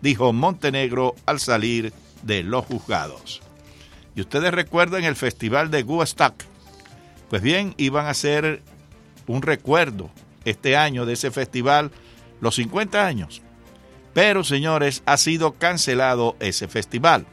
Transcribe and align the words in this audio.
dijo 0.00 0.32
Montenegro 0.32 1.14
al 1.26 1.40
salir 1.40 1.92
de 2.22 2.42
los 2.42 2.64
juzgados. 2.66 3.40
Y 4.14 4.20
ustedes 4.20 4.52
recuerdan 4.52 5.04
el 5.04 5.16
festival 5.16 5.70
de 5.70 5.82
Woodstock. 5.82 6.34
Pues 7.28 7.42
bien, 7.42 7.74
iban 7.76 8.06
a 8.06 8.10
hacer 8.10 8.62
un 9.26 9.42
recuerdo 9.42 10.10
este 10.44 10.76
año 10.76 11.06
de 11.06 11.12
ese 11.12 11.30
festival, 11.30 11.90
los 12.40 12.56
50 12.56 13.06
años. 13.06 13.42
Pero, 14.12 14.42
señores, 14.42 15.02
ha 15.06 15.16
sido 15.16 15.52
cancelado 15.52 16.36
ese 16.40 16.66
festival. 16.66 17.26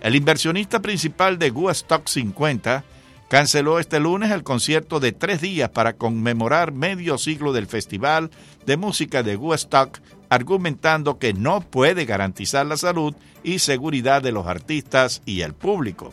El 0.00 0.14
inversionista 0.14 0.80
principal 0.80 1.38
de 1.38 1.50
Woodstock 1.50 2.06
50 2.06 2.84
canceló 3.28 3.80
este 3.80 3.98
lunes 3.98 4.30
el 4.30 4.44
concierto 4.44 5.00
de 5.00 5.12
tres 5.12 5.40
días 5.40 5.70
para 5.70 5.94
conmemorar 5.94 6.72
medio 6.72 7.18
siglo 7.18 7.52
del 7.52 7.66
Festival 7.66 8.30
de 8.66 8.76
Música 8.76 9.22
de 9.22 9.36
Woodstock, 9.36 9.98
argumentando 10.28 11.18
que 11.18 11.32
no 11.32 11.60
puede 11.60 12.04
garantizar 12.04 12.66
la 12.66 12.76
salud 12.76 13.14
y 13.42 13.58
seguridad 13.58 14.22
de 14.22 14.32
los 14.32 14.46
artistas 14.46 15.22
y 15.26 15.42
el 15.42 15.54
público. 15.54 16.12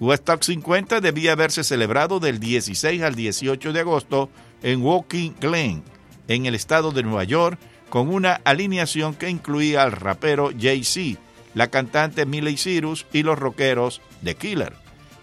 Woodstock 0.00 0.42
50 0.42 1.00
debía 1.00 1.32
haberse 1.32 1.62
celebrado 1.62 2.20
del 2.20 2.40
16 2.40 3.02
al 3.02 3.14
18 3.14 3.72
de 3.72 3.80
agosto 3.80 4.30
en 4.62 4.82
Walking 4.82 5.32
Glen, 5.40 5.82
en 6.26 6.46
el 6.46 6.54
estado 6.54 6.90
de 6.90 7.02
Nueva 7.02 7.24
York, 7.24 7.58
con 7.90 8.08
una 8.08 8.40
alineación 8.44 9.14
que 9.14 9.28
incluía 9.28 9.82
al 9.82 9.92
rapero 9.92 10.50
Jay-Z, 10.58 11.20
la 11.54 11.68
cantante 11.68 12.24
Miley 12.24 12.56
Cyrus 12.56 13.06
y 13.12 13.24
los 13.24 13.38
rockeros 13.38 14.00
The 14.24 14.36
Killer. 14.36 14.72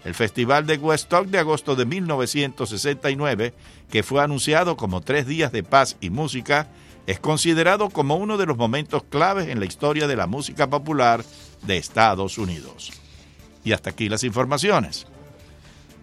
El 0.04 0.14
Festival 0.14 0.66
de 0.66 0.76
Woodstock 0.76 1.26
de 1.26 1.38
agosto 1.38 1.74
de 1.74 1.84
1969, 1.84 3.54
que 3.90 4.02
fue 4.02 4.22
anunciado 4.22 4.76
como 4.76 5.00
tres 5.00 5.26
días 5.26 5.50
de 5.50 5.64
paz 5.64 5.96
y 6.00 6.10
música, 6.10 6.68
es 7.08 7.18
considerado 7.18 7.88
como 7.88 8.16
uno 8.16 8.36
de 8.36 8.44
los 8.44 8.58
momentos 8.58 9.02
claves 9.02 9.48
en 9.48 9.60
la 9.60 9.64
historia 9.64 10.06
de 10.06 10.14
la 10.14 10.26
música 10.26 10.68
popular 10.68 11.24
de 11.62 11.78
Estados 11.78 12.36
Unidos. 12.36 12.92
Y 13.64 13.72
hasta 13.72 13.88
aquí 13.88 14.10
las 14.10 14.24
informaciones. 14.24 15.06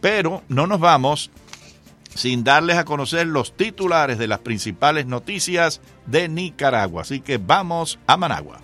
Pero 0.02 0.42
no 0.48 0.66
nos 0.66 0.80
vamos 0.80 1.30
sin 2.16 2.44
darles 2.44 2.78
a 2.78 2.86
conocer 2.86 3.28
los 3.28 3.56
titulares 3.56 4.18
de 4.18 4.28
las 4.28 4.40
principales 4.40 5.06
noticias 5.06 5.80
de 6.08 6.28
Nicaragua. 6.28 7.04
Así 7.04 7.20
que 7.20 7.38
vamos 7.38 8.00
a 8.08 8.18
Managua. 8.18 8.58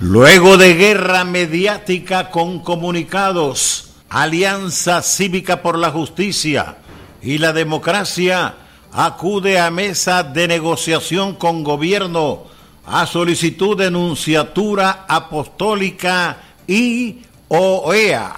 Luego 0.00 0.56
de 0.56 0.72
guerra 0.72 1.24
mediática 1.24 2.30
con 2.30 2.60
comunicados, 2.60 3.96
Alianza 4.08 5.02
Cívica 5.02 5.60
por 5.60 5.76
la 5.76 5.90
Justicia 5.90 6.78
y 7.20 7.36
la 7.36 7.52
Democracia 7.52 8.61
acude 8.92 9.58
a 9.58 9.70
mesa 9.70 10.22
de 10.22 10.46
negociación 10.46 11.34
con 11.34 11.64
gobierno 11.64 12.44
a 12.84 13.06
solicitud 13.06 13.76
de 13.76 13.86
enunciatura 13.86 15.06
apostólica 15.08 16.36
y 16.66 17.20
OEA. 17.48 18.34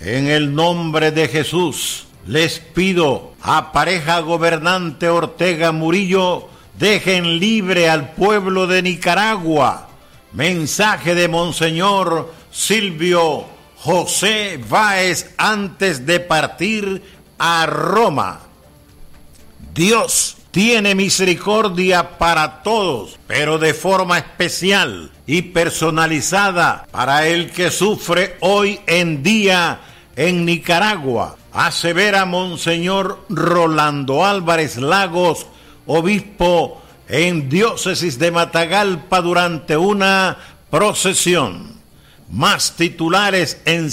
En 0.00 0.28
el 0.28 0.54
nombre 0.54 1.10
de 1.12 1.28
Jesús, 1.28 2.06
les 2.26 2.58
pido 2.58 3.34
a 3.40 3.72
pareja 3.72 4.20
gobernante 4.20 5.08
Ortega 5.08 5.72
Murillo, 5.72 6.48
dejen 6.78 7.38
libre 7.38 7.88
al 7.88 8.12
pueblo 8.12 8.66
de 8.66 8.82
Nicaragua. 8.82 9.88
Mensaje 10.32 11.14
de 11.14 11.28
Monseñor 11.28 12.32
Silvio 12.50 13.46
José 13.78 14.60
Báez 14.68 15.34
antes 15.36 16.06
de 16.06 16.20
partir 16.20 17.02
a 17.38 17.66
Roma. 17.66 18.51
Dios 19.74 20.36
tiene 20.50 20.94
misericordia 20.94 22.18
para 22.18 22.62
todos, 22.62 23.18
pero 23.26 23.58
de 23.58 23.72
forma 23.72 24.18
especial 24.18 25.10
y 25.26 25.40
personalizada 25.40 26.86
para 26.90 27.26
el 27.26 27.50
que 27.50 27.70
sufre 27.70 28.36
hoy 28.40 28.80
en 28.86 29.22
día 29.22 29.80
en 30.14 30.44
Nicaragua. 30.44 31.36
Asevera 31.54 32.26
Monseñor 32.26 33.24
Rolando 33.30 34.26
Álvarez 34.26 34.76
Lagos, 34.76 35.46
obispo 35.86 36.82
en 37.08 37.48
diócesis 37.48 38.18
de 38.18 38.30
Matagalpa 38.30 39.22
durante 39.22 39.78
una 39.78 40.36
procesión. 40.70 41.80
Más 42.30 42.76
titulares 42.76 43.62
en 43.64 43.90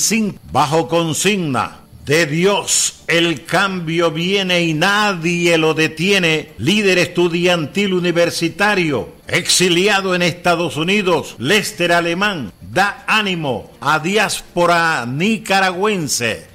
bajo 0.52 0.90
consigna 0.90 1.79
de 2.10 2.26
Dios 2.26 3.04
el 3.06 3.46
cambio 3.46 4.10
viene 4.10 4.62
y 4.64 4.74
nadie 4.74 5.60
lo 5.60 5.76
detiene. 5.76 6.54
Líder 6.58 6.98
estudiantil 6.98 7.94
universitario, 7.94 9.14
exiliado 9.28 10.16
en 10.16 10.24
Estados 10.24 10.76
Unidos, 10.76 11.36
Lester 11.38 11.92
Alemán, 11.92 12.52
da 12.62 13.04
ánimo 13.06 13.70
a 13.80 14.00
diáspora 14.00 15.06
nicaragüense. 15.06 16.48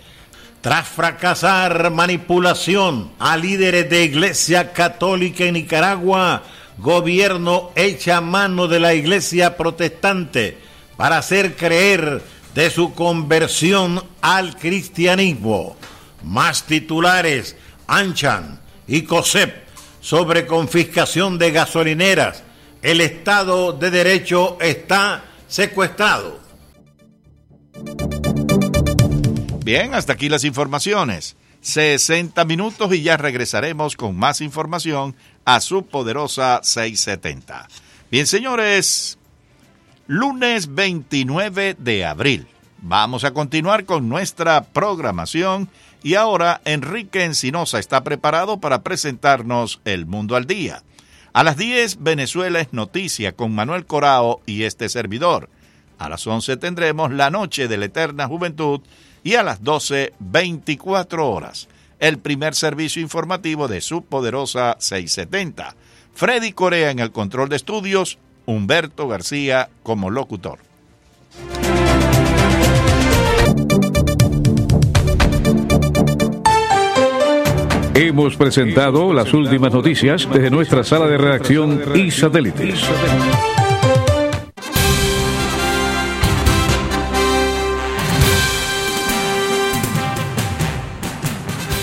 Tras 0.60 0.88
fracasar 0.88 1.92
manipulación 1.92 3.12
a 3.20 3.36
líderes 3.36 3.88
de 3.88 4.02
Iglesia 4.02 4.72
Católica 4.72 5.44
en 5.44 5.54
Nicaragua, 5.54 6.42
gobierno 6.78 7.70
echa 7.76 8.20
mano 8.20 8.66
de 8.66 8.80
la 8.80 8.92
Iglesia 8.92 9.56
protestante 9.56 10.58
para 10.96 11.18
hacer 11.18 11.54
creer 11.54 12.33
de 12.54 12.70
su 12.70 12.94
conversión 12.94 14.02
al 14.20 14.56
cristianismo. 14.56 15.76
Más 16.22 16.64
titulares, 16.64 17.56
Anchan 17.86 18.60
y 18.86 19.02
COSEP 19.02 19.64
sobre 20.00 20.46
confiscación 20.46 21.38
de 21.38 21.50
gasolineras. 21.50 22.42
El 22.82 23.00
Estado 23.00 23.72
de 23.72 23.90
Derecho 23.90 24.58
está 24.60 25.24
secuestrado. 25.48 26.40
Bien, 29.64 29.94
hasta 29.94 30.12
aquí 30.12 30.28
las 30.28 30.44
informaciones. 30.44 31.36
60 31.62 32.44
minutos 32.44 32.94
y 32.94 33.02
ya 33.02 33.16
regresaremos 33.16 33.96
con 33.96 34.14
más 34.16 34.42
información 34.42 35.16
a 35.46 35.60
su 35.60 35.86
poderosa 35.86 36.60
670. 36.62 37.66
Bien, 38.10 38.26
señores, 38.26 39.18
lunes 40.06 40.74
29 40.74 41.76
de 41.78 42.04
abril. 42.04 42.46
Vamos 42.78 43.24
a 43.24 43.32
continuar 43.32 43.86
con 43.86 44.08
nuestra 44.08 44.64
programación 44.64 45.68
y 46.02 46.14
ahora 46.14 46.60
Enrique 46.66 47.24
Encinosa 47.24 47.78
está 47.78 48.04
preparado 48.04 48.60
para 48.60 48.82
presentarnos 48.82 49.80
El 49.84 50.04
Mundo 50.04 50.36
al 50.36 50.46
Día. 50.46 50.82
A 51.32 51.42
las 51.42 51.56
10 51.56 52.02
Venezuela 52.02 52.60
es 52.60 52.72
noticia 52.72 53.32
con 53.32 53.54
Manuel 53.54 53.86
Corao 53.86 54.42
y 54.44 54.64
este 54.64 54.88
servidor. 54.88 55.48
A 55.98 56.08
las 56.08 56.26
11 56.26 56.58
tendremos 56.58 57.10
La 57.10 57.30
Noche 57.30 57.66
de 57.66 57.78
la 57.78 57.86
Eterna 57.86 58.26
Juventud 58.26 58.80
y 59.22 59.36
a 59.36 59.42
las 59.42 59.64
12 59.64 60.12
24 60.18 61.30
horas 61.30 61.68
el 61.98 62.18
primer 62.18 62.54
servicio 62.54 63.00
informativo 63.00 63.68
de 63.68 63.80
su 63.80 64.04
poderosa 64.04 64.76
670. 64.78 65.74
Freddy 66.12 66.52
Corea 66.52 66.90
en 66.90 66.98
el 66.98 67.12
control 67.12 67.48
de 67.48 67.56
estudios 67.56 68.18
Humberto 68.46 69.08
García 69.08 69.68
como 69.82 70.10
locutor. 70.10 70.58
Hemos 77.94 78.36
presentado 78.36 79.12
las 79.12 79.32
últimas 79.32 79.72
noticias 79.72 80.28
desde 80.32 80.50
nuestra 80.50 80.82
sala 80.82 81.06
de 81.06 81.16
redacción 81.16 81.80
y 81.94 82.10
satélites. 82.10 82.84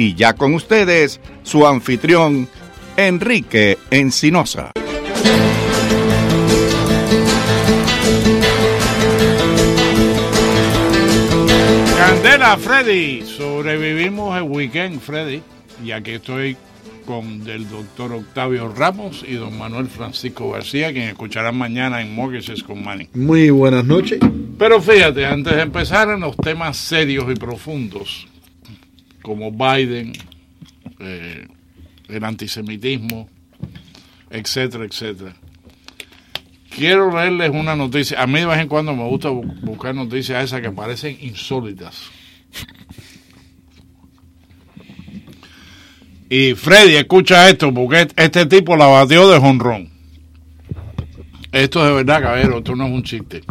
Y 0.00 0.14
ya 0.14 0.32
con 0.32 0.54
ustedes, 0.54 1.20
su 1.42 1.66
anfitrión, 1.66 2.48
Enrique 2.96 3.76
Encinosa. 3.90 4.72
Candela, 11.98 12.56
Freddy. 12.56 13.26
Sobrevivimos 13.26 14.38
el 14.38 14.44
weekend, 14.44 15.00
Freddy. 15.00 15.42
Y 15.84 15.90
aquí 15.90 16.12
estoy 16.12 16.56
con 17.04 17.46
el 17.46 17.68
doctor 17.68 18.14
Octavio 18.14 18.72
Ramos 18.74 19.22
y 19.28 19.34
don 19.34 19.58
Manuel 19.58 19.88
Francisco 19.88 20.50
García, 20.50 20.94
quien 20.94 21.10
escucharán 21.10 21.58
mañana 21.58 22.00
en 22.00 22.14
Mortgages 22.14 22.62
con 22.62 22.82
Money. 22.82 23.10
Muy 23.12 23.50
buenas 23.50 23.84
noches. 23.84 24.18
Pero 24.58 24.80
fíjate, 24.80 25.26
antes 25.26 25.54
de 25.54 25.60
empezar 25.60 26.08
en 26.08 26.20
los 26.20 26.38
temas 26.38 26.78
serios 26.78 27.26
y 27.30 27.34
profundos, 27.34 28.26
como 29.22 29.50
Biden, 29.50 30.12
eh, 30.98 31.46
el 32.08 32.24
antisemitismo, 32.24 33.28
etcétera, 34.30 34.84
etcétera. 34.84 35.34
Quiero 36.70 37.10
leerles 37.14 37.50
una 37.50 37.74
noticia. 37.74 38.22
A 38.22 38.26
mí 38.26 38.40
de 38.40 38.46
vez 38.46 38.58
en 38.58 38.68
cuando 38.68 38.94
me 38.94 39.04
gusta 39.04 39.28
buscar 39.28 39.94
noticias 39.94 40.44
esas 40.44 40.60
que 40.60 40.70
parecen 40.70 41.18
insólitas. 41.20 42.10
Y 46.32 46.54
Freddy, 46.54 46.94
escucha 46.94 47.48
esto, 47.50 47.74
porque 47.74 48.06
este 48.14 48.46
tipo 48.46 48.76
la 48.76 48.86
batió 48.86 49.28
de 49.28 49.40
jonrón. 49.40 49.90
Esto 51.50 51.82
es 51.82 51.88
de 51.88 51.94
verdad, 51.96 52.22
caballero, 52.22 52.58
esto 52.58 52.76
no 52.76 52.86
es 52.86 52.92
un 52.92 53.02
chiste. 53.02 53.42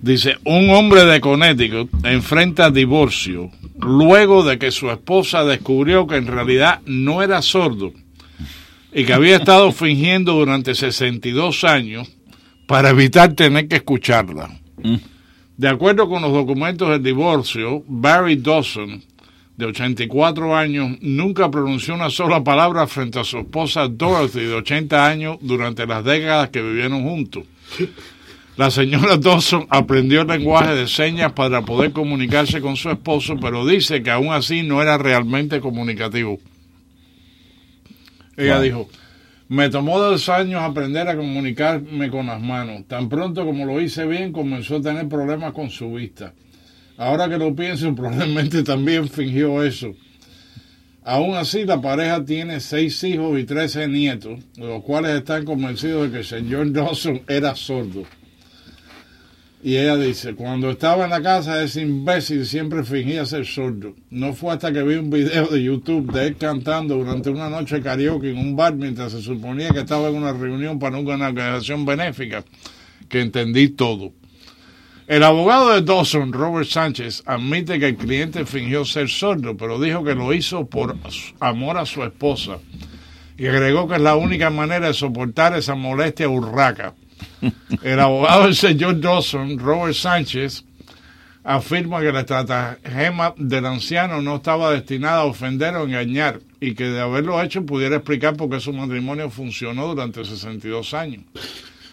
Dice, 0.00 0.36
un 0.44 0.70
hombre 0.70 1.04
de 1.04 1.20
Connecticut 1.20 1.90
enfrenta 2.04 2.70
divorcio 2.70 3.50
luego 3.78 4.44
de 4.44 4.58
que 4.58 4.70
su 4.70 4.90
esposa 4.90 5.44
descubrió 5.44 6.06
que 6.06 6.16
en 6.16 6.26
realidad 6.26 6.80
no 6.86 7.22
era 7.22 7.42
sordo 7.42 7.92
y 8.92 9.04
que 9.04 9.12
había 9.12 9.36
estado 9.36 9.72
fingiendo 9.72 10.34
durante 10.34 10.74
62 10.74 11.64
años 11.64 12.08
para 12.66 12.90
evitar 12.90 13.32
tener 13.34 13.68
que 13.68 13.76
escucharla. 13.76 14.50
Mm. 14.82 14.96
De 15.56 15.68
acuerdo 15.68 16.08
con 16.08 16.22
los 16.22 16.32
documentos 16.32 16.90
del 16.90 17.02
divorcio, 17.02 17.82
Barry 17.86 18.36
Dawson, 18.36 19.02
de 19.56 19.64
84 19.64 20.54
años, 20.54 20.98
nunca 21.00 21.50
pronunció 21.50 21.94
una 21.94 22.10
sola 22.10 22.44
palabra 22.44 22.86
frente 22.86 23.18
a 23.18 23.24
su 23.24 23.38
esposa 23.38 23.88
Dorothy, 23.88 24.40
de 24.40 24.54
80 24.54 25.06
años, 25.06 25.38
durante 25.40 25.86
las 25.86 26.04
décadas 26.04 26.50
que 26.50 26.60
vivieron 26.60 27.02
juntos. 27.04 27.44
La 28.56 28.70
señora 28.70 29.16
Dawson 29.20 29.66
aprendió 29.68 30.22
el 30.22 30.28
lenguaje 30.28 30.74
de 30.74 30.86
señas 30.86 31.32
para 31.32 31.62
poder 31.62 31.92
comunicarse 31.92 32.60
con 32.60 32.76
su 32.76 32.90
esposo, 32.90 33.36
pero 33.40 33.66
dice 33.66 34.02
que 34.02 34.10
aún 34.10 34.32
así 34.32 34.62
no 34.62 34.80
era 34.80 34.96
realmente 34.96 35.60
comunicativo. 35.60 36.38
Ella 38.36 38.60
dijo, 38.60 38.88
me 39.48 39.68
tomó 39.68 39.98
dos 39.98 40.28
años 40.28 40.60
aprender 40.62 41.08
a 41.08 41.16
comunicarme 41.16 42.10
con 42.10 42.26
las 42.26 42.40
manos. 42.40 42.86
Tan 42.88 43.08
pronto 43.08 43.44
como 43.44 43.64
lo 43.64 43.80
hice 43.80 44.06
bien, 44.06 44.32
comenzó 44.32 44.76
a 44.76 44.82
tener 44.82 45.08
problemas 45.08 45.52
con 45.52 45.70
su 45.70 45.92
vista. 45.92 46.32
Ahora 46.96 47.28
que 47.28 47.38
lo 47.38 47.54
pienso, 47.54 47.94
probablemente 47.94 48.62
también 48.62 49.08
fingió 49.08 49.62
eso. 49.62 49.94
Aún 51.04 51.36
así, 51.36 51.64
la 51.64 51.80
pareja 51.80 52.24
tiene 52.24 52.58
seis 52.58 53.04
hijos 53.04 53.38
y 53.38 53.44
trece 53.44 53.86
nietos, 53.86 54.40
los 54.56 54.82
cuales 54.82 55.12
están 55.12 55.44
convencidos 55.44 56.06
de 56.06 56.10
que 56.10 56.18
el 56.18 56.24
señor 56.24 56.72
Dawson 56.72 57.22
era 57.28 57.54
sordo. 57.54 58.02
Y 59.66 59.78
ella 59.78 59.96
dice, 59.96 60.36
cuando 60.36 60.70
estaba 60.70 61.06
en 61.06 61.10
la 61.10 61.20
casa 61.20 61.60
ese 61.60 61.80
imbécil 61.80 62.46
siempre 62.46 62.84
fingía 62.84 63.26
ser 63.26 63.44
sordo. 63.44 63.96
No 64.10 64.32
fue 64.32 64.52
hasta 64.52 64.72
que 64.72 64.80
vi 64.84 64.94
un 64.94 65.10
video 65.10 65.48
de 65.48 65.60
YouTube 65.60 66.12
de 66.12 66.28
él 66.28 66.36
cantando 66.36 66.94
durante 66.94 67.30
una 67.30 67.50
noche 67.50 67.82
karaoke 67.82 68.30
en 68.30 68.38
un 68.38 68.54
bar 68.54 68.76
mientras 68.76 69.10
se 69.10 69.20
suponía 69.20 69.70
que 69.70 69.80
estaba 69.80 70.06
en 70.06 70.14
una 70.14 70.32
reunión 70.32 70.78
para 70.78 70.98
una 70.98 71.26
organización 71.26 71.84
benéfica 71.84 72.44
que 73.08 73.20
entendí 73.20 73.70
todo. 73.70 74.12
El 75.08 75.24
abogado 75.24 75.72
de 75.72 75.82
Dawson, 75.82 76.32
Robert 76.32 76.68
Sánchez, 76.68 77.24
admite 77.26 77.80
que 77.80 77.88
el 77.88 77.96
cliente 77.96 78.46
fingió 78.46 78.84
ser 78.84 79.08
sordo, 79.08 79.56
pero 79.56 79.80
dijo 79.80 80.04
que 80.04 80.14
lo 80.14 80.32
hizo 80.32 80.66
por 80.66 80.96
amor 81.40 81.78
a 81.78 81.86
su 81.86 82.04
esposa. 82.04 82.58
Y 83.36 83.48
agregó 83.48 83.88
que 83.88 83.96
es 83.96 84.00
la 84.00 84.14
única 84.14 84.48
manera 84.48 84.86
de 84.86 84.94
soportar 84.94 85.56
esa 85.56 85.74
molestia 85.74 86.28
urraca. 86.28 86.94
El 87.82 88.00
abogado 88.00 88.44
del 88.44 88.54
señor 88.54 89.00
Dawson, 89.00 89.58
Robert 89.58 89.94
Sánchez, 89.94 90.64
afirma 91.44 92.00
que 92.00 92.12
la 92.12 92.20
estratagema 92.20 93.32
del 93.36 93.66
anciano 93.66 94.20
no 94.20 94.36
estaba 94.36 94.72
destinada 94.72 95.20
a 95.20 95.24
ofender 95.24 95.76
o 95.76 95.84
engañar 95.84 96.40
y 96.60 96.74
que 96.74 96.84
de 96.84 97.00
haberlo 97.00 97.40
hecho 97.40 97.64
pudiera 97.64 97.96
explicar 97.96 98.36
por 98.36 98.50
qué 98.50 98.58
su 98.58 98.72
matrimonio 98.72 99.30
funcionó 99.30 99.86
durante 99.86 100.24
62 100.24 100.92
años. 100.94 101.22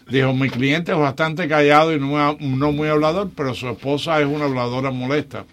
Dijo, 0.10 0.34
mi 0.34 0.50
cliente 0.50 0.92
es 0.92 0.98
bastante 0.98 1.48
callado 1.48 1.94
y 1.94 2.00
no, 2.00 2.72
muy 2.74 2.88
hablador, 2.88 3.32
pero 3.36 3.54
su 3.54 3.70
esposa 3.70 4.20
es 4.20 4.26
una 4.26 4.46
habladora 4.46 4.92
molesta. 4.92 5.46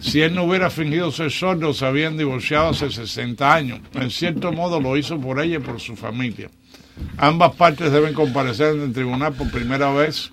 Si 0.00 0.20
él 0.20 0.34
no 0.34 0.44
hubiera 0.44 0.68
fingido 0.68 1.12
ser 1.12 1.30
sordo, 1.30 1.72
se 1.72 1.86
habían 1.86 2.16
divorciado 2.16 2.70
hace 2.70 2.90
60 2.90 3.54
años. 3.54 3.80
En 3.94 4.10
cierto 4.10 4.52
modo 4.52 4.80
lo 4.80 4.96
hizo 4.96 5.20
por 5.20 5.40
ella 5.40 5.56
y 5.56 5.60
por 5.60 5.80
su 5.80 5.94
familia. 5.94 6.50
Ambas 7.16 7.54
partes 7.56 7.90
deben 7.90 8.14
comparecer 8.14 8.76
en 8.76 8.82
el 8.82 8.92
tribunal 8.92 9.34
por 9.34 9.50
primera 9.50 9.92
vez 9.92 10.32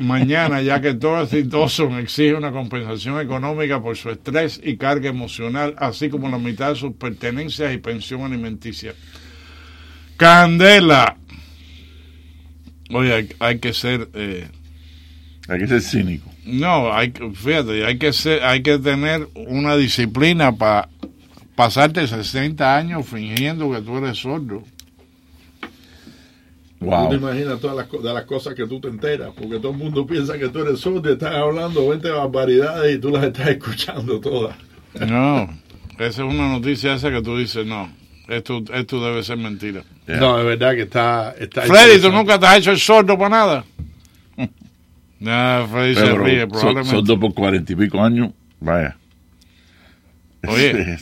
mañana, 0.00 0.60
ya 0.60 0.80
que 0.80 0.94
Dorothy 0.94 1.42
Dawson 1.44 1.98
exige 1.98 2.34
una 2.34 2.50
compensación 2.50 3.20
económica 3.20 3.80
por 3.80 3.96
su 3.96 4.10
estrés 4.10 4.60
y 4.62 4.76
carga 4.76 5.08
emocional, 5.08 5.74
así 5.78 6.08
como 6.08 6.28
la 6.28 6.38
mitad 6.38 6.70
de 6.70 6.76
sus 6.76 6.94
pertenencias 6.94 7.72
y 7.72 7.78
pensión 7.78 8.22
alimenticia. 8.22 8.94
Candela. 10.16 11.16
Oye, 12.90 13.28
hay, 13.38 13.58
que 13.58 13.72
ser... 13.72 14.08
Eh, 14.14 14.48
hay 15.48 15.58
que 15.58 15.66
ser 15.66 15.80
cínico. 15.80 16.30
No, 16.44 16.92
hay, 16.92 17.12
fíjate, 17.34 17.86
hay 17.86 17.98
que, 17.98 18.12
ser, 18.12 18.42
hay 18.42 18.62
que 18.62 18.78
tener 18.78 19.28
una 19.34 19.76
disciplina 19.76 20.52
para 20.52 20.88
pasarte 21.54 22.06
60 22.06 22.76
años 22.76 23.06
fingiendo 23.06 23.70
que 23.70 23.80
tú 23.80 23.98
eres 23.98 24.18
sordo. 24.18 24.64
Wow. 26.82 27.04
Tú 27.04 27.10
te 27.10 27.16
imaginas 27.16 27.60
todas 27.60 27.76
las, 27.76 28.02
de 28.02 28.12
las 28.12 28.24
cosas 28.24 28.54
que 28.54 28.66
tú 28.66 28.80
te 28.80 28.88
enteras, 28.88 29.30
porque 29.36 29.58
todo 29.58 29.70
el 29.70 29.78
mundo 29.78 30.06
piensa 30.06 30.38
que 30.38 30.48
tú 30.48 30.60
eres 30.60 30.80
sordo 30.80 31.08
y 31.08 31.12
están 31.12 31.34
hablando 31.34 31.88
20 31.88 32.10
barbaridades 32.10 32.96
y 32.96 32.98
tú 32.98 33.10
las 33.10 33.24
estás 33.24 33.48
escuchando 33.48 34.20
todas. 34.20 34.56
No, 34.94 35.48
esa 35.98 36.06
es 36.06 36.18
una 36.18 36.48
noticia 36.48 36.94
esa 36.94 37.10
que 37.10 37.22
tú 37.22 37.38
dices, 37.38 37.64
no, 37.64 37.90
esto, 38.28 38.62
esto 38.74 39.04
debe 39.04 39.22
ser 39.22 39.38
mentira. 39.38 39.82
No, 40.06 40.38
es 40.38 40.44
verdad 40.44 40.74
que 40.74 40.82
está... 40.82 41.34
está 41.38 41.62
Freddy, 41.62 42.00
¿tú 42.00 42.10
nunca 42.10 42.38
te 42.38 42.46
has 42.46 42.58
hecho 42.58 42.72
el 42.72 42.78
sordo 42.78 43.16
para 43.16 43.30
nada? 43.30 43.64
no, 45.20 45.68
Freddy 45.68 45.94
se 45.94 46.14
ríe, 46.14 46.46
probablemente. 46.46 46.90
Sordo 46.90 47.20
por 47.20 47.32
cuarenta 47.32 47.72
y 47.72 47.76
pico 47.76 48.02
años, 48.02 48.30
vaya. 48.60 48.96
Oye, 50.46 50.98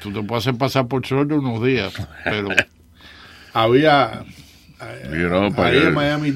tú 0.00 0.12
te 0.12 0.22
puedes 0.22 0.46
hacer 0.46 0.56
pasar 0.56 0.86
por 0.86 1.04
sordo 1.04 1.36
unos 1.36 1.62
días, 1.62 1.92
pero... 2.24 2.48
Había 3.52 4.24
ahí 4.80 5.76
en 5.76 5.94
Miami, 5.94 6.32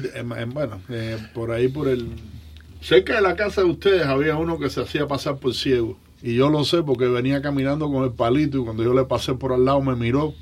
bueno, 0.47 0.81
eh, 0.89 1.17
por 1.33 1.51
ahí 1.51 1.67
por 1.67 1.87
el... 1.87 2.07
Cerca 2.81 3.15
de 3.15 3.21
la 3.21 3.35
casa 3.35 3.61
de 3.61 3.67
ustedes 3.67 4.05
había 4.05 4.37
uno 4.37 4.59
que 4.59 4.69
se 4.69 4.81
hacía 4.81 5.07
pasar 5.07 5.37
por 5.37 5.53
ciego. 5.55 5.97
Y 6.21 6.35
yo 6.35 6.49
lo 6.49 6.63
sé 6.63 6.83
porque 6.83 7.07
venía 7.07 7.41
caminando 7.41 7.91
con 7.91 8.03
el 8.03 8.11
palito 8.11 8.59
y 8.59 8.63
cuando 8.63 8.83
yo 8.83 8.93
le 8.93 9.05
pasé 9.05 9.33
por 9.33 9.53
al 9.53 9.65
lado 9.65 9.81
me 9.81 9.95
miró. 9.95 10.33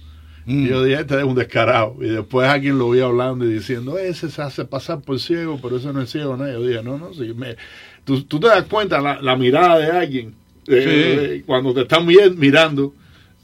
Y 0.46 0.68
yo 0.68 0.84
dije, 0.84 1.02
este 1.02 1.18
es 1.18 1.24
un 1.24 1.36
descarado. 1.36 1.96
Y 2.02 2.10
después 2.10 2.50
alguien 2.50 2.78
lo 2.78 2.90
vi 2.90 3.00
hablando 3.00 3.46
y 3.46 3.54
diciendo, 3.54 3.98
ese 3.98 4.30
se 4.30 4.42
hace 4.42 4.66
pasar 4.66 5.00
por 5.02 5.20
ciego, 5.20 5.58
pero 5.62 5.78
ese 5.78 5.94
no 5.94 6.02
es 6.02 6.12
ciego. 6.12 6.36
¿no? 6.36 6.46
Yo 6.50 6.66
dije, 6.66 6.84
no, 6.84 6.98
no, 6.98 7.14
sí. 7.14 7.34
Me... 7.34 7.56
Tú, 8.04 8.22
te 8.24 8.48
das 8.48 8.66
cuenta 8.66 9.00
la, 9.00 9.36
mirada 9.38 9.78
de 9.78 9.92
alguien 9.92 10.36
eh, 10.68 11.44
cuando 11.46 11.74
te 11.74 11.82
están 11.82 12.06
mirando 12.06 12.94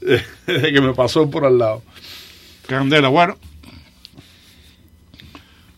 que 0.46 0.80
me 0.80 0.92
pasó 0.92 1.30
por 1.30 1.46
al 1.46 1.58
lado. 1.58 1.82
Candela, 2.66 3.08
bueno, 3.08 3.36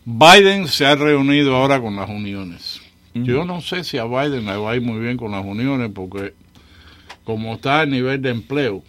Biden 0.05 0.67
se 0.67 0.85
ha 0.85 0.95
reunido 0.95 1.55
ahora 1.55 1.79
con 1.79 1.95
las 1.95 2.09
uniones. 2.09 2.81
Yo 3.13 3.45
no 3.45 3.61
sé 3.61 3.83
si 3.83 3.97
a 3.99 4.05
Biden 4.05 4.45
le 4.45 4.57
va 4.57 4.71
a 4.71 4.75
ir 4.75 4.81
muy 4.81 4.99
bien 4.99 5.17
con 5.17 5.31
las 5.31 5.45
uniones 5.45 5.91
porque 5.93 6.33
como 7.23 7.53
está 7.53 7.81
a 7.81 7.85
nivel 7.85 8.21
de 8.21 8.31
empleo 8.31 8.83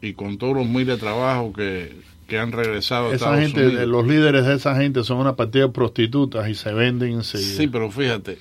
y 0.00 0.14
con 0.14 0.38
todos 0.38 0.56
los 0.56 0.66
miles 0.66 0.86
de 0.86 0.96
trabajos 0.96 1.54
que, 1.54 2.38
han 2.38 2.52
regresado 2.52 3.10
a 3.10 3.14
esa 3.14 3.38
gente, 3.38 3.86
Los 3.86 4.06
líderes 4.06 4.46
de 4.46 4.54
esa 4.54 4.76
gente 4.76 5.02
son 5.02 5.18
una 5.18 5.34
partida 5.34 5.64
de 5.64 5.72
prostitutas 5.72 6.48
y 6.48 6.54
se 6.54 6.72
venden 6.72 7.12
enseguida. 7.12 7.56
Sí, 7.56 7.66
pero 7.66 7.90
fíjate, 7.90 8.38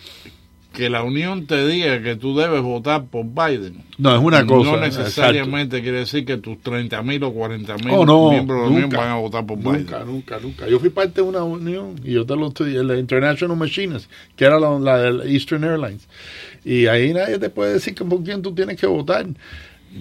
que 0.79 0.89
la 0.89 1.03
Unión 1.03 1.45
te 1.45 1.67
diga 1.67 2.01
que 2.01 2.15
tú 2.15 2.37
debes 2.37 2.61
votar 2.61 3.07
por 3.07 3.25
Biden. 3.25 3.83
No, 3.97 4.15
es 4.15 4.23
una 4.23 4.45
cosa. 4.45 4.71
No 4.71 4.77
necesariamente 4.77 5.81
quiere 5.81 5.99
decir 5.99 6.23
que 6.23 6.37
tus 6.37 6.61
30 6.61 7.03
mil 7.03 7.21
o 7.25 7.33
40 7.33 7.75
mil 7.79 7.89
oh, 7.91 8.31
miembros 8.31 8.61
de 8.61 8.65
la 8.65 8.75
Unión 8.75 8.89
van 8.89 9.09
a 9.09 9.15
votar 9.15 9.45
por 9.45 9.57
Biden. 9.57 9.81
Nunca, 9.81 10.05
nunca, 10.05 10.39
nunca. 10.39 10.67
Yo 10.69 10.79
fui 10.79 10.89
parte 10.89 11.21
de 11.21 11.27
una 11.27 11.43
unión 11.43 11.95
y 12.01 12.13
yo 12.13 12.25
te 12.25 12.33
lo 12.37 12.47
estoy 12.47 12.71
la 12.81 12.97
International 12.97 13.57
Machines, 13.57 14.07
que 14.37 14.45
era 14.45 14.57
la, 14.57 14.79
la 14.79 14.97
de 14.97 15.33
Eastern 15.33 15.65
Airlines. 15.65 16.07
Y 16.63 16.87
ahí 16.87 17.13
nadie 17.13 17.37
te 17.39 17.49
puede 17.49 17.73
decir 17.73 17.93
que 17.93 18.05
por 18.05 18.23
quién 18.23 18.41
tú 18.41 18.55
tienes 18.55 18.79
que 18.79 18.87
votar. 18.87 19.27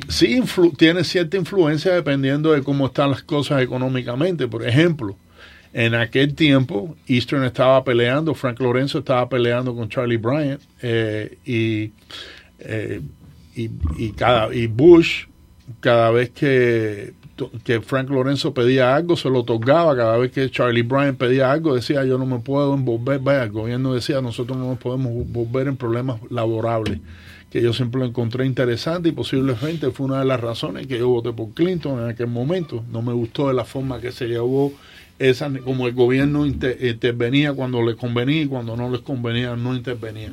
Sí 0.08 0.40
tiene 0.76 1.02
cierta 1.02 1.36
influencia 1.36 1.92
dependiendo 1.92 2.52
de 2.52 2.62
cómo 2.62 2.86
están 2.86 3.10
las 3.10 3.24
cosas 3.24 3.62
económicamente. 3.62 4.46
Por 4.46 4.64
ejemplo, 4.64 5.16
en 5.72 5.94
aquel 5.94 6.34
tiempo, 6.34 6.96
Eastern 7.06 7.44
estaba 7.44 7.84
peleando, 7.84 8.34
Frank 8.34 8.60
Lorenzo 8.60 9.00
estaba 9.00 9.28
peleando 9.28 9.74
con 9.74 9.88
Charlie 9.88 10.16
Bryant 10.16 10.60
eh, 10.82 11.38
y, 11.44 11.92
eh, 12.60 13.00
y, 13.54 14.10
cada, 14.12 14.54
y 14.54 14.66
Bush 14.66 15.26
cada 15.80 16.10
vez 16.10 16.30
que, 16.30 17.12
que 17.64 17.80
Frank 17.80 18.10
Lorenzo 18.10 18.54
pedía 18.54 18.94
algo, 18.94 19.16
se 19.16 19.28
lo 19.28 19.40
otorgaba. 19.40 19.96
Cada 19.96 20.16
vez 20.16 20.32
que 20.32 20.50
Charlie 20.50 20.82
Bryan 20.82 21.16
pedía 21.16 21.52
algo, 21.52 21.74
decía, 21.74 22.04
yo 22.04 22.18
no 22.18 22.26
me 22.26 22.38
puedo 22.38 22.74
envolver. 22.74 23.20
Vaya, 23.20 23.44
el 23.44 23.52
gobierno 23.52 23.94
decía, 23.94 24.20
nosotros 24.20 24.56
no 24.56 24.68
nos 24.68 24.78
podemos 24.78 25.12
volver 25.30 25.68
en 25.68 25.76
problemas 25.76 26.20
laborables. 26.30 27.00
Que 27.50 27.62
yo 27.62 27.72
siempre 27.72 28.00
lo 28.00 28.06
encontré 28.06 28.44
interesante 28.44 29.08
y 29.08 29.12
posiblemente 29.12 29.90
fue 29.90 30.06
una 30.06 30.18
de 30.18 30.26
las 30.26 30.40
razones 30.40 30.86
que 30.86 30.98
yo 30.98 31.08
voté 31.08 31.32
por 31.32 31.50
Clinton 31.54 32.02
en 32.02 32.08
aquel 32.10 32.26
momento. 32.26 32.84
No 32.90 33.00
me 33.00 33.12
gustó 33.12 33.48
de 33.48 33.54
la 33.54 33.64
forma 33.64 34.00
que 34.00 34.12
se 34.12 34.26
llevó 34.26 34.72
esa, 35.18 35.50
como 35.64 35.86
el 35.86 35.94
gobierno 35.94 36.46
intervenía 36.46 37.52
cuando 37.52 37.82
les 37.82 37.96
convenía 37.96 38.42
y 38.42 38.46
cuando 38.46 38.76
no 38.76 38.90
les 38.90 39.00
convenía 39.00 39.56
no 39.56 39.74
intervenía. 39.74 40.30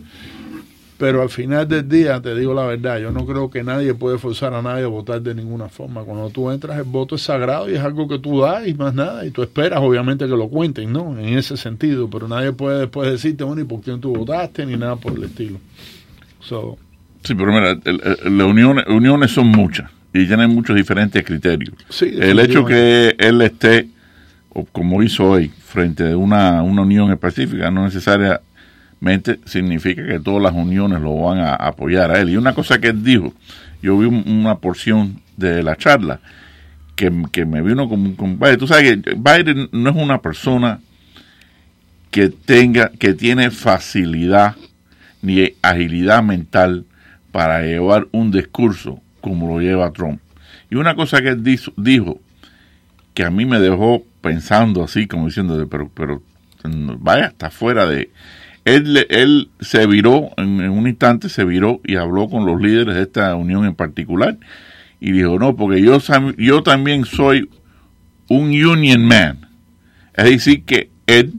Pero 0.98 1.22
al 1.22 1.30
final 1.30 1.68
del 1.68 1.90
día, 1.90 2.22
te 2.22 2.34
digo 2.36 2.54
la 2.54 2.66
verdad, 2.66 3.00
yo 3.00 3.12
no 3.12 3.26
creo 3.26 3.50
que 3.50 3.64
nadie 3.64 3.94
puede 3.94 4.18
forzar 4.18 4.54
a 4.54 4.62
nadie 4.62 4.86
a 4.86 4.88
votar 4.88 5.22
de 5.22 5.36
ninguna 5.36 5.68
forma. 5.68 6.04
Cuando 6.04 6.30
tú 6.30 6.50
entras, 6.50 6.78
el 6.78 6.84
voto 6.84 7.16
es 7.16 7.22
sagrado 7.22 7.70
y 7.70 7.74
es 7.74 7.82
algo 7.82 8.08
que 8.08 8.18
tú 8.18 8.40
das 8.40 8.66
y 8.66 8.74
más 8.76 8.94
nada. 8.94 9.26
Y 9.26 9.32
tú 9.32 9.44
esperas, 9.44 9.80
obviamente, 9.82 10.26
que 10.26 10.38
lo 10.38 10.48
cuenten, 10.48 10.94
¿no? 10.94 11.20
En 11.20 11.38
ese 11.38 11.58
sentido. 11.58 12.10
Pero 12.10 12.30
nadie 12.30 12.54
puede 12.54 12.80
después 12.80 13.12
decirte, 13.12 13.44
bueno, 13.44 13.62
¿y 13.62 13.66
por 13.66 13.82
quién 13.82 14.00
tú 14.00 14.16
votaste? 14.16 14.66
Ni 14.66 14.78
nada 14.78 14.96
por 14.96 15.14
el 15.18 15.26
estilo. 15.26 15.60
sí, 17.24 17.36
pero 17.36 17.52
mira, 17.52 17.78
las 17.84 18.48
uniones, 18.48 18.86
uniones 18.88 19.32
son 19.32 19.48
muchas 19.50 19.92
y 20.14 20.26
tienen 20.28 20.50
muchos 20.50 20.78
diferentes 20.78 21.26
criterios. 21.26 21.74
el 22.02 22.40
hecho 22.40 22.64
que 22.64 23.16
él 23.20 23.42
esté, 23.42 23.90
o 24.56 24.64
como 24.64 25.04
hizo 25.04 25.32
hoy, 25.32 25.50
frente 25.50 26.12
a 26.12 26.18
una, 26.18 26.64
una 26.64 26.84
unión 26.84 27.12
específica, 27.12 27.70
no 27.70 27.84
necesaria 27.84 28.40
significa 29.46 30.06
que 30.06 30.20
todas 30.20 30.42
las 30.42 30.54
uniones 30.54 31.02
lo 31.02 31.14
van 31.16 31.40
a 31.40 31.56
apoyar 31.56 32.10
a 32.10 32.22
él. 32.22 32.30
Y 32.30 32.38
una 32.38 32.56
cosa 32.56 32.80
que 32.80 32.88
él 32.88 33.04
dijo, 33.04 33.34
yo 33.82 33.98
vi 33.98 34.06
una 34.08 34.56
porción 34.56 35.22
de 35.36 35.62
la 35.62 35.76
charla 35.76 36.22
que, 36.96 37.12
me 37.12 37.62
vino 37.62 37.90
como 37.90 38.16
un... 38.18 38.40
Tú 38.58 38.66
sabes 38.66 38.98
que 39.04 39.16
Biden 39.16 39.68
no 39.74 39.90
es 39.90 39.96
una 39.98 40.22
persona 40.22 40.80
que 42.10 42.30
tenga, 42.30 42.92
que 42.98 43.14
tiene 43.14 43.52
facilidad 43.52 44.56
ni 45.22 45.52
agilidad 45.62 46.24
mental 46.24 46.86
para 47.34 47.62
llevar 47.62 48.08
un 48.12 48.32
discurso 48.32 49.02
como 49.20 49.50
lo 49.50 49.60
lleva 49.60 49.92
Trump. 49.92 50.22
Y 50.72 50.76
una 50.76 50.96
cosa 50.96 51.22
que 51.22 51.30
él 51.30 51.44
dijo, 51.44 52.22
que 53.16 53.24
a 53.24 53.32
mí 53.32 53.46
me 53.46 53.60
dejó 53.60 54.04
pensando 54.22 54.84
así, 54.84 55.08
como 55.08 55.26
diciendo, 55.26 55.68
pero, 55.68 55.90
pero 55.92 56.22
vaya, 57.00 57.28
está 57.28 57.50
fuera 57.50 57.88
de, 57.88 58.12
él, 58.66 59.08
él 59.10 59.50
se 59.62 59.88
viró, 59.88 60.32
en, 60.38 60.70
un 60.70 60.88
instante 60.88 61.30
se 61.30 61.46
viró 61.46 61.80
y 61.86 61.96
habló 61.96 62.30
con 62.30 62.46
los 62.46 62.62
líderes 62.62 62.96
de 62.96 63.04
esta 63.04 63.34
unión 63.36 63.66
en 63.66 63.74
particular 63.74 64.38
y 65.00 65.14
dijo, 65.14 65.40
no, 65.40 65.56
porque 65.56 65.82
yo, 65.82 65.98
yo 66.38 66.62
también 66.62 67.06
soy 67.06 67.50
un 68.28 68.50
union 68.50 69.06
man. 69.06 69.48
Es 70.14 70.26
decir, 70.26 70.66
que 70.66 70.90
él 71.08 71.34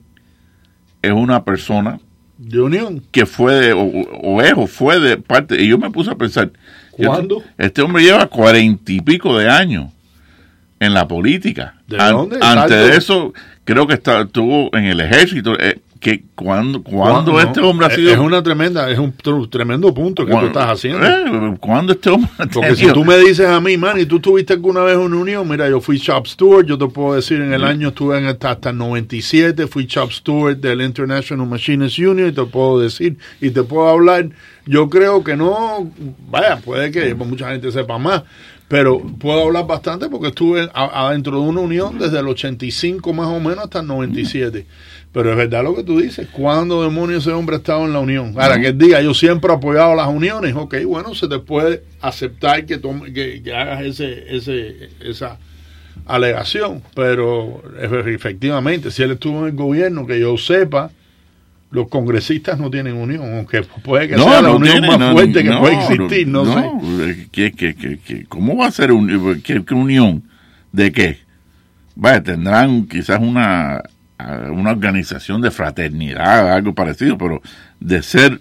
es 1.02 1.12
una 1.12 1.44
persona 1.44 2.00
de 2.38 2.60
unión 2.60 3.02
que 3.10 3.26
fue 3.26 3.54
de, 3.54 3.72
o, 3.72 4.40
es 4.40 4.52
o 4.56 4.66
fue 4.66 5.00
de 5.00 5.16
parte, 5.16 5.62
y 5.62 5.68
yo 5.68 5.78
me 5.78 5.90
puse 5.90 6.10
a 6.10 6.14
pensar, 6.14 6.52
¿cuándo? 6.92 7.42
Este, 7.58 7.82
hombre 7.82 8.02
lleva 8.02 8.26
cuarenta 8.28 8.92
y 8.92 9.00
pico 9.00 9.36
de 9.36 9.50
años 9.50 9.90
en 10.80 10.94
la 10.94 11.08
política. 11.08 11.74
¿De 11.86 11.96
dónde? 11.96 12.38
Antes 12.40 12.90
de 12.90 12.96
eso, 12.96 13.32
creo 13.64 13.86
que 13.86 13.94
estuvo 13.94 14.74
en 14.76 14.84
el 14.84 15.00
ejército. 15.00 15.58
Eh, 15.58 15.80
que 16.00 16.24
cuando, 16.34 16.82
cuando 16.82 17.40
este 17.40 17.60
hombre 17.60 17.86
ha 17.86 17.90
sido 17.90 18.10
es 18.10 18.18
una 18.18 18.42
tremenda 18.42 18.90
es 18.90 18.98
un 18.98 19.14
tremendo 19.48 19.92
punto 19.94 20.26
que 20.26 20.32
tú 20.32 20.46
estás 20.46 20.70
haciendo 20.70 21.06
eh, 21.06 21.56
cuando 21.58 21.94
este 21.94 22.10
hombre 22.10 22.30
porque 22.52 22.76
si 22.76 22.92
tú 22.92 23.04
me 23.04 23.16
dices 23.18 23.48
a 23.48 23.60
mí 23.60 23.76
man 23.76 23.98
y 23.98 24.04
tú 24.04 24.16
estuviste 24.16 24.52
alguna 24.52 24.82
vez 24.82 24.94
en 24.94 25.00
una 25.00 25.16
unión 25.16 25.48
mira 25.48 25.68
yo 25.68 25.80
fui 25.80 25.96
shop 25.96 26.26
steward 26.26 26.66
yo 26.66 26.76
te 26.76 26.86
puedo 26.86 27.14
decir 27.14 27.40
en 27.40 27.52
el 27.52 27.64
año 27.64 27.88
estuve 27.88 28.18
en 28.18 28.26
hasta, 28.26 28.50
hasta 28.50 28.70
el 28.70 28.78
97 28.78 29.66
fui 29.66 29.86
shop 29.86 30.12
steward 30.12 30.58
del 30.58 30.82
International 30.82 31.46
Machines 31.46 31.98
Union 31.98 32.28
y 32.28 32.32
te 32.32 32.44
puedo 32.44 32.78
decir 32.78 33.16
y 33.40 33.50
te 33.50 33.62
puedo 33.62 33.88
hablar 33.88 34.28
yo 34.66 34.90
creo 34.90 35.24
que 35.24 35.34
no 35.34 35.90
vaya 36.28 36.58
puede 36.58 36.90
que 36.90 37.14
mucha 37.14 37.50
gente 37.50 37.72
sepa 37.72 37.98
más 37.98 38.22
pero 38.68 39.00
puedo 39.18 39.44
hablar 39.44 39.66
bastante 39.66 40.08
porque 40.08 40.28
estuve 40.28 40.68
adentro 40.74 41.40
de 41.40 41.48
una 41.48 41.60
unión 41.60 41.98
desde 41.98 42.18
el 42.18 42.28
85 42.28 43.12
más 43.12 43.28
o 43.28 43.38
menos 43.38 43.64
hasta 43.64 43.80
el 43.80 43.86
97 43.86 44.66
pero 45.16 45.30
es 45.30 45.36
verdad 45.38 45.64
lo 45.64 45.74
que 45.74 45.82
tú 45.82 45.98
dices. 45.98 46.28
¿Cuándo 46.30 46.82
demonios 46.82 47.22
ese 47.22 47.32
hombre 47.32 47.56
ha 47.56 47.58
estado 47.60 47.86
en 47.86 47.94
la 47.94 48.00
unión? 48.00 48.34
Ahora, 48.36 48.60
que 48.60 48.74
diga, 48.74 49.00
yo 49.00 49.14
siempre 49.14 49.50
he 49.50 49.56
apoyado 49.56 49.94
las 49.94 50.08
uniones. 50.08 50.54
Ok, 50.54 50.76
bueno, 50.84 51.14
se 51.14 51.26
te 51.26 51.38
puede 51.38 51.84
aceptar 52.02 52.66
que, 52.66 52.76
tome, 52.76 53.14
que, 53.14 53.42
hagas 53.50 53.80
ese, 53.80 54.36
ese, 54.36 54.90
esa 55.00 55.38
alegación. 56.04 56.82
Pero 56.94 57.62
efectivamente, 58.04 58.90
si 58.90 59.04
él 59.04 59.12
estuvo 59.12 59.40
en 59.40 59.46
el 59.46 59.52
gobierno, 59.52 60.06
que 60.06 60.20
yo 60.20 60.36
sepa, 60.36 60.90
los 61.70 61.88
congresistas 61.88 62.58
no 62.58 62.70
tienen 62.70 62.94
unión, 62.94 63.34
aunque 63.34 63.62
puede 63.82 64.08
que 64.08 64.16
sea 64.16 64.42
la 64.42 64.52
unión 64.52 64.86
más 64.86 65.12
fuerte 65.12 65.42
que 65.42 65.52
puede 65.52 65.74
existir, 65.74 66.28
no, 66.28 66.44
sé. 66.44 67.28
¿Qué, 67.32 68.26
cómo 68.28 68.56
va 68.56 68.66
a 68.66 68.70
ser 68.70 68.92
un, 68.92 69.40
qué, 69.42 69.62
unión? 69.74 70.22
¿De 70.72 70.92
qué? 70.92 71.18
Vaya, 71.94 72.22
tendrán 72.22 72.86
quizás 72.86 73.20
una 73.20 73.82
una 74.50 74.70
organización 74.70 75.42
de 75.42 75.50
fraternidad, 75.50 76.52
algo 76.52 76.74
parecido, 76.74 77.18
pero 77.18 77.42
de 77.80 78.02
ser, 78.02 78.40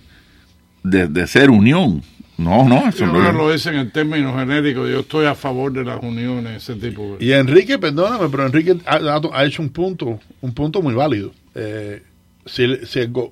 de, 0.83 1.27
ser 1.27 1.49
unión. 1.49 2.01
No, 2.37 2.67
no, 2.67 2.87
eso 2.87 3.05
no, 3.05 3.31
lo 3.31 3.51
dicen 3.51 3.75
en 3.75 3.91
términos 3.91 4.37
genéricos. 4.37 4.89
Yo 4.89 5.01
estoy 5.01 5.25
a 5.25 5.35
favor 5.35 5.71
de 5.71 5.85
las 5.85 6.01
uniones, 6.03 6.63
ese 6.63 6.75
tipo 6.75 7.17
Y 7.19 7.31
Enrique, 7.31 7.77
perdóname, 7.77 8.27
pero 8.29 8.45
Enrique 8.45 8.77
ha, 8.85 9.45
hecho 9.45 9.61
un 9.61 9.69
punto, 9.69 10.19
un 10.41 10.53
punto 10.53 10.81
muy 10.81 10.93
válido. 10.93 11.31
Eh, 11.53 12.03
si, 12.45 12.67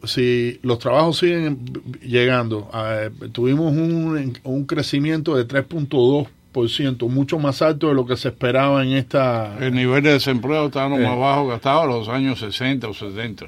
si, 0.06 0.60
los 0.64 0.80
trabajos 0.80 1.18
siguen 1.20 1.60
llegando, 2.02 2.70
eh, 2.74 3.10
tuvimos 3.32 3.72
un, 3.72 4.38
un 4.44 4.66
crecimiento 4.66 5.36
de 5.36 5.48
3.2 5.48 6.28
mucho 7.10 7.40
más 7.40 7.62
alto 7.62 7.88
de 7.88 7.96
lo 7.96 8.06
que 8.06 8.16
se 8.16 8.30
esperaba 8.30 8.84
en 8.84 8.94
esta... 8.94 9.58
El 9.60 9.74
nivel 9.74 10.04
de 10.04 10.14
desempleo 10.14 10.68
estaba 10.68 10.90
más 10.90 11.00
eh. 11.00 11.20
bajo 11.20 11.50
que 11.50 11.56
estaba 11.56 11.84
en 11.84 11.90
los 11.90 12.10
años 12.10 12.40
60 12.40 12.88
o 12.88 12.94
70. 12.94 13.46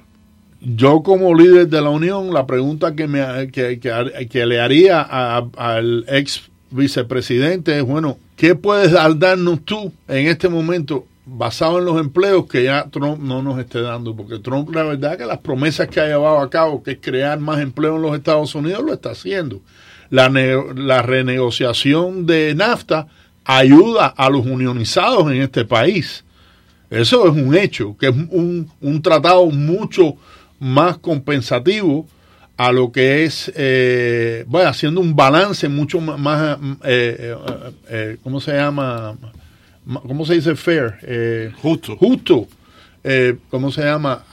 Yo 0.62 1.04
como 1.04 1.36
líder 1.36 1.68
de 1.68 1.82
la 1.82 1.90
Unión, 1.90 2.34
la 2.34 2.48
pregunta 2.48 2.96
que, 2.96 3.08
me, 3.08 3.52
que, 3.52 3.80
que, 3.80 4.46
le 4.46 4.60
haría 4.60 5.02
al 5.02 6.06
ex 6.08 6.50
vicepresidente 6.72 7.78
es, 7.78 7.84
bueno, 7.84 8.18
¿qué 8.36 8.56
puedes 8.56 8.92
darnos 8.92 9.62
tú 9.64 9.94
en 10.08 10.28
este 10.28 10.50
momento 10.50 11.06
basado 11.26 11.80
en 11.80 11.86
los 11.86 12.00
empleos 12.00 12.46
que 12.48 12.64
ya 12.64 12.88
Trump 12.90 13.20
no 13.20 13.42
nos 13.42 13.60
esté 13.60 13.82
dando? 13.82 14.16
Porque 14.16 14.40
Trump, 14.40 14.74
la 14.74 14.84
verdad, 14.84 15.18
que 15.18 15.26
las 15.26 15.40
promesas 15.40 15.88
que 15.88 16.00
ha 16.00 16.08
llevado 16.08 16.40
a 16.40 16.50
cabo, 16.50 16.84
que 16.84 16.92
es 16.92 16.98
crear 17.02 17.40
más 17.40 17.60
empleo 17.60 17.96
en 17.96 18.02
los 18.02 18.16
Estados 18.16 18.54
Unidos, 18.56 18.84
lo 18.84 18.94
está 18.94 19.12
haciendo 19.12 19.62
la, 20.10 20.30
la 20.30 21.02
renegociación 21.02 22.26
de 22.26 22.54
NAFTA 22.56 23.08
ayuda 23.44 24.08
a 24.08 24.30
los 24.30 24.46
unionizados 24.46 25.32
en 25.32 25.42
este 25.42 25.66
país. 25.66 26.24
Eso 26.90 27.28
es 27.28 27.34
un 27.34 27.56
hecho, 27.56 27.96
que 27.98 28.08
es 28.08 28.16
un, 28.16 28.70
un 28.80 29.02
tratado 29.02 29.46
mucho 29.48 30.16
más 30.60 30.98
compensativo 30.98 32.08
a 32.58 32.72
lo 32.72 32.92
que 32.92 33.26
es, 33.26 33.52
eh, 33.56 34.46
bueno, 34.48 34.70
haciendo 34.70 35.02
un 35.02 35.16
balance 35.16 35.68
mucho 35.68 36.00
más, 36.00 36.58
eh, 36.84 37.18
eh, 37.20 37.36
eh, 37.90 38.18
¿cómo 38.24 38.40
se 38.40 38.54
llama? 38.54 39.16
¿Cómo 40.08 40.26
se 40.26 40.36
dice 40.36 40.56
fair? 40.56 41.54
justo. 41.62 41.96
Justo. 41.98 42.48
¿Cómo 43.50 43.72
se 43.72 43.84
llama? 43.84 44.24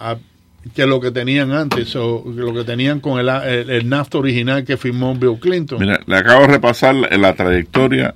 que 0.74 0.86
lo 0.86 1.00
que 1.00 1.10
tenían 1.10 1.52
antes 1.52 1.94
o 1.96 2.24
lo 2.24 2.54
que 2.54 2.64
tenían 2.64 3.00
con 3.00 3.18
el, 3.18 3.28
el, 3.28 3.88
NAFTA 3.88 4.18
original 4.18 4.64
que 4.64 4.76
firmó 4.76 5.14
Bill 5.14 5.38
Clinton. 5.40 5.80
Mira, 5.80 6.00
le 6.06 6.16
acabo 6.16 6.42
de 6.42 6.46
repasar 6.48 6.94
la, 6.94 7.34
trayectoria 7.34 8.14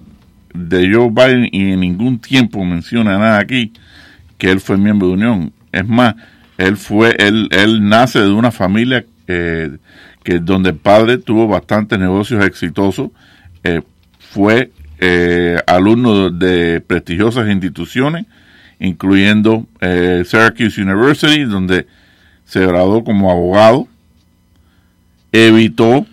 de 0.54 0.92
Joe 0.92 1.10
Biden 1.10 1.48
y 1.50 1.72
en 1.72 1.80
ningún 1.80 2.18
tiempo 2.20 2.64
menciona 2.64 3.18
nada 3.18 3.38
aquí 3.38 3.72
que 4.38 4.50
él 4.50 4.60
fue 4.60 4.76
miembro 4.76 5.08
de 5.08 5.14
Unión. 5.14 5.52
Es 5.72 5.86
más, 5.86 6.14
él 6.56 6.76
fue, 6.76 7.16
él, 7.18 7.48
él 7.50 7.86
nace 7.88 8.20
de 8.20 8.30
una 8.30 8.52
familia 8.52 9.04
eh, 9.26 9.76
que 10.22 10.38
donde 10.38 10.70
el 10.70 10.76
padre 10.76 11.18
tuvo 11.18 11.48
bastantes 11.48 11.98
negocios 11.98 12.44
exitosos, 12.44 13.10
eh, 13.64 13.82
fue 14.18 14.70
eh, 14.98 15.60
alumno 15.66 16.30
de 16.30 16.80
prestigiosas 16.80 17.48
instituciones, 17.48 18.26
incluyendo 18.78 19.66
Syracuse 19.80 20.82
University, 20.82 21.44
donde 21.44 21.86
se 22.44 22.64
graduó 22.64 23.02
como 23.04 23.30
abogado, 23.30 23.88
evitó, 25.32 26.06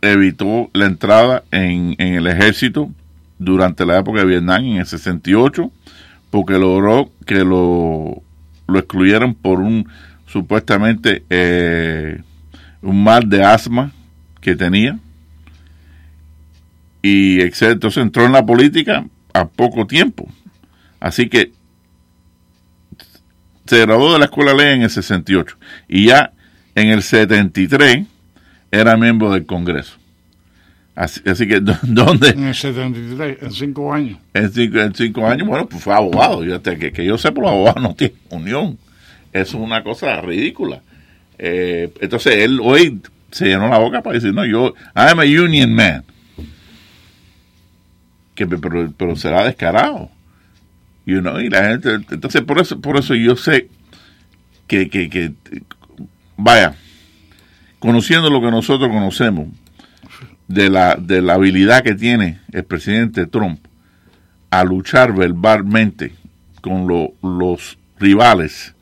evitó 0.00 0.70
la 0.72 0.86
entrada 0.86 1.42
en, 1.50 1.94
el 1.98 2.26
ejército 2.26 2.90
durante 3.38 3.84
la 3.84 3.98
época 3.98 4.20
de 4.20 4.26
Vietnam 4.26 4.64
en 4.64 4.76
el 4.76 4.86
68, 4.86 5.70
porque 6.30 6.58
logró 6.58 7.10
que 7.26 7.44
lo, 7.44 8.22
lo 8.66 8.78
excluyeran 8.78 9.34
por 9.34 9.60
un 9.60 9.86
supuestamente 10.26 11.24
eh, 11.28 12.22
un 12.80 13.04
mal 13.04 13.28
de 13.28 13.44
asma 13.44 13.92
que 14.40 14.56
tenía 14.56 14.98
y 17.02 17.40
entonces 17.40 17.98
entró 18.02 18.24
en 18.24 18.32
la 18.32 18.46
política 18.46 19.04
a 19.34 19.48
poco 19.48 19.86
tiempo. 19.86 20.28
Así 21.00 21.28
que 21.28 21.52
se 23.66 23.80
graduó 23.80 24.12
de 24.12 24.20
la 24.20 24.26
escuela 24.26 24.54
ley 24.54 24.76
en 24.76 24.82
el 24.82 24.90
68 24.90 25.56
y 25.88 26.06
ya 26.06 26.32
en 26.74 26.88
el 26.88 27.02
73 27.02 28.06
era 28.70 28.96
miembro 28.96 29.32
del 29.32 29.44
Congreso. 29.44 29.98
Así, 30.94 31.22
que, 31.48 31.60
¿dónde? 31.82 32.30
En 32.30 32.44
el 32.44 32.54
73, 32.54 33.38
en 33.42 33.52
cinco 33.52 33.92
años. 33.92 34.18
En 34.34 34.52
cinco, 34.94 35.26
años, 35.26 35.48
bueno, 35.48 35.66
pues 35.66 35.82
fue 35.82 35.94
abogado. 35.94 36.44
Yo, 36.44 36.62
que, 36.62 36.92
que 36.92 37.04
yo 37.04 37.16
sé, 37.18 37.32
por 37.32 37.44
los 37.44 37.52
abogados 37.52 37.82
no 37.82 37.94
tienen 37.94 38.16
unión. 38.30 38.78
Eso 39.32 39.56
es 39.56 39.64
una 39.64 39.82
cosa 39.82 40.20
ridícula. 40.20 40.82
Eh, 41.38 41.90
entonces, 42.00 42.36
él 42.36 42.60
hoy 42.62 43.00
se 43.30 43.46
llenó 43.46 43.68
la 43.68 43.78
boca 43.78 44.02
para 44.02 44.14
decir, 44.14 44.34
no, 44.34 44.44
yo, 44.44 44.74
I'm 44.94 45.18
a 45.18 45.24
union 45.24 45.74
man. 45.74 46.04
Que, 48.34 48.46
pero, 48.46 48.92
pero 48.96 49.16
será 49.16 49.44
descarado. 49.44 50.10
You 51.04 51.20
know, 51.20 51.40
y 51.40 51.50
la 51.50 51.64
gente, 51.64 51.94
entonces 52.10 52.42
por 52.42 52.60
eso, 52.60 52.80
por 52.80 52.96
eso 52.96 53.14
yo 53.14 53.36
sé 53.36 53.68
que, 54.68 54.88
que, 54.88 55.10
que, 55.10 55.32
vaya, 56.36 56.74
conociendo 57.80 58.30
lo 58.30 58.40
que 58.40 58.50
nosotros 58.50 58.88
conocemos, 58.88 59.48
de 60.48 60.68
la, 60.68 60.96
de 60.96 61.22
la 61.22 61.34
habilidad 61.34 61.82
que 61.82 61.94
tiene 61.94 62.40
el 62.52 62.64
presidente 62.64 63.26
Trump 63.26 63.58
a 64.50 64.64
luchar 64.64 65.14
verbalmente 65.14 66.12
con 66.60 66.86
los 67.22 67.78
rivales 67.98 68.74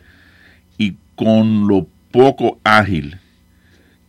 y 0.79 0.97
con 1.15 1.69
lo 1.69 1.87
poco 2.11 2.59
ágil 2.65 3.19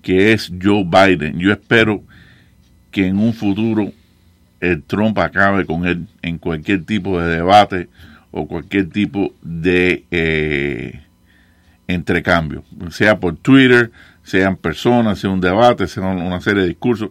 que 0.02 0.34
es 0.34 0.52
Joe 0.62 0.84
Biden. 0.84 1.38
Yo 1.38 1.52
espero 1.52 2.04
que 2.90 3.06
en 3.06 3.20
un 3.20 3.34
futuro 3.34 3.94
el 4.62 4.84
Trump 4.84 5.18
acabe 5.18 5.66
con 5.66 5.86
él 5.86 6.08
en 6.22 6.38
cualquier 6.38 6.86
tipo 6.86 7.20
de 7.20 7.36
debate 7.36 7.90
o 8.30 8.48
cualquier 8.48 8.90
tipo 8.90 9.34
de 9.42 10.06
eh, 10.12 11.02
entrecambio, 11.88 12.64
sea 12.92 13.20
por 13.20 13.36
Twitter, 13.36 13.92
sean 14.24 14.56
personas, 14.56 15.20
sea 15.20 15.32
un 15.32 15.42
debate, 15.42 15.88
sea 15.88 16.04
una 16.04 16.40
serie 16.40 16.62
de 16.62 16.70
discursos. 16.70 17.10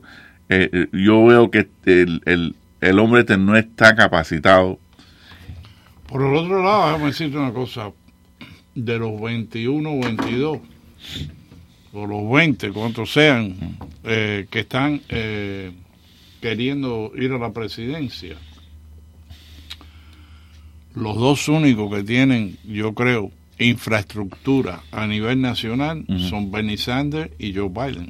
Eh, 0.49 0.71
eh, 0.73 0.88
yo 0.92 1.26
veo 1.26 1.50
que 1.50 1.69
el, 1.85 2.23
el, 2.25 2.54
el 2.80 2.99
hombre 2.99 3.21
este 3.21 3.37
no 3.37 3.57
está 3.57 3.95
capacitado. 3.95 4.78
Por 6.07 6.23
el 6.23 6.35
otro 6.35 6.62
lado, 6.62 6.87
déjame 6.87 7.07
decirte 7.07 7.37
una 7.37 7.52
cosa, 7.52 7.90
de 8.75 8.99
los 8.99 9.21
21 9.21 9.90
o 9.90 10.00
22, 10.00 10.59
o 11.92 12.07
los 12.07 12.30
20, 12.30 12.71
cuantos 12.71 13.12
sean, 13.12 13.54
eh, 14.04 14.47
que 14.50 14.61
están 14.61 15.02
queriendo 16.40 17.12
ir 17.14 17.32
a 17.32 17.38
la 17.38 17.52
presidencia, 17.52 18.37
los 20.94 21.16
dos 21.16 21.49
únicos 21.49 21.94
que 21.94 22.02
tienen, 22.02 22.56
yo 22.64 22.94
creo, 22.94 23.30
infraestructura 23.59 24.80
a 24.90 25.06
nivel 25.06 25.40
nacional 25.40 26.04
son 26.28 26.50
Bernie 26.50 26.78
Sanders 26.78 27.30
y 27.38 27.54
Joe 27.54 27.68
Biden. 27.68 28.09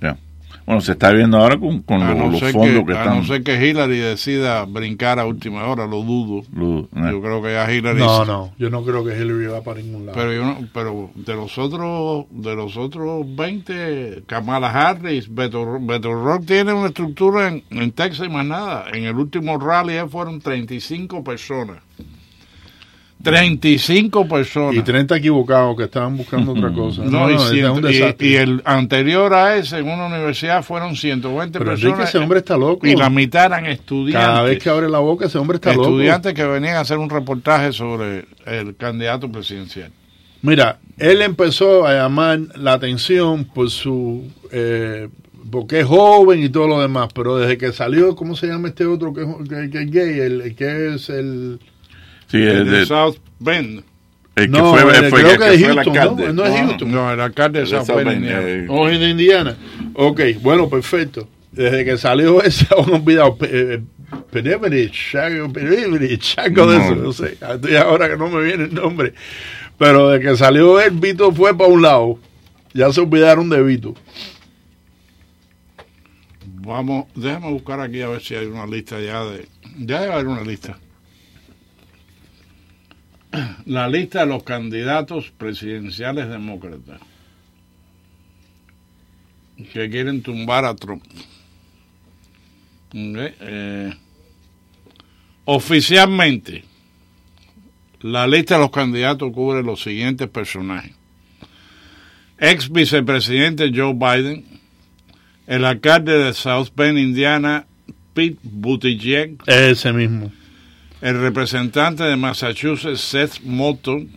Bueno, 0.66 0.80
se 0.80 0.92
está 0.92 1.10
viendo 1.10 1.38
ahora 1.38 1.58
con, 1.58 1.82
los, 1.86 2.40
fondos 2.52 2.84
que, 2.84 2.92
están. 2.92 3.08
A 3.08 3.14
no 3.16 3.24
ser 3.24 3.42
que 3.42 3.66
Hillary 3.66 3.98
decida 3.98 4.64
brincar 4.64 5.18
a 5.18 5.26
última 5.26 5.66
hora, 5.66 5.86
lo 5.86 6.02
dudo. 6.02 6.42
Yo 6.52 7.20
creo 7.20 7.42
que 7.42 7.52
ya 7.52 7.72
Hillary. 7.72 7.98
No, 7.98 8.24
no, 8.24 8.52
yo 8.58 8.70
no 8.70 8.84
creo 8.84 9.04
que 9.04 9.16
Hillary 9.16 9.46
va 9.46 9.62
para 9.62 9.80
ningún 9.80 10.06
lado. 10.06 10.18
Pero, 10.18 10.32
yo 10.32 10.56
pero 10.72 11.10
de 11.14 11.34
los 11.34 11.58
otros 11.58 12.26
de 12.30 12.54
los 12.54 12.76
otros 12.76 13.24
20, 13.34 14.24
Kamala 14.26 14.70
Harris, 14.70 15.32
Beto, 15.32 15.78
Beto 15.80 16.12
Rock 16.12 16.46
tiene 16.46 16.72
una 16.72 16.88
estructura 16.88 17.48
en, 17.48 17.64
en 17.70 17.92
Texas 17.92 18.26
y 18.26 18.30
más 18.30 18.46
nada. 18.46 18.86
En 18.92 19.04
el 19.04 19.16
último 19.16 19.58
rally 19.58 19.98
fueron 20.08 20.40
35 20.40 21.24
personas. 21.24 21.78
35 23.22 24.28
personas. 24.28 24.76
Y 24.76 24.82
30 24.82 25.16
equivocados 25.16 25.76
que 25.76 25.84
estaban 25.84 26.16
buscando 26.16 26.52
otra 26.52 26.72
cosa. 26.72 27.02
No, 27.04 27.30
y, 27.30 28.34
el 28.34 28.62
anterior 28.64 29.34
a 29.34 29.56
ese 29.56 29.78
en 29.78 29.88
una 29.88 30.06
universidad 30.06 30.62
fueron 30.62 30.96
120 30.96 31.58
Pero 31.58 31.70
personas. 31.70 32.08
ese 32.08 32.18
hombre 32.18 32.38
está 32.38 32.56
loco. 32.56 32.86
Y 32.86 32.96
la 32.96 33.10
mitad 33.10 33.46
eran 33.46 33.66
estudiantes. 33.66 34.26
Cada 34.26 34.42
vez 34.42 34.62
que 34.62 34.70
abre 34.70 34.88
la 34.88 35.00
boca, 35.00 35.26
ese 35.26 35.38
hombre 35.38 35.56
está 35.56 35.72
loco. 35.74 35.88
Estudiantes 35.88 36.34
que 36.34 36.44
venían 36.44 36.76
a 36.76 36.80
hacer 36.80 36.98
un 36.98 37.10
reportaje 37.10 37.72
sobre 37.72 38.24
el 38.46 38.76
candidato 38.76 39.30
presidencial. 39.30 39.90
Mira, 40.42 40.78
él 40.96 41.20
empezó 41.20 41.86
a 41.86 41.94
llamar 41.94 42.40
la 42.56 42.72
atención 42.72 43.44
por 43.44 43.70
su. 43.70 44.24
Eh, 44.50 45.08
porque 45.50 45.80
es 45.80 45.86
joven 45.86 46.42
y 46.42 46.48
todo 46.48 46.68
lo 46.68 46.80
demás, 46.80 47.08
pero 47.12 47.36
desde 47.36 47.58
que 47.58 47.72
salió, 47.72 48.14
¿cómo 48.14 48.36
se 48.36 48.46
llama 48.46 48.68
este 48.68 48.86
otro 48.86 49.12
que, 49.12 49.26
que 49.70 49.82
es 49.82 49.90
gay? 49.90 50.20
El, 50.20 50.54
que 50.54 50.94
es 50.94 51.10
el 51.10 51.58
Sí, 52.30 52.40
el 52.40 52.70
de, 52.70 52.86
South 52.86 53.16
Bend. 53.40 53.82
El 54.36 54.44
que 54.44 54.58
no, 54.58 54.70
fue, 54.70 54.82
el, 54.82 55.10
fue, 55.10 55.22
creo 55.22 55.38
que, 55.38 55.54
es 55.54 55.64
Houston, 55.64 55.94
¿no? 56.16 56.32
¿no? 56.32 56.44
es 56.44 56.60
Houston. 56.60 56.92
No, 56.92 57.12
el 57.12 57.20
alcalde 57.20 57.60
de 57.60 57.66
South, 57.66 57.86
South 57.86 57.96
Bend, 57.96 58.12
Indiana. 58.12 58.42
Eh. 58.46 58.66
Oh, 58.68 58.86
de 58.86 59.10
Indiana. 59.10 59.56
Ok, 59.94 60.20
bueno, 60.40 60.68
perfecto. 60.68 61.28
Desde 61.50 61.84
que 61.84 61.98
salió 61.98 62.40
ese, 62.40 62.68
han 62.78 62.94
olvidado 62.94 63.36
Peneverich, 63.36 65.12
Peneverich, 65.52 66.38
algo 66.38 66.70
de 66.70 66.78
eso, 66.78 66.94
no 66.94 67.12
sé. 67.12 67.36
ahora 67.78 68.08
que 68.08 68.16
no 68.16 68.28
me 68.28 68.44
viene 68.44 68.64
el 68.64 68.74
nombre. 68.74 69.12
Pero 69.76 70.10
desde 70.10 70.30
que 70.30 70.36
salió 70.36 70.80
él, 70.80 70.92
Vito 70.92 71.32
fue 71.32 71.56
para 71.56 71.68
un 71.68 71.82
lado. 71.82 72.18
Ya 72.72 72.92
se 72.92 73.00
olvidaron 73.00 73.50
de 73.50 73.60
Vito. 73.60 73.94
Vamos, 76.44 77.06
déjame 77.16 77.50
buscar 77.50 77.80
aquí 77.80 78.00
a 78.02 78.08
ver 78.08 78.22
si 78.22 78.36
hay 78.36 78.46
una 78.46 78.66
lista 78.66 79.00
ya 79.00 79.24
de... 79.24 79.48
Ya 79.78 80.02
debe 80.02 80.12
haber 80.12 80.28
una 80.28 80.42
lista 80.42 80.78
la 83.66 83.88
lista 83.88 84.20
de 84.20 84.26
los 84.26 84.42
candidatos 84.42 85.30
presidenciales 85.36 86.28
demócratas 86.28 87.00
que 89.72 89.90
quieren 89.90 90.22
tumbar 90.22 90.64
a 90.64 90.74
Trump. 90.74 91.04
Eh, 92.92 93.94
oficialmente, 95.44 96.64
la 98.00 98.26
lista 98.26 98.54
de 98.54 98.60
los 98.62 98.70
candidatos 98.70 99.32
cubre 99.32 99.62
los 99.62 99.82
siguientes 99.82 100.28
personajes. 100.28 100.92
Ex 102.38 102.70
vicepresidente 102.70 103.70
Joe 103.74 103.92
Biden, 103.92 104.44
el 105.46 105.64
alcalde 105.66 106.18
de 106.18 106.32
South 106.32 106.70
Bend, 106.74 106.98
Indiana, 106.98 107.66
Pete 108.14 108.38
Buttigieg. 108.42 109.36
Ese 109.46 109.92
mismo 109.92 110.32
el 111.00 111.18
representante 111.18 112.04
de 112.04 112.16
Massachusetts, 112.16 113.00
Seth 113.00 113.40
Moulton, 113.42 114.10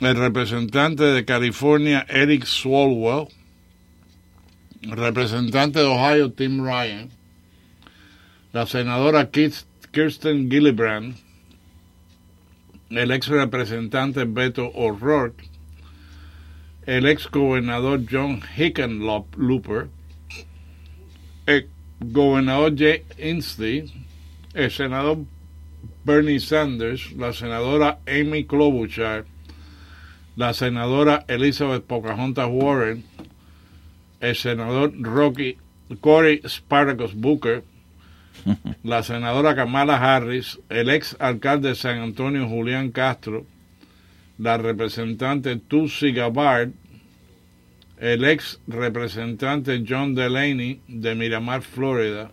el 0.00 0.16
representante 0.16 1.04
de 1.04 1.24
California, 1.24 2.06
Eric 2.08 2.44
Swalwell, 2.44 3.28
el 4.82 4.92
representante 4.92 5.80
de 5.80 5.84
Ohio, 5.84 6.32
Tim 6.32 6.64
Ryan, 6.64 7.10
la 8.52 8.66
senadora 8.66 9.30
Kirsten 9.30 10.50
Gillibrand, 10.50 11.16
el 12.88 13.10
ex 13.10 13.28
representante 13.28 14.24
Beto 14.24 14.72
O'Rourke, 14.74 15.50
el 16.86 17.06
ex 17.06 17.30
gobernador 17.30 18.00
John 18.10 18.40
Hickenlooper, 18.56 19.88
el 21.44 21.68
gobernador 22.00 22.74
Jay 22.74 23.02
Inslee, 23.18 23.92
el 24.54 24.70
senador 24.70 25.26
Bernie 26.08 26.40
Sanders, 26.40 27.12
la 27.18 27.34
senadora 27.34 27.98
Amy 28.06 28.44
Klobuchar, 28.44 29.26
la 30.36 30.54
senadora 30.54 31.26
Elizabeth 31.28 31.84
Pocahontas 31.84 32.48
Warren, 32.50 33.04
el 34.18 34.34
senador 34.34 34.94
Rocky 34.98 35.58
Cory 36.00 36.40
Spartacus 36.48 37.12
Booker, 37.12 37.62
la 38.84 39.02
senadora 39.02 39.54
Kamala 39.54 39.98
Harris, 39.98 40.58
el 40.70 40.88
ex 40.88 41.14
alcalde 41.20 41.68
de 41.68 41.74
San 41.74 41.98
Antonio 41.98 42.48
Julián 42.48 42.90
Castro, 42.90 43.44
la 44.38 44.56
representante 44.56 45.56
Tulsi 45.56 46.12
Gabbard, 46.12 46.70
el 47.98 48.24
ex 48.24 48.60
representante 48.66 49.84
John 49.86 50.14
Delaney 50.14 50.80
de 50.88 51.14
Miramar, 51.14 51.60
Florida, 51.60 52.30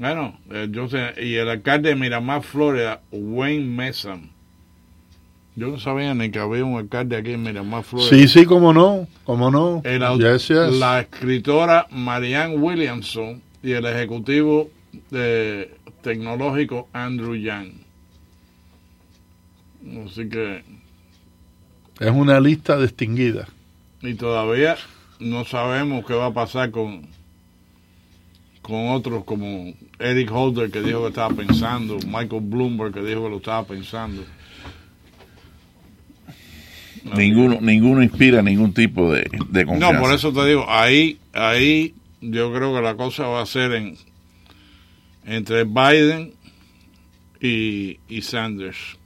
bueno, 0.00 0.38
eh, 0.50 0.66
yo 0.70 0.88
sé, 0.88 1.12
y 1.22 1.34
el 1.34 1.50
alcalde 1.50 1.90
de 1.90 1.94
Miramar, 1.94 2.42
Florida, 2.42 3.02
Wayne 3.12 3.66
Messam. 3.66 4.30
Yo 5.56 5.68
no 5.68 5.78
sabía 5.78 6.14
ni 6.14 6.30
que 6.30 6.38
había 6.38 6.64
un 6.64 6.78
alcalde 6.78 7.18
aquí 7.18 7.32
en 7.32 7.42
Miramar, 7.42 7.84
Florida. 7.84 8.08
Sí, 8.08 8.26
sí, 8.26 8.46
cómo 8.46 8.72
no, 8.72 9.06
cómo 9.24 9.50
no. 9.50 9.82
La 9.84 11.00
escritora 11.00 11.86
Marianne 11.90 12.56
Williamson 12.56 13.42
y 13.62 13.72
el 13.72 13.84
ejecutivo 13.84 14.70
de, 15.10 15.70
tecnológico 16.00 16.88
Andrew 16.94 17.34
Yang. 17.34 17.74
Así 20.06 20.30
que... 20.30 20.64
Es 21.98 22.10
una 22.10 22.40
lista 22.40 22.80
distinguida. 22.80 23.48
Y 24.00 24.14
todavía 24.14 24.78
no 25.18 25.44
sabemos 25.44 26.06
qué 26.06 26.14
va 26.14 26.26
a 26.26 26.32
pasar 26.32 26.70
con 26.70 27.06
con 28.70 28.88
otros 28.88 29.24
como 29.24 29.74
Eric 29.98 30.30
Holder 30.32 30.70
que 30.70 30.80
dijo 30.80 31.02
que 31.02 31.08
estaba 31.08 31.34
pensando, 31.34 31.98
Michael 32.06 32.42
Bloomberg 32.42 32.94
que 32.94 33.02
dijo 33.02 33.24
que 33.24 33.30
lo 33.30 33.36
estaba 33.36 33.66
pensando. 33.66 34.24
Ninguno, 37.16 37.58
ninguno 37.60 38.02
inspira 38.02 38.42
ningún 38.42 38.72
tipo 38.72 39.12
de, 39.12 39.28
de 39.48 39.66
confianza. 39.66 39.92
No, 39.92 40.00
por 40.00 40.14
eso 40.14 40.32
te 40.32 40.46
digo, 40.46 40.64
ahí, 40.68 41.18
ahí 41.32 41.94
yo 42.20 42.52
creo 42.52 42.74
que 42.74 42.82
la 42.82 42.94
cosa 42.94 43.26
va 43.26 43.42
a 43.42 43.46
ser 43.46 43.72
en 43.72 43.96
entre 45.26 45.64
Biden 45.64 46.32
y, 47.40 47.98
y 48.08 48.22
Sanders. 48.22 48.98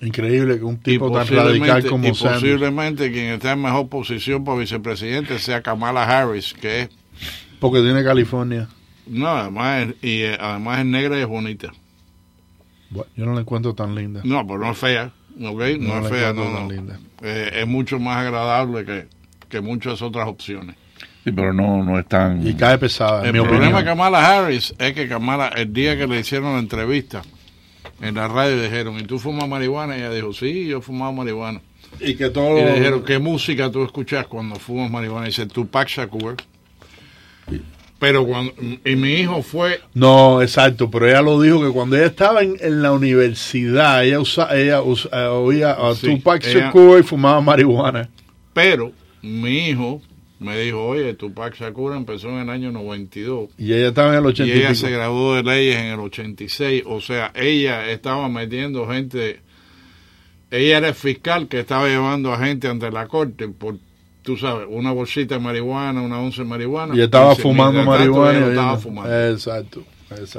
Increíble 0.00 0.58
que 0.58 0.64
un 0.64 0.78
tipo 0.78 1.10
tan 1.10 1.26
radical 1.26 1.86
como 1.86 2.08
y 2.08 2.12
posiblemente 2.12 3.10
quien 3.10 3.26
esté 3.26 3.50
en 3.50 3.62
mejor 3.62 3.88
posición 3.88 4.44
para 4.44 4.58
vicepresidente 4.58 5.38
sea 5.38 5.62
Kamala 5.62 6.04
Harris, 6.04 6.52
que 6.52 6.82
es... 6.82 6.88
Porque 7.60 7.80
tiene 7.80 8.02
California. 8.04 8.68
No, 9.06 9.28
además 9.28 9.88
es, 9.88 9.94
y 10.02 10.22
eh, 10.22 10.38
además 10.40 10.80
es 10.80 10.86
negra 10.86 11.18
y 11.18 11.22
es 11.22 11.26
bonita. 11.26 11.72
yo 12.90 13.26
no 13.26 13.34
la 13.34 13.40
encuentro 13.40 13.74
tan 13.74 13.94
linda. 13.94 14.20
No, 14.24 14.46
pero 14.46 14.58
no 14.58 14.70
es 14.70 14.78
fea, 14.78 15.12
¿ok? 15.36 15.62
No, 15.78 15.98
es 15.98 16.08
fea, 16.08 16.32
no, 16.32 16.50
no. 16.50 16.70
Linda. 16.70 16.98
Eh, 17.22 17.50
es 17.60 17.66
mucho 17.66 17.98
más 17.98 18.18
agradable 18.18 18.84
que, 18.84 19.08
que 19.48 19.60
muchas 19.60 20.00
otras 20.02 20.28
opciones. 20.28 20.76
Sí, 21.24 21.32
pero 21.32 21.54
no, 21.54 21.82
no 21.82 21.98
es 21.98 22.06
tan... 22.06 22.46
Y 22.46 22.54
cae 22.54 22.76
pesada. 22.76 23.26
El 23.26 23.32
problema 23.32 23.78
de 23.78 23.84
Kamala 23.84 24.38
Harris 24.38 24.74
es 24.78 24.92
que 24.92 25.08
Kamala, 25.08 25.48
el 25.48 25.72
día 25.72 25.96
que 25.96 26.06
le 26.06 26.20
hicieron 26.20 26.52
la 26.52 26.58
entrevista 26.58 27.22
en 28.02 28.16
la 28.16 28.28
radio, 28.28 28.60
dijeron, 28.60 29.00
¿y 29.00 29.04
tú 29.04 29.18
fumas 29.18 29.48
marihuana? 29.48 29.96
Y 29.96 30.00
ella 30.00 30.10
dijo, 30.10 30.34
sí, 30.34 30.66
yo 30.66 30.82
fumaba 30.82 31.12
marihuana. 31.12 31.62
Y 31.98 32.14
que 32.14 32.28
todo... 32.28 32.58
Y 32.58 32.64
le 32.64 32.74
dijeron, 32.74 33.04
¿qué 33.04 33.18
música 33.18 33.70
tú 33.70 33.82
escuchas 33.84 34.26
cuando 34.26 34.56
fumas 34.56 34.90
marihuana? 34.90 35.26
Y 35.26 35.30
dice, 35.30 35.46
Tupac 35.46 35.88
Shakur. 35.88 36.36
Pero 38.04 38.26
cuando... 38.26 38.52
Y 38.84 38.96
mi 38.96 39.14
hijo 39.14 39.42
fue... 39.42 39.80
No, 39.94 40.42
exacto, 40.42 40.90
pero 40.90 41.08
ella 41.08 41.22
lo 41.22 41.40
dijo 41.40 41.64
que 41.64 41.70
cuando 41.70 41.96
ella 41.96 42.04
estaba 42.04 42.42
en, 42.42 42.58
en 42.60 42.82
la 42.82 42.92
universidad, 42.92 44.04
ella, 44.04 44.20
usa, 44.20 44.54
ella 44.54 44.82
eh, 45.10 45.26
oía 45.28 45.70
a 45.70 45.94
Tupac 45.94 46.44
Shakur 46.44 47.00
y 47.00 47.02
fumaba 47.02 47.40
marihuana. 47.40 48.10
Pero 48.52 48.92
mi 49.22 49.70
hijo 49.70 50.02
me 50.38 50.58
dijo, 50.58 50.84
oye, 50.84 51.14
Tupac 51.14 51.54
Shakur 51.54 51.96
empezó 51.96 52.28
en 52.28 52.40
el 52.40 52.50
año 52.50 52.72
92. 52.72 53.48
Y 53.56 53.72
ella 53.72 53.88
estaba 53.88 54.12
en 54.12 54.18
el 54.18 54.26
86. 54.26 54.54
Y 54.54 54.66
ella 54.66 54.74
se 54.74 54.90
graduó 54.90 55.36
de 55.36 55.42
leyes 55.42 55.76
en 55.76 55.86
el 55.86 56.00
86. 56.00 56.82
O 56.84 57.00
sea, 57.00 57.32
ella 57.34 57.90
estaba 57.90 58.28
metiendo 58.28 58.86
gente. 58.86 59.40
Ella 60.50 60.76
era 60.76 60.88
el 60.88 60.94
fiscal 60.94 61.48
que 61.48 61.60
estaba 61.60 61.88
llevando 61.88 62.34
a 62.34 62.38
gente 62.38 62.68
ante 62.68 62.90
la 62.90 63.08
corte 63.08 63.48
por, 63.48 63.78
tú 64.24 64.36
sabes, 64.36 64.66
una 64.68 64.90
bolsita 64.90 65.36
de 65.36 65.40
marihuana, 65.40 66.00
una 66.00 66.18
once 66.18 66.42
de 66.42 66.48
marihuana. 66.48 66.96
Y 66.96 67.02
estaba 67.02 67.36
fumando 67.36 67.84
marihuana. 67.84 68.40
Y 68.40 68.50
estaba 68.50 68.78
fumando. 68.78 69.30
Exacto. 69.30 69.84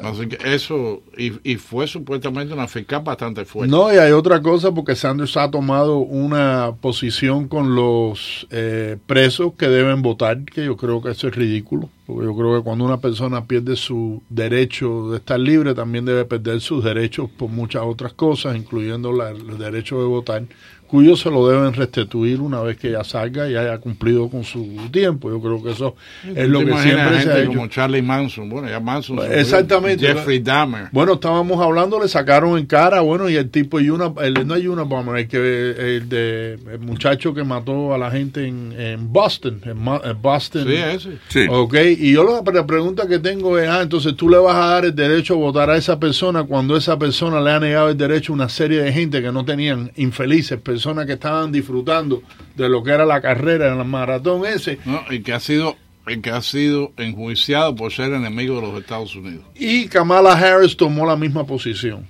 Así 0.04 0.28
que 0.28 0.54
eso, 0.54 1.02
y, 1.18 1.56
fue 1.58 1.88
supuestamente 1.88 2.54
una 2.54 2.68
fiscal 2.68 3.02
bastante 3.04 3.46
fuerte. 3.46 3.72
No, 3.72 3.94
y 3.94 3.98
hay 3.98 4.12
otra 4.12 4.42
cosa, 4.42 4.72
porque 4.72 4.96
Sanders 4.96 5.36
ha 5.38 5.50
tomado 5.50 5.98
una 5.98 6.74
posición 6.80 7.48
con 7.48 7.76
los 7.76 8.48
eh, 8.52 8.98
presos 9.06 9.54
que 9.58 9.68
deben 9.68 10.02
votar, 10.02 10.44
que 10.46 10.66
yo 10.66 10.78
creo 10.78 11.02
que 11.02 11.12
eso 11.12 11.28
es 11.28 11.36
ridículo, 11.36 11.90
porque 12.06 12.26
yo 12.26 12.36
creo 12.36 12.58
que 12.58 12.64
cuando 12.64 12.86
una 12.86 13.00
persona 13.00 13.46
pierde 13.46 13.76
su 13.76 14.22
derecho 14.30 15.10
de 15.12 15.18
estar 15.18 15.40
libre, 15.40 15.74
también 15.74 16.06
debe 16.06 16.26
perder 16.26 16.62
sus 16.62 16.84
derechos 16.84 17.30
por 17.30 17.50
muchas 17.50 17.84
otras 17.84 18.14
cosas, 18.14 18.56
incluyendo 18.56 19.12
el 19.28 19.58
derecho 19.58 20.00
de 20.00 20.06
votar 20.06 20.44
cuyo 20.88 21.16
se 21.16 21.32
lo 21.32 21.48
deben 21.48 21.74
restituir 21.74 22.40
una 22.40 22.62
vez 22.62 22.78
que 22.78 22.92
ya 22.92 23.04
salga 23.04 23.50
y 23.50 23.56
haya 23.56 23.78
cumplido 23.80 24.30
con 24.30 24.44
su 24.44 24.64
tiempo. 24.92 25.30
Yo 25.30 25.42
creo 25.42 25.64
que 25.64 25.72
eso 25.72 25.96
es 26.24 26.48
lo 26.48 26.60
que 26.60 26.78
siempre 26.78 27.22
se 27.22 27.32
ha 27.32 27.40
hecho. 27.40 27.50
Como 27.50 27.68
Charlie 27.68 28.02
Manson, 28.02 28.50
bueno, 28.50 28.70
ya 28.70 28.80
Manson. 28.80 29.20
Exactamente. 29.32 30.06
Jeffrey 30.06 30.40
Dahmer. 30.40 30.90
Bueno, 30.92 31.14
estábamos 31.14 31.60
hablando, 31.60 32.00
le 32.00 32.08
sacaron 32.08 32.58
en 32.58 32.66
cara, 32.66 33.02
bueno, 33.02 33.30
y 33.30 33.36
el 33.36 33.50
tipo, 33.50 33.80
y 33.80 33.90
una, 33.90 34.14
el, 34.22 34.48
no 34.48 34.54
hay 34.54 34.68
una, 34.68 34.86
el, 35.18 35.28
que, 35.28 35.38
el, 35.38 36.08
de, 36.08 36.54
el 36.54 36.80
muchacho 36.80 37.34
que 37.34 37.44
mató 37.44 37.94
a 37.94 37.98
la 37.98 38.12
gente 38.12 38.48
en, 38.48 38.74
en 38.78 39.12
Boston, 39.12 39.62
en, 39.66 40.22
Boston. 40.22 40.68
Sí, 40.68 40.76
ese. 40.76 41.10
Sí. 41.30 41.46
Ok, 41.50 41.76
y 41.98 42.14
yo 42.14 42.24
la, 42.24 42.66
pregunta 42.66 43.08
que 43.08 43.20
tengo 43.20 43.58
es, 43.58 43.68
ah, 43.68 43.82
entonces 43.82 44.16
tú 44.16 44.30
le 44.30 44.38
vas 44.38 44.56
a 44.56 44.68
dar 44.68 44.86
el 44.86 44.96
derecho 44.96 45.34
a 45.34 45.38
votar 45.38 45.70
a 45.70 45.78
esa 45.78 46.00
persona 46.00 46.44
cuando 46.44 46.78
esa 46.78 46.98
persona 47.00 47.42
le 47.42 47.52
ha 47.52 47.60
negado 47.60 47.90
el 47.90 47.98
derecho 47.98 48.34
a 48.34 48.36
una 48.36 48.50
serie 48.50 48.82
de 48.82 48.94
gente 48.94 49.22
que 49.22 49.32
no 49.32 49.44
tenían 49.44 49.92
infelices 49.96 50.60
personas 50.60 50.75
que 51.06 51.14
estaban 51.14 51.52
disfrutando 51.52 52.22
de 52.56 52.70
lo 52.70 52.84
que 52.84 52.92
era 52.92 53.06
la 53.06 53.22
carrera 53.22 53.72
en 53.72 53.80
el 53.80 53.86
maratón 53.86 54.46
ese. 54.46 54.80
y 55.10 55.22
que 55.22 55.34
ha 55.34 55.40
sido 55.40 55.76
que 56.22 56.30
ha 56.30 56.42
sido 56.42 56.92
enjuiciado 56.98 57.76
por 57.76 57.92
ser 57.92 58.14
enemigo 58.14 58.56
de 58.58 58.62
los 58.62 58.80
Estados 58.80 59.16
Unidos. 59.16 59.44
Y 59.56 59.88
Kamala 59.88 60.34
Harris 60.34 60.78
tomó 60.78 61.06
la 61.06 61.16
misma 61.16 61.46
posición. 61.46 62.08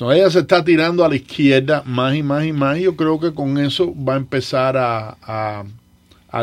ella 0.00 0.30
se 0.30 0.40
está 0.40 0.62
tirando 0.62 1.04
a 1.04 1.08
la 1.08 1.16
izquierda 1.16 1.82
más 1.86 2.14
y 2.14 2.22
más 2.22 2.44
y 2.44 2.52
más. 2.52 2.78
Y 2.78 2.82
yo 2.82 2.94
creo 2.94 3.18
que 3.18 3.32
con 3.32 3.56
eso 3.56 3.94
va 3.96 4.14
a 4.14 4.16
empezar 4.18 4.76
a, 4.76 5.16
a, 5.22 5.64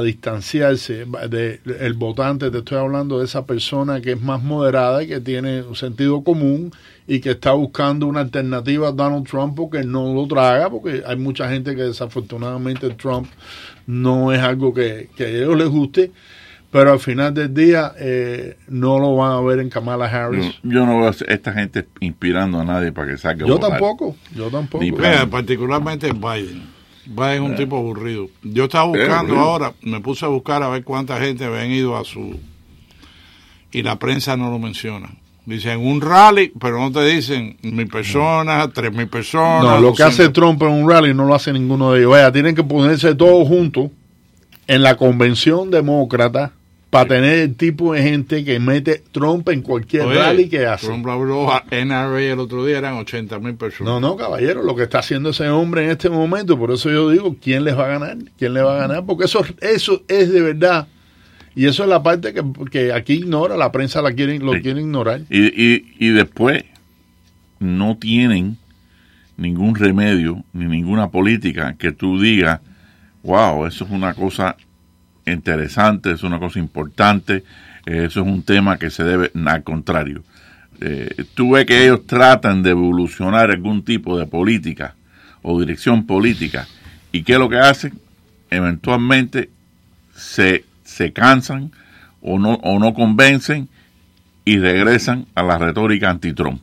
distanciarse 0.01 1.05
del 1.29 1.59
el 1.79 1.93
votante. 1.93 2.49
Te 2.49 2.59
estoy 2.59 2.77
hablando 2.77 3.19
de 3.19 3.25
esa 3.25 3.45
persona 3.45 4.01
que 4.01 4.13
es 4.13 4.21
más 4.21 4.41
moderada 4.41 5.03
y 5.03 5.07
que 5.07 5.19
tiene 5.19 5.61
un 5.61 5.75
sentido 5.75 6.23
común 6.23 6.71
y 7.07 7.19
que 7.19 7.31
está 7.31 7.51
buscando 7.51 8.07
una 8.07 8.21
alternativa 8.21 8.87
a 8.87 8.91
Donald 8.91 9.27
Trump 9.27 9.55
porque 9.55 9.83
no 9.83 10.13
lo 10.13 10.27
traga, 10.27 10.69
porque 10.69 11.03
hay 11.05 11.17
mucha 11.17 11.49
gente 11.49 11.75
que 11.75 11.83
desafortunadamente 11.83 12.89
Trump 12.91 13.27
no 13.85 14.31
es 14.31 14.39
algo 14.39 14.73
que, 14.73 15.09
a 15.19 15.23
ellos 15.23 15.57
les 15.57 15.67
guste, 15.67 16.11
pero 16.71 16.93
al 16.93 16.99
final 16.99 17.33
del 17.33 17.53
día 17.53 17.93
eh, 17.99 18.57
no 18.69 18.99
lo 18.99 19.15
van 19.15 19.33
a 19.33 19.41
ver 19.41 19.59
en 19.59 19.69
Kamala 19.69 20.05
Harris. 20.05 20.55
Yo, 20.63 20.85
no 20.85 20.99
veo 20.99 21.09
a 21.09 21.15
esta 21.27 21.53
gente 21.53 21.85
inspirando 21.99 22.59
a 22.59 22.63
nadie 22.63 22.91
para 22.91 23.11
que 23.11 23.17
saque 23.17 23.45
Yo 23.45 23.59
tampoco, 23.59 24.15
yo 24.33 24.49
tampoco. 24.49 24.83
particularmente 25.29 26.11
Biden. 26.13 26.72
Biden 27.05 27.33
es 27.33 27.39
un 27.41 27.53
eh. 27.53 27.57
tipo 27.57 27.77
aburrido. 27.77 28.27
Yo 28.41 28.65
estaba 28.65 28.85
buscando 28.85 29.37
ahora, 29.37 29.73
me 29.81 29.99
puse 29.99 30.25
a 30.25 30.29
buscar 30.29 30.63
a 30.63 30.69
ver 30.69 30.83
cuánta 30.83 31.19
gente 31.19 31.45
habían 31.45 31.71
ido 31.71 31.97
a 31.97 32.03
su... 32.03 32.39
Y 33.71 33.81
la 33.81 33.97
prensa 33.97 34.37
no 34.37 34.51
lo 34.51 34.59
menciona. 34.59 35.09
Dicen 35.45 35.79
un 35.85 35.99
rally, 35.99 36.53
pero 36.59 36.79
no 36.79 36.91
te 36.91 37.03
dicen 37.05 37.57
mil 37.63 37.87
personas, 37.87 38.71
tres 38.71 38.93
mil 38.93 39.07
personas. 39.07 39.63
No, 39.63 39.81
lo 39.81 39.93
que 39.93 40.03
hace 40.03 40.29
Trump 40.29 40.61
en 40.61 40.69
un 40.69 40.89
rally 40.89 41.13
no 41.13 41.25
lo 41.25 41.35
hace 41.35 41.51
ninguno 41.51 41.91
de 41.91 41.99
ellos. 41.99 42.11
Vaya, 42.11 42.31
tienen 42.31 42.55
que 42.55 42.63
ponerse 42.63 43.13
todos 43.15 43.47
juntos 43.47 43.89
en 44.67 44.83
la 44.83 44.95
convención 44.95 45.69
demócrata 45.69 46.53
para 46.93 47.07
tener 47.07 47.39
el 47.39 47.55
tipo 47.55 47.93
de 47.93 48.03
gente 48.03 48.45
que 48.45 48.59
mete 48.59 49.01
Trump 49.11 49.49
en 49.49 49.63
cualquier 49.63 50.05
rally 50.05 50.47
que 50.47 50.67
hace. 50.67 50.85
Trump 50.85 51.07
habló 51.07 51.51
a 51.51 51.63
NRA 51.71 52.21
el 52.21 52.39
otro 52.39 52.65
día, 52.65 52.77
eran 52.77 52.93
80 52.93 53.39
mil 53.39 53.55
personas. 53.55 53.91
No, 53.91 53.99
no, 53.99 54.15
caballero, 54.15 54.61
lo 54.61 54.75
que 54.75 54.83
está 54.83 54.99
haciendo 54.99 55.31
ese 55.31 55.49
hombre 55.49 55.85
en 55.85 55.89
este 55.89 56.09
momento, 56.09 56.57
por 56.57 56.71
eso 56.71 56.91
yo 56.91 57.09
digo, 57.09 57.35
¿quién 57.41 57.63
les 57.63 57.75
va 57.75 57.85
a 57.85 57.87
ganar? 57.87 58.17
¿Quién 58.37 58.53
les 58.53 58.63
va 58.63 58.75
a 58.75 58.87
ganar? 58.87 59.05
Porque 59.05 59.25
eso, 59.25 59.43
eso 59.59 60.03
es 60.07 60.31
de 60.31 60.41
verdad 60.41 60.87
y 61.55 61.65
eso 61.65 61.83
es 61.83 61.89
la 61.89 62.01
parte 62.01 62.33
que, 62.71 62.93
aquí 62.93 63.13
ignora, 63.13 63.57
la 63.57 63.71
prensa 63.71 64.01
la 64.01 64.13
quiere, 64.13 64.39
lo 64.39 64.53
quiere 64.61 64.81
ignorar. 64.81 65.21
Y, 65.29 65.45
y, 65.45 65.95
y 65.99 66.09
después 66.09 66.63
no 67.59 67.97
tienen 67.97 68.57
ningún 69.37 69.75
remedio 69.75 70.43
ni 70.53 70.65
ninguna 70.65 71.09
política 71.09 71.75
que 71.77 71.91
tú 71.91 72.19
digas, 72.19 72.61
wow, 73.23 73.65
eso 73.65 73.85
es 73.85 73.91
una 73.91 74.13
cosa 74.13 74.57
interesante, 75.25 76.11
es 76.11 76.23
una 76.23 76.39
cosa 76.39 76.59
importante, 76.59 77.43
eso 77.85 78.21
es 78.21 78.27
un 78.27 78.43
tema 78.43 78.77
que 78.77 78.89
se 78.89 79.03
debe, 79.03 79.31
al 79.45 79.63
contrario. 79.63 80.23
Eh, 80.81 81.25
tú 81.33 81.51
ves 81.51 81.65
que 81.65 81.83
ellos 81.83 82.05
tratan 82.05 82.63
de 82.63 82.71
evolucionar 82.71 83.51
algún 83.51 83.83
tipo 83.83 84.17
de 84.17 84.25
política 84.25 84.95
o 85.41 85.59
dirección 85.59 86.05
política 86.05 86.67
y 87.11 87.23
¿qué 87.23 87.33
es 87.33 87.39
lo 87.39 87.47
que 87.47 87.57
hacen? 87.57 87.93
Eventualmente 88.49 89.49
se 90.15 90.65
se 90.93 91.11
cansan 91.11 91.71
o 92.21 92.39
no, 92.39 92.53
o 92.55 92.79
no 92.79 92.93
convencen 92.93 93.67
y 94.45 94.59
regresan 94.59 95.25
a 95.35 95.43
la 95.43 95.57
retórica 95.57 96.09
anti-Trump. 96.09 96.61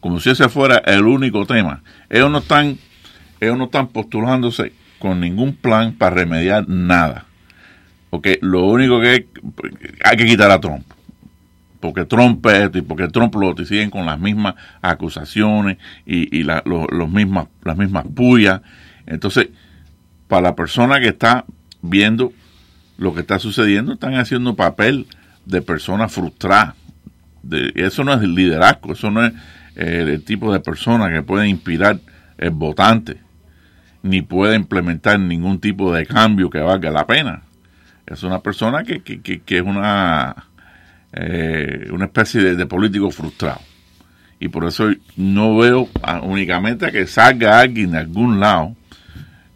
Como 0.00 0.20
si 0.20 0.30
ese 0.30 0.48
fuera 0.48 0.78
el 0.78 1.04
único 1.04 1.46
tema. 1.46 1.82
Ellos 2.10 2.30
no 2.30 2.38
están, 2.38 2.78
ellos 3.40 3.56
no 3.56 3.64
están 3.64 3.88
postulándose 3.88 4.72
con 4.98 5.20
ningún 5.20 5.54
plan 5.54 5.92
para 5.92 6.16
remediar 6.16 6.68
nada. 6.68 7.26
Porque 8.14 8.38
lo 8.42 8.66
único 8.66 9.00
que 9.00 9.26
hay, 10.04 10.16
que 10.16 10.24
quitar 10.24 10.48
a 10.48 10.60
Trump. 10.60 10.84
Porque 11.80 12.04
Trump 12.04 12.46
es 12.46 12.70
y 12.72 12.80
porque 12.80 13.08
Trump 13.08 13.34
lo 13.34 13.56
siguen 13.56 13.90
con 13.90 14.06
las 14.06 14.20
mismas 14.20 14.54
acusaciones 14.80 15.78
y, 16.06 16.44
los 16.44 17.10
mismas, 17.10 17.48
las 17.64 17.76
mismas 17.76 18.04
pullas. 18.14 18.60
Entonces, 19.04 19.48
para 20.28 20.42
la 20.42 20.54
persona 20.54 21.00
que 21.00 21.08
está 21.08 21.44
viendo 21.82 22.32
lo 22.98 23.12
que 23.14 23.22
está 23.22 23.40
sucediendo, 23.40 23.94
están 23.94 24.14
haciendo 24.14 24.54
papel 24.54 25.08
de 25.44 25.60
personas 25.60 26.12
frustradas. 26.12 26.76
De, 27.42 27.72
eso 27.74 28.04
no 28.04 28.14
es 28.14 28.22
el 28.22 28.36
liderazgo, 28.36 28.92
eso 28.92 29.10
no 29.10 29.24
es 29.24 29.32
eh, 29.74 30.06
el 30.06 30.22
tipo 30.22 30.52
de 30.52 30.60
persona 30.60 31.12
que 31.12 31.24
puede 31.24 31.48
inspirar 31.48 31.98
el 32.38 32.50
votante, 32.50 33.16
ni 34.04 34.22
puede 34.22 34.54
implementar 34.54 35.18
ningún 35.18 35.58
tipo 35.58 35.92
de 35.92 36.06
cambio 36.06 36.48
que 36.48 36.60
valga 36.60 36.92
la 36.92 37.08
pena. 37.08 37.42
Es 38.06 38.22
una 38.22 38.40
persona 38.40 38.84
que, 38.84 39.02
que, 39.02 39.20
que, 39.20 39.56
es 39.56 39.62
una 39.62 40.34
eh, 41.12 41.88
una 41.92 42.06
especie 42.06 42.54
de, 42.54 42.66
político 42.66 43.10
frustrado. 43.10 43.60
Y 44.40 44.48
por 44.48 44.64
eso 44.64 44.90
no 45.16 45.56
veo 45.56 45.88
únicamente 46.22 46.86
a 46.86 46.90
que 46.90 47.06
salga 47.06 47.60
alguien 47.60 47.92
de 47.92 47.98
algún 47.98 48.40
lado 48.40 48.74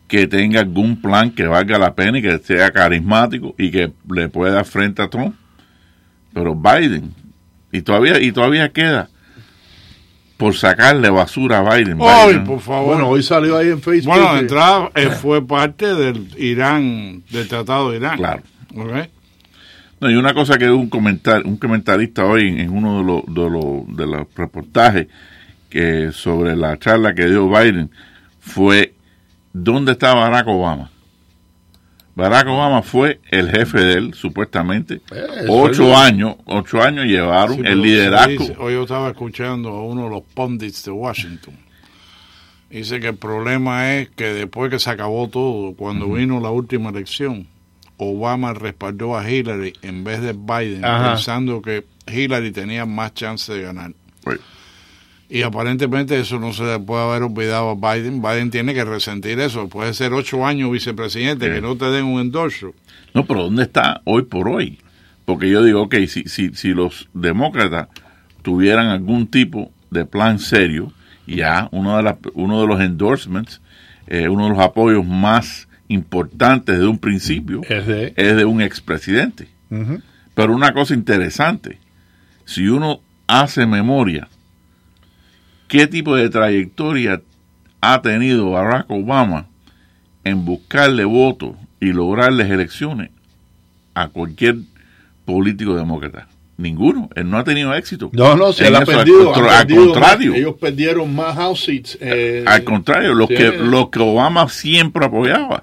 que 0.07 0.27
tenga 0.27 0.61
algún 0.61 1.03
plan 1.03 1.33
que 1.33 1.47
valga 1.47 1.79
la 1.79 1.95
pena 1.95 2.19
y 2.19 2.23
que 2.23 2.39
sea 2.39 2.71
carismático 2.71 3.55
y 3.59 3.71
que 3.71 3.93
le 4.11 4.29
pueda 4.29 4.55
dar 4.55 4.65
frente 4.65 5.03
a 5.03 5.09
Trump. 5.09 5.35
Pero 6.33 6.55
Biden, 6.55 7.13
y 7.73 7.83
todavía, 7.83 8.21
y 8.21 8.33
todavía 8.33 8.71
queda 8.71 9.11
por 10.39 10.55
sacarle 10.55 11.11
basura 11.11 11.59
a 11.59 11.77
Biden. 11.77 11.99
Hoy, 12.01 12.39
por 12.39 12.61
favor. 12.61 12.95
Bueno, 12.95 13.09
hoy 13.09 13.23
salió 13.23 13.59
ahí 13.59 13.69
en 13.69 13.83
Facebook. 13.83 14.15
Bueno, 14.15 14.33
la 14.33 14.39
entrada 14.39 14.91
eh, 14.95 15.11
fue 15.11 15.47
parte 15.47 15.95
del 15.95 16.31
Irán, 16.39 17.25
del 17.31 17.49
Tratado 17.49 17.91
de 17.91 17.99
Irán. 17.99 18.17
Claro. 18.17 18.43
No, 20.01 20.09
y 20.09 20.15
una 20.15 20.33
cosa 20.33 20.57
que 20.57 20.71
un 20.71 20.89
comentar, 20.89 21.45
un 21.45 21.57
comentarista 21.57 22.25
hoy 22.25 22.61
en 22.61 22.71
uno 22.71 22.99
de 22.99 23.05
los, 23.05 23.27
de 23.27 23.51
los, 23.51 23.97
de 23.97 24.07
los 24.07 24.27
reportajes 24.37 25.09
que 25.69 26.13
sobre 26.13 26.55
la 26.55 26.79
charla 26.79 27.15
que 27.15 27.27
dio 27.27 27.49
Biden 27.49 27.91
fue 28.39 28.95
¿dónde 29.53 29.93
está 29.93 30.15
Barack 30.15 30.47
Obama? 30.47 30.91
Barack 32.19 32.49
Obama 32.49 32.83
fue 32.83 33.21
el 33.31 33.49
jefe 33.49 33.79
de 33.79 33.93
él, 33.93 34.13
supuestamente. 34.13 35.01
Eh, 35.13 35.47
ocho 35.49 35.97
años, 35.97 36.35
ocho 36.47 36.83
años 36.83 37.05
llevaron 37.05 37.65
el 37.65 37.81
liderazgo. 37.81 38.45
hoy 38.59 38.73
yo 38.73 38.83
estaba 38.83 39.11
escuchando 39.11 39.69
a 39.69 39.85
uno 39.85 40.03
de 40.03 40.11
los 40.11 40.23
pundits 40.35 40.85
de 40.85 40.91
Washington. 40.91 41.55
Dice 42.71 42.99
que 42.99 43.07
el 43.11 43.17
problema 43.17 43.95
es 43.95 44.09
que 44.09 44.35
después 44.35 44.69
que 44.69 44.81
se 44.81 44.91
acabó 44.91 45.29
todo, 45.29 45.75
cuando 45.77 46.13
vino 46.13 46.41
la 46.41 46.51
última 46.51 46.91
elección, 46.91 47.47
Obama 47.99 48.53
respaldó 48.53 49.17
a 49.17 49.31
Hillary 49.31 49.75
en 49.83 50.03
vez 50.03 50.21
de 50.21 50.33
Biden, 50.33 50.83
pensando 50.83 51.63
que 51.63 51.85
Hillary 52.09 52.51
tenía 52.51 52.85
más 52.85 53.15
chance 53.15 53.53
de 53.53 53.63
ganar. 53.63 53.93
Y 55.31 55.43
aparentemente 55.43 56.19
eso 56.19 56.39
no 56.39 56.53
se 56.53 56.65
le 56.65 56.79
puede 56.79 57.03
haber 57.03 57.23
olvidado 57.23 57.71
a 57.71 57.95
Biden. 57.95 58.23
Biden 58.23 58.51
tiene 58.51 58.73
que 58.73 58.85
resentir 58.85 59.39
eso. 59.41 59.69
Puede 59.69 59.93
ser 59.93 60.15
ocho 60.15 60.47
años 60.47 60.71
vicepresidente, 60.71 61.53
que 61.53 61.61
no 61.61 61.77
te 61.77 61.85
den 61.87 62.07
un 62.07 62.21
endorso. 62.21 62.73
No, 63.13 63.27
pero 63.27 63.45
¿dónde 63.45 63.65
está 63.65 64.01
hoy 64.05 64.23
por 64.23 64.49
hoy? 64.49 64.79
Porque 65.27 65.51
yo 65.51 65.63
digo, 65.63 65.83
ok, 65.83 65.97
si, 66.07 66.25
si, 66.25 66.55
si 66.55 66.69
los 66.69 67.11
demócratas 67.13 67.89
tuvieran 68.41 68.87
algún 68.87 69.27
tipo 69.27 69.71
de 69.91 70.07
plan 70.07 70.39
serio, 70.39 70.93
ya 71.27 71.69
uno 71.73 71.99
de, 71.99 72.03
las, 72.03 72.17
uno 72.33 72.63
de 72.63 72.67
los 72.67 72.81
endorsements, 72.81 73.61
eh, 74.07 74.29
uno 74.29 74.45
de 74.45 74.51
los 74.51 74.61
apoyos 74.61 75.05
más 75.05 75.69
importantes 75.89 76.79
de 76.79 76.87
un 76.87 76.99
principio 76.99 77.61
es 77.69 77.87
de, 77.87 78.45
un 78.47 78.63
expresidente. 78.63 79.49
Pero 80.35 80.55
una 80.55 80.73
cosa 80.73 80.95
interesante, 80.95 81.79
si 82.47 82.69
uno 82.69 83.01
hace 83.27 83.67
memoria 83.67 84.29
qué 85.69 85.87
tipo 85.87 86.17
de 86.17 86.29
trayectoria 86.31 87.23
ha 87.81 88.03
tenido 88.03 88.51
Barack 88.51 88.91
Obama 88.91 89.47
en 90.25 90.45
buscarle 90.45 91.05
votos 91.05 91.53
y 91.81 91.93
lograrles 91.93 92.51
elecciones 92.51 93.11
a 93.95 94.09
cualquier 94.09 94.57
político 95.25 95.77
demócrata. 95.77 96.29
Ninguno, 96.57 97.09
él 97.15 97.31
no 97.31 97.39
ha 97.39 97.45
tenido 97.45 97.73
éxito. 97.73 98.11
No, 98.13 98.35
no, 98.35 98.53
se 98.53 98.67
ha 98.67 98.85
perdido. 98.85 99.33
Al, 99.33 99.69
contrario. 99.69 100.35
ellos 100.35 100.57
perdieron 100.61 101.15
más 101.15 101.37
house 101.37 101.65
seats. 101.65 101.97
Eh, 102.01 102.43
al 102.45 102.65
contrario, 102.65 103.15
lo 103.15 103.29
que, 103.29 103.53
lo 103.53 103.91
que 103.91 104.01
Obama 104.01 104.49
siempre 104.49 105.07
apoyaba, 105.07 105.63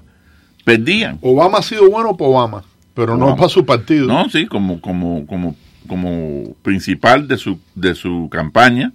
perdían. 0.64 1.18
Obama 1.20 1.58
ha 1.58 1.62
sido 1.62 1.90
bueno 1.90 2.16
para 2.16 2.30
Obama, 2.30 2.64
pero 2.94 3.14
no 3.18 3.36
para 3.36 3.50
su 3.50 3.66
partido. 3.66 4.06
No, 4.06 4.30
sí, 4.30 4.46
como, 4.46 4.80
como, 4.80 5.26
como, 5.26 5.54
como 5.86 6.54
principal 6.62 7.28
de 7.28 7.36
su, 7.36 7.60
de 7.74 7.94
su 7.94 8.30
campaña 8.30 8.94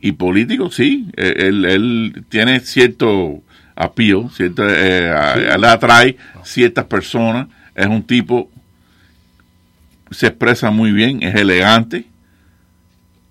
y 0.00 0.12
político, 0.12 0.70
sí, 0.70 1.08
eh, 1.16 1.34
él, 1.38 1.64
él 1.64 2.24
tiene 2.28 2.60
cierto 2.60 3.42
apío, 3.74 4.28
cierto, 4.30 4.62
eh, 4.68 5.12
él 5.54 5.64
atrae 5.64 6.16
ciertas 6.44 6.84
personas, 6.86 7.48
es 7.74 7.86
un 7.86 8.02
tipo, 8.02 8.50
se 10.10 10.28
expresa 10.28 10.70
muy 10.70 10.92
bien, 10.92 11.22
es 11.22 11.34
elegante, 11.34 12.06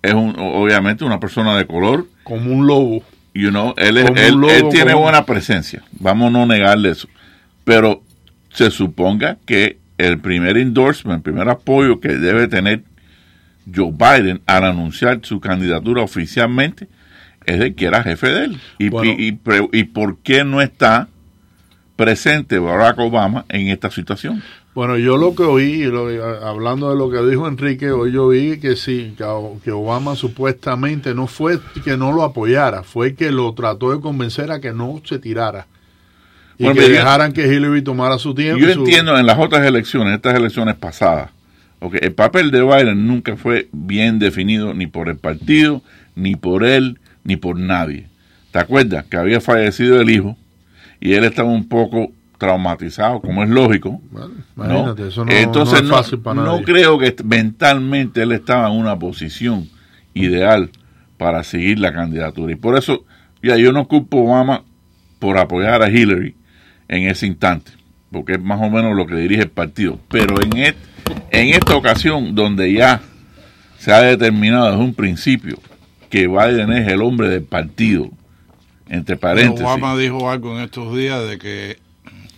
es 0.02 0.14
un, 0.14 0.36
obviamente 0.38 1.04
una 1.04 1.20
persona 1.20 1.58
de 1.58 1.66
color. 1.66 2.08
Como 2.24 2.52
un 2.54 2.68
lobo. 2.68 3.04
You 3.34 3.50
know, 3.50 3.76
él, 3.78 3.98
él, 3.98 4.70
tiene 4.72 4.96
buena 4.96 5.24
presencia, 5.24 5.84
vamos 5.92 6.30
a 6.30 6.32
no 6.32 6.48
negarle 6.48 6.90
eso, 6.90 7.08
pero 7.64 8.02
se 8.52 8.72
suponga 8.72 9.38
que 9.46 9.78
el 10.00 10.18
primer 10.18 10.58
endorsement, 10.58 11.18
el 11.18 11.22
primer 11.22 11.48
apoyo 11.48 12.00
que 12.00 12.14
debe 12.14 12.48
tener 12.48 12.82
Joe 13.74 13.92
Biden 13.92 14.42
al 14.46 14.64
anunciar 14.64 15.20
su 15.24 15.40
candidatura 15.40 16.02
oficialmente 16.02 16.88
es 17.46 17.60
de 17.60 17.74
que 17.74 17.86
era 17.86 18.04
jefe 18.04 18.28
de 18.28 18.46
él. 18.46 18.60
Y, 18.78 18.88
y, 18.88 19.84
por 19.86 20.18
qué 20.18 20.44
no 20.44 20.62
está 20.62 21.08
presente 21.96 22.60
Barack 22.60 23.00
Obama 23.00 23.46
en 23.50 23.70
esta 23.70 23.90
situación? 23.90 24.44
Bueno, 24.76 24.98
yo 24.98 25.18
lo 25.18 25.34
que 25.34 25.42
oí, 25.42 25.84
hablando 26.44 26.92
de 26.92 26.96
lo 26.96 27.10
que 27.10 27.28
dijo 27.28 27.48
Enrique, 27.48 27.90
hoy 27.90 28.12
yo 28.12 28.28
vi 28.28 28.60
que 28.60 28.76
sí, 28.76 29.16
que, 29.18 29.72
Obama 29.72 30.16
supuestamente 30.16 31.16
no 31.16 31.26
fue 31.26 31.60
que 31.84 31.98
no 31.98 32.12
lo 32.12 32.22
apoyara, 32.22 32.84
fue 32.84 33.16
que 33.16 33.32
lo 33.32 33.52
trató 33.54 33.92
de 33.92 34.00
convencer 34.00 34.52
a 34.52 34.62
que 34.62 34.74
no 34.74 35.02
se 35.04 35.18
tirara. 35.18 35.66
Y 36.60 36.72
que 36.74 36.90
dejaran 36.90 37.34
que 37.34 37.52
Hillary 37.52 37.82
tomara 37.82 38.20
su 38.20 38.36
tiempo. 38.36 38.60
Yo 38.60 38.70
entiendo 38.70 39.18
en 39.18 39.26
las 39.26 39.40
otras 39.40 39.66
elecciones, 39.66 40.14
estas 40.14 40.36
elecciones 40.36 40.76
pasadas, 40.76 41.32
Okay, 41.80 42.00
el 42.02 42.14
papel 42.14 42.50
de 42.50 42.64
Biden 42.64 43.06
nunca 43.06 43.38
fue 43.38 43.70
bien 43.72 44.18
definido 44.18 44.74
ni 44.74 44.88
por 44.88 45.10
el 45.10 45.18
partido, 45.18 45.84
ni 46.16 46.36
por 46.36 46.64
él, 46.64 47.00
ni 47.24 47.36
por 47.36 47.60
nadie. 47.60 48.08
¿Te 48.52 48.60
acuerdas 48.60 49.06
que 49.06 49.18
había 49.18 49.42
fallecido 49.42 50.02
el 50.02 50.10
hijo 50.10 50.36
y 51.00 51.14
él 51.14 51.24
estaba 51.24 51.50
un 51.50 51.68
poco 51.68 52.12
traumatizado, 52.40 53.22
como 53.22 53.44
es 53.44 53.50
lógico? 53.50 54.02
Entonces 55.28 55.84
no, 55.84 56.34
no 56.34 56.62
creo 56.64 56.98
que 56.98 57.16
mentalmente 57.24 58.24
él 58.24 58.32
estaba 58.32 58.68
en 58.70 58.78
una 58.78 58.98
posición 58.98 59.70
ideal 60.16 60.72
para 61.18 61.44
seguir 61.44 61.80
la 61.80 61.94
candidatura. 61.94 62.52
Y 62.52 62.56
por 62.56 62.76
eso, 62.76 63.06
ya 63.44 63.58
yo 63.58 63.72
no 63.72 63.88
culpo 63.88 64.20
a 64.20 64.22
Obama 64.22 64.64
por 65.20 65.38
apoyar 65.38 65.84
a 65.84 65.90
Hillary 65.90 66.36
en 66.88 67.04
ese 67.04 67.28
instante, 67.28 67.72
porque 68.12 68.34
es 68.34 68.42
más 68.42 68.62
o 68.62 68.70
menos 68.70 68.96
lo 68.96 69.06
que 69.06 69.16
dirige 69.16 69.44
el 69.44 69.50
partido. 69.50 70.00
Pero 70.10 70.42
en 70.42 70.58
este 70.58 70.97
en 71.32 71.50
esta 71.50 71.76
ocasión, 71.76 72.36
donde 72.36 72.72
ya 72.74 73.02
se 73.78 73.92
ha 73.92 74.02
determinado 74.02 74.72
desde 74.72 74.84
un 74.84 74.94
principio 74.94 75.60
que 76.10 76.28
Biden 76.28 76.72
es 76.72 76.88
el 76.88 77.02
hombre 77.02 77.30
del 77.30 77.44
partido, 77.44 78.10
entre 78.88 79.18
paréntesis. 79.18 79.66
Obama 79.66 79.98
dijo 79.98 80.30
algo 80.30 80.58
en 80.58 80.64
estos 80.64 80.96
días 80.96 81.28
de 81.28 81.38
que, 81.38 81.78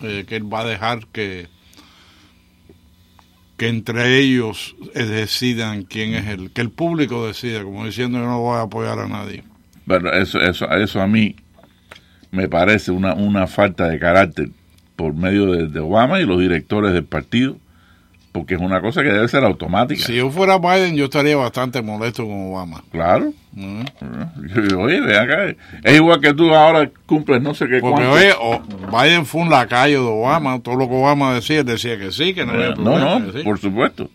eh, 0.02 0.26
que 0.28 0.36
él 0.36 0.52
va 0.52 0.62
a 0.62 0.66
dejar 0.66 1.06
que 1.12 1.48
que 3.60 3.68
entre 3.68 4.18
ellos 4.18 4.78
decidan 4.96 5.84
quién 5.84 6.14
es 6.14 6.28
el, 6.28 6.50
que 6.52 6.62
el 6.62 6.70
público 6.70 7.28
decida, 7.28 7.62
como 7.62 7.86
diciendo 7.86 8.18
que 8.18 8.24
no 8.24 8.40
voy 8.40 8.58
a 8.58 8.62
apoyar 8.62 8.98
a 9.00 9.08
nadie. 9.10 9.44
Pero 9.86 10.14
eso, 10.14 10.40
eso, 10.40 10.72
eso 10.72 11.02
a 11.02 11.08
mí 11.08 11.36
me 12.32 12.48
parece 12.48 12.92
una, 12.92 13.14
una 13.16 13.48
falta 13.48 13.90
de 13.90 14.00
carácter 14.00 14.50
por 14.96 15.14
medio 15.14 15.68
de 15.68 15.80
Obama 15.80 16.22
y 16.22 16.26
los 16.26 16.40
directores 16.40 16.94
del 16.94 17.04
partido 17.04 17.58
porque 18.32 18.56
es 18.56 18.62
una 18.62 18.82
cosa 18.82 19.02
que 19.02 19.10
debe 19.10 19.28
ser 19.28 19.44
automática. 19.44 20.04
Si 20.04 20.15
yo 20.15 20.30
fuera 20.30 20.58
Biden, 20.60 20.96
yo 20.96 21.06
estaría 21.06 21.36
bastante 21.36 21.82
molesto 21.82 22.26
con 22.26 22.52
Obama. 22.52 22.84
Claro. 22.92 23.34
Oye, 24.78 25.02
ve 25.02 25.18
acá. 25.18 25.56
Es 25.84 25.96
igual 25.96 26.22
que 26.22 26.34
tú 26.34 26.54
ahora 26.54 26.89
cumples 27.06 27.42
no 27.42 27.54
sé 27.54 27.68
qué 27.68 27.80
Porque, 27.80 28.06
oye, 28.06 28.34
Biden 28.92 29.26
fue 29.26 29.42
un 29.42 29.50
lacayo 29.50 30.04
de 30.04 30.10
Obama. 30.10 30.60
Todo 30.60 30.76
lo 30.76 30.88
que 30.88 30.96
Obama 30.96 31.34
decía, 31.34 31.63
decía 31.63 31.98
que 31.98 32.12
sí, 32.12 32.34
que 32.34 32.46
no 32.46 32.54
había 32.54 32.74
problema. 32.74 33.00
No, 33.00 33.20
no, 33.20 33.44
por 33.44 33.60
supuesto. 33.60 34.10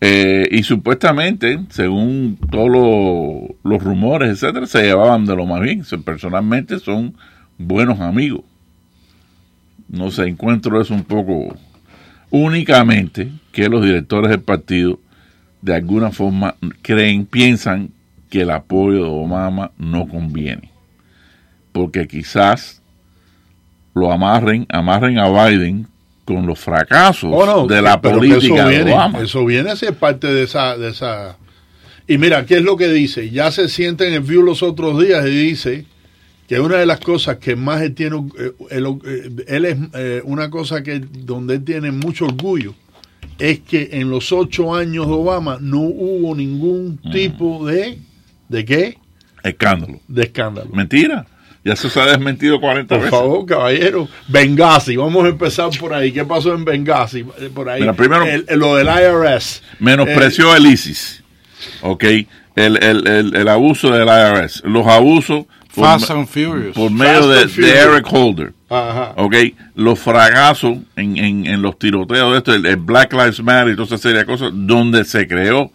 Eh, 0.00 0.48
y 0.50 0.62
supuestamente, 0.62 1.58
según 1.70 2.38
todos 2.50 2.68
los 3.62 3.82
rumores, 3.82 4.30
etcétera, 4.30 4.66
se 4.66 4.82
llevaban 4.82 5.26
de 5.26 5.36
lo 5.36 5.46
más 5.46 5.60
bien. 5.60 5.82
personalmente 6.04 6.78
son 6.78 7.14
buenos 7.58 8.00
amigos. 8.00 8.42
No 9.88 10.10
sé, 10.10 10.26
encuentro 10.26 10.80
eso 10.80 10.94
un 10.94 11.04
poco 11.04 11.56
únicamente 12.36 13.30
que 13.52 13.68
los 13.68 13.84
directores 13.84 14.30
del 14.30 14.40
partido 14.40 15.00
de 15.62 15.74
alguna 15.74 16.10
forma 16.12 16.54
creen, 16.82 17.26
piensan 17.26 17.90
que 18.30 18.42
el 18.42 18.50
apoyo 18.50 19.04
de 19.04 19.10
Obama 19.10 19.72
no 19.78 20.06
conviene. 20.06 20.70
Porque 21.72 22.06
quizás 22.06 22.82
lo 23.94 24.12
amarren, 24.12 24.66
amarren 24.68 25.18
a 25.18 25.28
Biden 25.28 25.86
con 26.24 26.46
los 26.46 26.58
fracasos 26.58 27.30
oh, 27.32 27.66
de 27.66 27.82
la 27.82 28.00
política 28.00 28.68
de 28.68 28.92
Obama. 28.92 29.20
Eso 29.20 29.44
viene 29.44 29.70
a 29.70 29.76
ser 29.76 29.94
parte 29.94 30.28
de 30.28 30.44
esa, 30.44 30.76
de 30.76 30.90
esa... 30.90 31.36
Y 32.06 32.18
mira, 32.18 32.46
¿qué 32.46 32.58
es 32.58 32.62
lo 32.62 32.76
que 32.76 32.88
dice? 32.88 33.30
Ya 33.30 33.50
se 33.50 33.68
siente 33.68 34.06
en 34.06 34.14
el 34.14 34.20
view 34.20 34.42
los 34.42 34.62
otros 34.62 35.02
días 35.02 35.26
y 35.26 35.30
dice 35.30 35.86
que 36.48 36.60
una 36.60 36.76
de 36.76 36.86
las 36.86 37.00
cosas 37.00 37.38
que 37.38 37.56
más 37.56 37.82
él 37.82 37.94
tiene, 37.94 38.16
eh, 38.38 38.52
él, 38.70 38.86
eh, 39.04 39.30
es 39.46 39.78
eh, 39.94 40.22
una 40.24 40.50
cosa 40.50 40.82
que 40.82 41.00
donde 41.00 41.54
él 41.54 41.64
tiene 41.64 41.90
mucho 41.90 42.26
orgullo, 42.26 42.74
es 43.38 43.60
que 43.60 43.90
en 43.92 44.10
los 44.10 44.32
ocho 44.32 44.74
años 44.74 45.06
de 45.06 45.12
Obama 45.12 45.58
no 45.60 45.80
hubo 45.80 46.34
ningún 46.34 46.98
tipo 47.12 47.66
de... 47.66 47.98
¿De 48.48 48.64
qué? 48.64 48.96
Escándalo. 49.42 50.00
De 50.06 50.22
escándalo. 50.22 50.70
Mentira. 50.70 51.26
Ya 51.66 51.74
se 51.74 52.00
ha 52.00 52.06
desmentido 52.06 52.60
40 52.60 52.94
veces. 52.94 53.10
Por 53.10 53.18
favor, 53.18 53.44
caballero. 53.44 54.08
Benghazi, 54.28 54.94
vamos 54.94 55.24
a 55.24 55.28
empezar 55.30 55.68
por 55.80 55.92
ahí. 55.92 56.12
¿Qué 56.12 56.24
pasó 56.24 56.54
en 56.54 56.64
Benghazi? 56.64 57.24
Por 57.24 57.68
ahí. 57.68 57.84
primero, 57.96 58.24
lo 58.54 58.76
del 58.76 58.86
IRS. 58.86 59.64
Menospreció 59.80 60.54
el 60.54 60.64
ISIS. 60.66 61.24
Ok. 61.82 62.04
El, 62.54 62.82
el, 62.82 63.34
el, 63.34 63.48
abuso 63.48 63.90
del 63.90 64.06
IRS. 64.06 64.62
Los 64.64 64.86
abusos. 64.86 65.46
Fast 65.76 66.10
and 66.10 66.26
Furious. 66.26 66.74
Por 66.74 66.90
medio 66.90 67.28
de, 67.28 67.42
Eric 67.42 68.06
Holder. 68.10 68.52
Ajá. 68.68 69.12
Ok. 69.16 69.34
Los 69.74 69.98
fracazos 69.98 70.78
en, 70.96 71.16
en, 71.16 71.46
en 71.46 71.62
los 71.62 71.78
tiroteos 71.78 72.32
de 72.32 72.38
esto, 72.38 72.54
el, 72.54 72.76
Black 72.76 73.12
Lives 73.12 73.42
Matter 73.42 73.72
y 73.72 73.76
toda 73.76 73.86
esa 73.86 73.98
serie 73.98 74.18
de 74.18 74.26
cosas, 74.26 74.50
donde 74.52 75.04
se 75.04 75.28
creó 75.28 75.70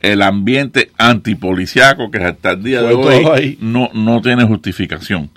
el 0.00 0.22
ambiente 0.22 0.90
antipoliciaco 0.98 2.10
que 2.10 2.18
hasta 2.18 2.52
el 2.52 2.62
día 2.62 2.82
de 2.82 2.94
hoy 2.94 3.58
no, 3.60 3.90
no 3.94 4.20
tiene 4.20 4.44
justificación. 4.44 5.30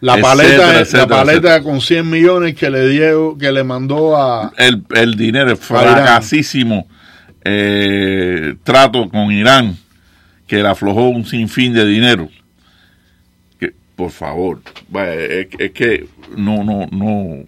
La 0.00 0.18
paleta, 0.18 0.84
la 0.92 1.06
paleta 1.06 1.62
con 1.62 1.80
100 1.80 2.10
millones 2.10 2.54
que 2.54 2.68
le 2.68 2.88
dio, 2.88 3.38
que 3.38 3.50
le 3.50 3.64
mandó 3.64 4.16
a... 4.16 4.52
El, 4.58 4.82
el 4.94 5.14
dinero, 5.14 5.50
el 5.50 5.56
fracasísimo 5.56 6.86
eh, 7.44 8.56
trato 8.64 9.08
con 9.08 9.30
Irán, 9.30 9.76
que 10.46 10.62
le 10.62 10.68
aflojó 10.68 11.08
un 11.08 11.24
sinfín 11.24 11.72
de 11.72 11.86
dinero. 11.86 12.28
Por 13.96 14.10
favor, 14.10 14.60
es, 14.92 15.48
es 15.58 15.70
que 15.72 16.06
no, 16.36 16.64
no, 16.64 16.86
no. 16.90 17.44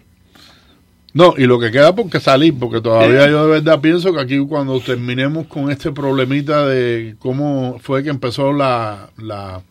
No, 1.13 1.33
y 1.35 1.45
lo 1.45 1.59
que 1.59 1.71
queda 1.71 1.95
por 1.95 2.09
que 2.09 2.19
salir, 2.19 2.53
porque 2.59 2.79
todavía 2.79 3.27
yo 3.27 3.45
de 3.45 3.51
verdad 3.53 3.81
pienso 3.81 4.13
que 4.13 4.21
aquí 4.21 4.37
cuando 4.47 4.79
terminemos 4.79 5.47
con 5.47 5.71
este 5.71 5.91
problemita 5.91 6.67
de 6.67 7.15
cómo 7.17 7.79
fue 7.81 8.03
que 8.03 8.09
empezó 8.09 8.53
la, 8.53 9.09
la, 9.17 9.63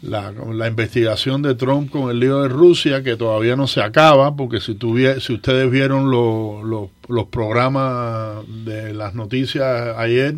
la, 0.00 0.66
investigación 0.66 1.42
de 1.42 1.54
Trump 1.54 1.90
con 1.90 2.10
el 2.10 2.18
lío 2.18 2.42
de 2.42 2.48
Rusia, 2.48 3.02
que 3.02 3.16
todavía 3.16 3.56
no 3.56 3.66
se 3.66 3.82
acaba, 3.82 4.36
porque 4.36 4.60
si, 4.60 4.78
si 5.20 5.32
ustedes 5.34 5.70
vieron 5.70 6.10
los 6.10 7.26
programas 7.30 8.44
de 8.64 8.94
las 8.94 9.14
noticias 9.14 9.94
ayer, 9.98 10.34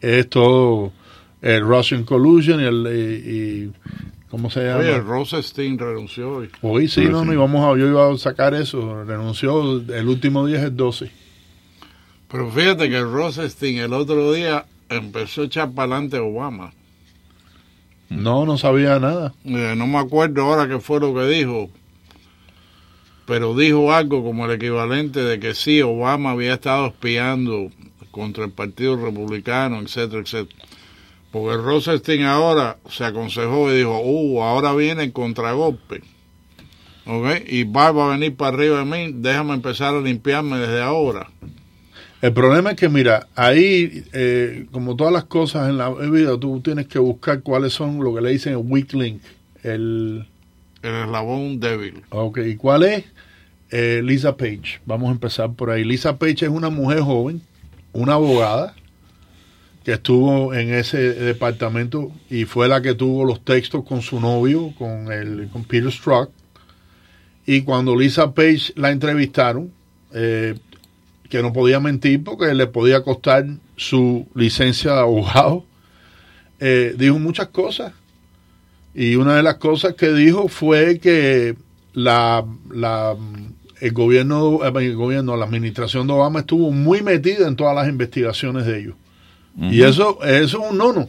es 0.00 0.28
todo 0.28 0.92
el 1.40 1.62
Russian 1.62 2.04
Collusion 2.04 2.60
y, 2.60 2.64
el, 2.64 2.86
y 3.26 3.72
¿Cómo 4.34 4.50
se 4.50 4.64
llama? 4.64 4.80
Oye, 4.80 4.98
Rosenstein 4.98 5.78
renunció 5.78 6.38
hoy. 6.38 6.50
Hoy 6.60 6.88
sí, 6.88 7.04
no, 7.04 7.24
no, 7.24 7.32
íbamos 7.32 7.60
a, 7.64 7.78
yo 7.78 7.86
iba 7.86 8.12
a 8.12 8.18
sacar 8.18 8.52
eso. 8.52 9.04
Renunció, 9.04 9.80
el 9.80 10.08
último 10.08 10.44
día 10.44 10.58
es 10.58 10.64
el 10.64 10.76
12. 10.76 11.08
Pero 12.28 12.50
fíjate 12.50 12.90
que 12.90 13.00
Rosenstein 13.00 13.78
el 13.78 13.92
otro 13.92 14.32
día 14.32 14.66
empezó 14.88 15.42
a 15.42 15.44
echar 15.44 15.70
para 15.70 15.92
adelante 15.92 16.16
a 16.16 16.22
Obama. 16.24 16.72
No, 18.08 18.44
no 18.44 18.58
sabía 18.58 18.98
nada. 18.98 19.34
Eh, 19.44 19.74
no 19.76 19.86
me 19.86 19.98
acuerdo 19.98 20.42
ahora 20.42 20.66
qué 20.66 20.80
fue 20.80 20.98
lo 20.98 21.14
que 21.14 21.28
dijo. 21.28 21.70
Pero 23.26 23.54
dijo 23.54 23.92
algo 23.92 24.24
como 24.24 24.46
el 24.46 24.50
equivalente 24.50 25.22
de 25.22 25.38
que 25.38 25.54
sí, 25.54 25.80
Obama 25.80 26.32
había 26.32 26.54
estado 26.54 26.88
espiando 26.88 27.70
contra 28.10 28.44
el 28.44 28.50
Partido 28.50 28.96
Republicano, 28.96 29.80
etcétera, 29.80 30.22
etcétera. 30.22 30.66
Porque 31.34 31.56
Rosenstein 31.56 32.22
ahora 32.22 32.76
se 32.88 33.04
aconsejó 33.04 33.72
y 33.72 33.78
dijo, 33.78 34.00
uh, 34.00 34.40
ahora 34.40 34.72
viene 34.72 35.02
el 35.02 35.12
contragolpe. 35.12 36.00
¿Ok? 37.06 37.26
Y 37.48 37.64
va 37.64 37.88
a 37.88 38.10
venir 38.10 38.36
para 38.36 38.56
arriba 38.56 38.78
de 38.78 38.84
mí, 38.84 39.12
déjame 39.16 39.54
empezar 39.54 39.96
a 39.96 40.00
limpiarme 40.00 40.58
desde 40.58 40.80
ahora. 40.80 41.28
El 42.22 42.32
problema 42.34 42.70
es 42.70 42.76
que, 42.76 42.88
mira, 42.88 43.26
ahí, 43.34 44.04
eh, 44.12 44.66
como 44.70 44.94
todas 44.94 45.12
las 45.12 45.24
cosas 45.24 45.68
en 45.68 45.76
la 45.76 45.90
vida, 45.90 46.38
tú 46.38 46.60
tienes 46.60 46.86
que 46.86 47.00
buscar 47.00 47.42
cuáles 47.42 47.72
son 47.72 47.98
lo 47.98 48.14
que 48.14 48.20
le 48.20 48.30
dicen 48.30 48.52
el 48.52 48.58
weak 48.58 48.92
link, 48.92 49.20
el... 49.64 50.28
El 50.82 50.94
eslabón 50.94 51.58
débil. 51.58 52.04
Ok, 52.10 52.38
¿y 52.46 52.54
cuál 52.54 52.84
es? 52.84 53.06
Eh, 53.72 54.02
Lisa 54.04 54.36
Page. 54.36 54.80
Vamos 54.86 55.08
a 55.08 55.12
empezar 55.12 55.52
por 55.54 55.70
ahí. 55.70 55.82
Lisa 55.82 56.16
Page 56.16 56.44
es 56.44 56.50
una 56.50 56.70
mujer 56.70 57.00
joven, 57.00 57.42
una 57.92 58.12
abogada, 58.12 58.76
que 59.84 59.92
estuvo 59.92 60.54
en 60.54 60.72
ese 60.72 60.96
departamento 61.12 62.10
y 62.30 62.46
fue 62.46 62.68
la 62.68 62.80
que 62.80 62.94
tuvo 62.94 63.24
los 63.24 63.44
textos 63.44 63.84
con 63.84 64.00
su 64.00 64.18
novio, 64.18 64.72
con, 64.78 65.12
el, 65.12 65.48
con 65.52 65.64
Peter 65.64 65.92
Strzok. 65.92 66.30
Y 67.44 67.60
cuando 67.62 67.94
Lisa 67.94 68.32
Page 68.32 68.72
la 68.76 68.90
entrevistaron, 68.90 69.70
eh, 70.14 70.54
que 71.28 71.42
no 71.42 71.52
podía 71.52 71.80
mentir 71.80 72.24
porque 72.24 72.54
le 72.54 72.66
podía 72.66 73.02
costar 73.02 73.44
su 73.76 74.26
licencia 74.34 74.94
de 74.94 75.00
abogado, 75.00 75.66
eh, 76.60 76.94
dijo 76.96 77.18
muchas 77.18 77.48
cosas. 77.48 77.92
Y 78.94 79.16
una 79.16 79.36
de 79.36 79.42
las 79.42 79.56
cosas 79.56 79.94
que 79.94 80.14
dijo 80.14 80.48
fue 80.48 80.98
que 80.98 81.56
la, 81.92 82.42
la, 82.70 83.14
el 83.80 83.92
gobierno, 83.92 84.60
el 84.64 84.96
gobierno, 84.96 85.36
la 85.36 85.44
administración 85.44 86.06
de 86.06 86.14
Obama 86.14 86.40
estuvo 86.40 86.70
muy 86.70 87.02
metida 87.02 87.46
en 87.46 87.56
todas 87.56 87.74
las 87.74 87.86
investigaciones 87.86 88.64
de 88.64 88.78
ellos 88.78 88.94
y 89.56 89.82
eso, 89.82 90.18
eso 90.24 90.64
es 90.64 90.70
un 90.70 90.78
nono. 90.78 91.08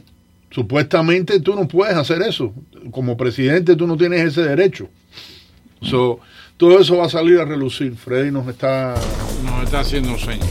Supuestamente 0.52 1.40
tú 1.40 1.56
no 1.56 1.68
puedes 1.68 1.96
hacer 1.96 2.22
eso. 2.22 2.54
Como 2.92 3.18
presidente 3.18 3.76
tú 3.76 3.88
no 3.88 3.98
tienes 3.98 4.22
ese 4.22 4.44
derecho. 4.44 4.88
todo 6.58 6.80
eso 6.80 6.98
va 6.98 7.08
a 7.08 7.10
salir 7.10 7.40
a 7.40 7.46
relucir. 7.46 7.96
Freddy 7.96 8.32
nos 8.32 8.48
está... 8.48 8.96
Nos 9.44 9.64
está 9.64 9.82
haciendo 9.82 10.18
señas. 10.18 10.48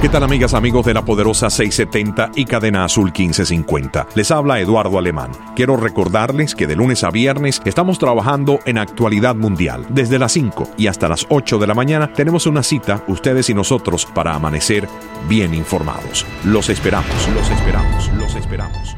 ¿Qué 0.02 0.10
tal 0.10 0.24
amigas, 0.24 0.56
amigos 0.56 0.88
de 0.88 0.96
la 0.96 1.06
poderosa 1.06 1.52
670 1.52 2.32
y 2.34 2.46
cadena 2.46 2.84
azul 2.84 3.12
1550? 3.16 4.08
Les 4.16 4.32
habla 4.32 4.60
Eduardo 4.60 4.98
Alemán. 4.98 5.30
Quiero 5.56 5.78
recordarles 5.78 6.56
que 6.56 6.66
de 6.66 6.76
lunes 6.76 7.04
a 7.04 7.12
viernes 7.12 7.62
estamos 7.66 8.00
trabajando 8.00 8.58
en 8.66 8.80
actualidad 8.80 9.36
mundial. 9.36 9.86
Desde 9.90 10.18
las 10.18 10.32
5 10.32 10.70
y 10.76 10.88
hasta 10.88 11.08
las 11.08 11.28
8 11.30 11.60
de 11.60 11.68
la 11.68 11.76
mañana 11.76 12.12
tenemos 12.14 12.48
una 12.48 12.64
cita, 12.64 13.04
ustedes 13.08 13.52
y 13.52 13.54
nosotros, 13.54 14.08
para 14.08 14.34
amanecer 14.34 14.90
bien 15.30 15.54
informados. 15.54 16.26
Los 16.46 16.70
esperamos, 16.70 17.30
los 17.36 17.52
esperamos, 17.52 18.10
los 18.18 18.36
esperamos. 18.36 18.96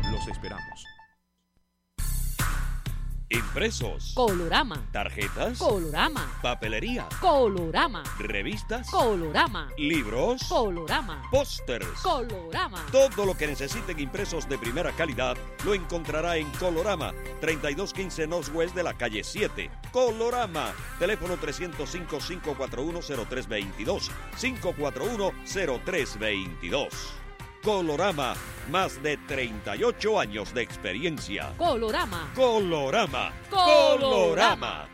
Impresos. 3.34 4.13
Colorama. 4.13 4.86
Tarjetas. 4.91 5.58
Colorama. 5.58 6.39
Papelería. 6.43 7.08
Colorama. 7.19 8.04
Revistas. 8.19 8.88
Colorama. 8.91 9.69
Libros. 9.76 10.43
Colorama. 10.48 11.24
Pósters. 11.32 11.88
Colorama. 12.04 12.86
Todo 12.91 13.26
lo 13.26 13.36
que 13.36 13.48
necesiten 13.48 14.00
impresos 14.00 14.48
de 14.48 14.60
primera 14.60 14.91
calidad 14.91 15.36
lo 15.65 15.74
encontrará 15.74 16.38
en 16.38 16.48
Colorama, 16.52 17.12
3215 17.41 18.28
Northwest 18.28 18.76
de 18.76 18.84
la 18.84 18.93
calle 18.93 19.24
7. 19.24 19.72
Colorama. 19.91 20.72
Teléfono 21.00 21.36
305-541-0322. 21.38 24.12
541-0322. 24.40 27.23
Colorama, 27.63 28.35
más 28.69 29.01
de 29.01 29.15
38 29.15 30.19
años 30.19 30.53
de 30.53 30.61
experiencia. 30.61 31.53
Colorama. 31.57 32.29
Colorama. 32.35 33.31
Colorama. 33.49 34.89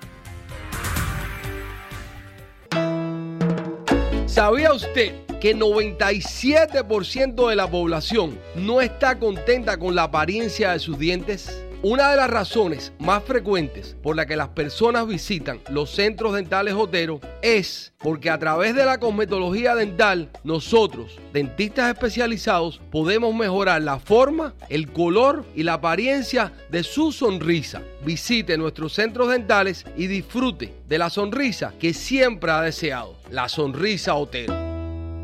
¿Sabía 4.28 4.72
usted 4.72 5.16
que 5.42 5.56
97% 5.56 7.50
de 7.50 7.56
la 7.56 7.68
población 7.68 8.38
no 8.54 8.82
está 8.82 9.18
contenta 9.18 9.80
con 9.80 9.96
la 9.96 10.04
apariencia 10.04 10.74
de 10.74 10.80
sus 10.80 11.00
dientes? 11.00 11.66
Una 11.82 12.12
de 12.12 12.18
las 12.18 12.30
razones 12.30 12.92
más 13.00 13.24
frecuentes 13.24 13.96
por 14.04 14.18
la 14.18 14.26
que 14.26 14.36
las 14.36 14.50
personas 14.50 15.08
visitan 15.08 15.62
los 15.70 15.92
centros 15.92 16.34
dentales 16.34 16.74
Otero 16.74 17.22
es 17.42 17.94
porque 18.00 18.30
a 18.30 18.38
través 18.38 18.76
de 18.76 18.84
la 18.84 19.00
cosmetología 19.00 19.76
dental, 19.76 20.30
nosotros, 20.44 21.18
dentistas 21.32 21.94
especializados, 21.94 22.82
podemos 22.92 23.34
mejorar 23.34 23.82
la 23.82 23.98
forma, 23.98 24.56
el 24.68 24.92
color 24.92 25.46
y 25.56 25.64
la 25.64 25.76
apariencia 25.76 26.52
de 26.70 26.84
su 26.84 27.14
sonrisa. 27.14 27.82
Visite 28.04 28.58
nuestros 28.58 28.92
centros 28.92 29.30
dentales 29.30 29.86
y 29.96 30.08
disfrute 30.08 30.74
de 30.86 30.98
la 30.98 31.10
sonrisa 31.10 31.74
que 31.80 31.94
siempre 31.94 32.52
ha 32.52 32.62
deseado, 32.62 33.16
la 33.32 33.48
sonrisa 33.48 34.16
Otero. 34.16 34.69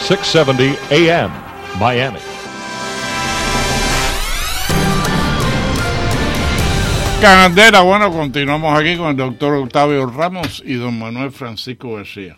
670 0.00 0.78
AM, 0.90 1.30
Miami. 1.80 2.18
Candela, 7.20 7.80
bueno, 7.80 8.12
continuamos 8.12 8.78
aquí 8.78 8.96
con 8.96 9.08
el 9.08 9.16
doctor 9.16 9.54
Octavio 9.54 10.06
Ramos 10.06 10.62
y 10.64 10.74
don 10.74 10.98
Manuel 10.98 11.32
Francisco 11.32 11.94
García. 11.94 12.36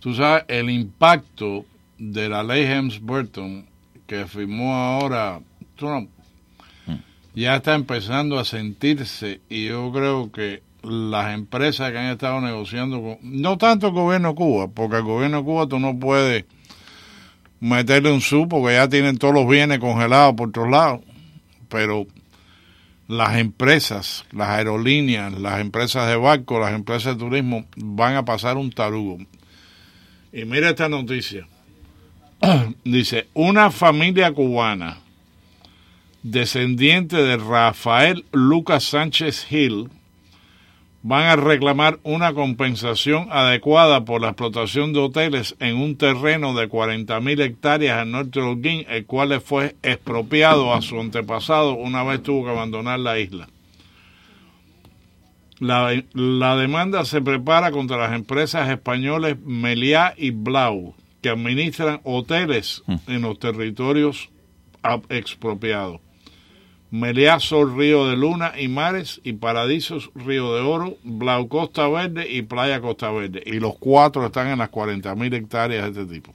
Tú 0.00 0.14
sabes, 0.14 0.44
el 0.48 0.70
impacto 0.70 1.64
de 1.98 2.28
la 2.28 2.42
ley 2.42 2.64
Helms-Burton 2.64 3.66
que 4.06 4.26
firmó 4.26 4.74
ahora 4.74 5.40
Trump 5.76 6.10
ya 7.34 7.56
está 7.56 7.74
empezando 7.74 8.38
a 8.38 8.44
sentirse 8.44 9.40
y 9.48 9.66
yo 9.66 9.90
creo 9.92 10.30
que 10.32 10.62
las 10.82 11.34
empresas 11.34 11.92
que 11.92 11.98
han 11.98 12.06
estado 12.06 12.40
negociando 12.40 13.00
con, 13.00 13.18
no 13.22 13.58
tanto 13.58 13.88
el 13.88 13.92
gobierno 13.92 14.30
de 14.30 14.34
Cuba, 14.34 14.68
porque 14.68 14.96
el 14.96 15.02
gobierno 15.02 15.38
de 15.38 15.44
Cuba 15.44 15.66
tú 15.66 15.78
no 15.78 15.98
puedes 15.98 16.44
meterle 17.60 18.12
un 18.12 18.20
sub 18.20 18.48
porque 18.48 18.74
ya 18.74 18.88
tienen 18.88 19.18
todos 19.18 19.34
los 19.34 19.48
bienes 19.48 19.78
congelados 19.78 20.34
por 20.34 20.50
todos 20.50 20.70
lados, 20.70 21.00
pero 21.68 22.06
las 23.08 23.36
empresas, 23.36 24.24
las 24.32 24.48
aerolíneas, 24.48 25.32
las 25.38 25.60
empresas 25.60 26.08
de 26.08 26.16
barco, 26.16 26.58
las 26.58 26.72
empresas 26.72 27.14
de 27.14 27.24
turismo 27.24 27.66
van 27.76 28.16
a 28.16 28.24
pasar 28.24 28.56
un 28.56 28.70
tarugo. 28.70 29.18
Y 30.32 30.44
mira 30.44 30.70
esta 30.70 30.88
noticia. 30.88 31.46
Dice, 32.84 33.28
una 33.34 33.70
familia 33.70 34.32
cubana 34.32 34.98
descendiente 36.22 37.16
de 37.16 37.36
Rafael 37.36 38.24
Lucas 38.32 38.84
Sánchez 38.84 39.46
Hill, 39.50 39.90
van 41.02 41.24
a 41.24 41.36
reclamar 41.36 41.98
una 42.04 42.32
compensación 42.32 43.26
adecuada 43.30 44.04
por 44.04 44.20
la 44.20 44.28
explotación 44.28 44.92
de 44.92 45.00
hoteles 45.00 45.56
en 45.58 45.76
un 45.76 45.96
terreno 45.96 46.54
de 46.54 46.68
40.000 46.68 47.40
hectáreas 47.40 47.98
al 47.98 48.12
norte 48.12 48.40
de 48.40 48.46
Holguín, 48.46 48.86
el 48.88 49.04
cual 49.04 49.30
le 49.30 49.40
fue 49.40 49.74
expropiado 49.82 50.72
a 50.72 50.80
su 50.80 51.00
antepasado 51.00 51.74
una 51.74 52.04
vez 52.04 52.22
tuvo 52.22 52.44
que 52.44 52.50
abandonar 52.50 53.00
la 53.00 53.18
isla. 53.18 53.48
La, 55.58 55.92
la 56.12 56.56
demanda 56.56 57.04
se 57.04 57.20
prepara 57.20 57.70
contra 57.70 57.96
las 57.96 58.12
empresas 58.12 58.68
españoles 58.68 59.38
Meliá 59.44 60.14
y 60.16 60.30
Blau, 60.30 60.94
que 61.20 61.30
administran 61.30 62.00
hoteles 62.04 62.82
en 63.06 63.22
los 63.22 63.38
territorios 63.38 64.30
expropiados. 65.08 66.00
Meliazos, 66.92 67.72
Río 67.72 68.06
de 68.06 68.16
Luna 68.18 68.52
y 68.54 68.68
Mares, 68.68 69.22
y 69.24 69.32
Paradisos, 69.32 70.10
Río 70.14 70.54
de 70.54 70.60
Oro, 70.60 70.98
Blau 71.02 71.48
Costa 71.48 71.88
Verde 71.88 72.30
y 72.30 72.42
Playa 72.42 72.82
Costa 72.82 73.10
Verde. 73.10 73.42
Y 73.46 73.60
los 73.60 73.78
cuatro 73.78 74.26
están 74.26 74.48
en 74.48 74.58
las 74.58 74.70
40.000 74.70 75.34
hectáreas 75.34 75.94
de 75.94 76.02
este 76.02 76.14
tipo. 76.14 76.34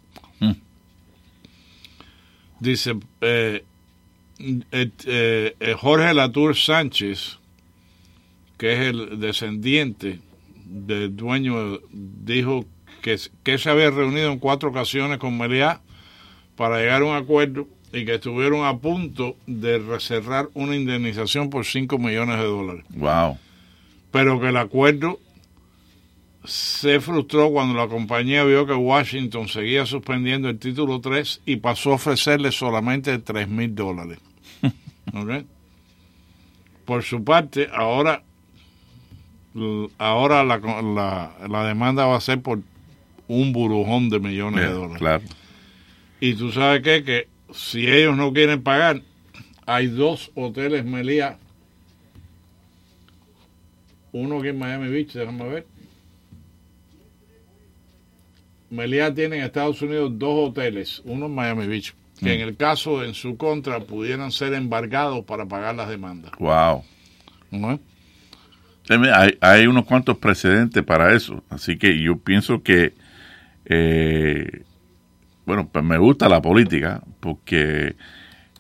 Dice 2.60 2.96
eh, 3.22 3.64
eh, 4.72 5.76
Jorge 5.78 6.12
Latour 6.16 6.56
Sánchez, 6.56 7.38
que 8.58 8.74
es 8.74 8.80
el 8.80 9.20
descendiente 9.20 10.22
del 10.66 11.16
dueño, 11.16 11.78
dijo 11.92 12.66
que, 13.04 13.16
que 13.44 13.60
se 13.60 13.70
había 13.70 13.92
reunido 13.92 14.32
en 14.32 14.40
cuatro 14.40 14.70
ocasiones 14.70 15.20
con 15.20 15.38
Meliá 15.38 15.82
para 16.56 16.80
llegar 16.80 17.04
a 17.04 17.06
un 17.06 17.16
acuerdo 17.16 17.68
y 17.94 18.06
que 18.06 18.16
estuvieron 18.16 18.66
a 18.66 18.78
punto 18.78 19.38
de 19.46 19.80
reserrar 19.80 20.50
una 20.54 20.76
indemnización 20.76 21.50
por 21.50 21.66
5 21.66 21.98
millones 21.98 22.38
de 22.38 22.46
dólares. 22.46 22.86
Wow. 22.90 23.38
Pero 24.12 24.40
que 24.40 24.50
el 24.50 24.58
acuerdo 24.58 25.20
se 26.44 27.00
frustró 27.02 27.52
cuando 27.52 27.76
la 27.76 27.88
compañía 27.88 28.44
vio 28.44 28.66
que 28.66 28.74
Washington 28.74 29.48
seguía 29.48 29.86
suspendiendo 29.86 30.50
el 30.50 30.58
título 30.60 31.02
3 31.02 31.42
y 31.46 31.58
pasó 31.58 31.92
a 31.92 31.96
ofrecerle 31.96 32.52
solamente 32.52 33.20
3 33.20 33.48
mil 33.50 33.76
dólares. 33.76 34.20
Por 36.86 37.04
su 37.04 37.22
parte, 37.24 37.68
ahora, 37.74 38.24
ahora 39.98 40.44
la, 40.46 40.58
la, 40.58 41.36
la, 41.48 41.68
demanda 41.68 42.06
va 42.06 42.16
a 42.16 42.22
ser 42.22 42.42
por 42.42 42.62
un 43.28 43.52
burujón 43.52 44.10
de 44.10 44.20
millones 44.20 44.62
de 44.62 44.72
dólares. 44.72 44.98
Claro. 45.00 45.24
Y 46.22 46.34
tú 46.36 46.52
sabes 46.54 46.82
qué? 46.82 47.04
que 47.04 47.28
si 47.54 47.88
ellos 47.88 48.16
no 48.18 48.34
quieren 48.34 48.62
pagar, 48.62 49.02
hay 49.66 49.88
dos 49.88 50.32
hoteles 50.36 50.86
Melía. 50.86 51.38
Uno 54.12 54.40
aquí 54.40 54.48
en 54.50 54.60
Miami 54.60 54.90
Beach, 54.90 55.14
déjame 55.14 55.48
ver. 55.48 55.68
Melía 58.70 59.14
tiene 59.14 59.38
en 59.38 59.44
Estados 59.44 59.82
Unidos 59.82 60.12
dos 60.16 60.50
hoteles, 60.50 61.02
uno 61.06 61.28
en 61.28 61.36
Miami 61.36 61.68
Beach, 61.68 61.94
que 62.20 62.34
en 62.34 62.42
el 62.42 62.58
caso 62.58 63.04
en 63.04 63.14
su 63.14 63.38
contra 63.38 63.80
pudieran 63.80 64.32
ser 64.32 64.54
embargados 64.54 65.24
para 65.26 65.46
pagar 65.46 65.76
las 65.76 65.90
demandas. 65.90 66.32
Wow. 66.40 66.84
Hay, 68.90 69.38
hay, 69.40 69.68
unos 69.68 69.86
cuantos 69.86 70.18
precedentes 70.18 70.84
para 70.84 71.14
eso, 71.14 71.44
así 71.50 71.78
que 71.78 72.02
yo 72.02 72.18
pienso 72.18 72.64
que 72.64 72.94
eh, 73.66 74.64
bueno, 75.48 75.70
pues 75.70 75.84
me 75.86 75.98
gusta 75.98 76.28
la 76.28 76.42
política 76.42 77.02
porque 77.22 77.96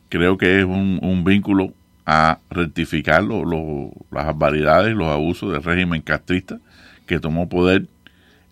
creo 0.08 0.38
que 0.38 0.60
es 0.60 0.66
un, 0.66 1.24
vínculo 1.26 1.74
a 2.06 2.40
rectificar 2.50 3.24
las 3.24 4.38
variedades, 4.38 4.96
los 4.96 5.10
abusos 5.10 5.52
del 5.52 5.62
régimen 5.62 6.02
castrista 6.02 6.60
que 7.06 7.20
tomó 7.20 7.50
poder 7.50 7.88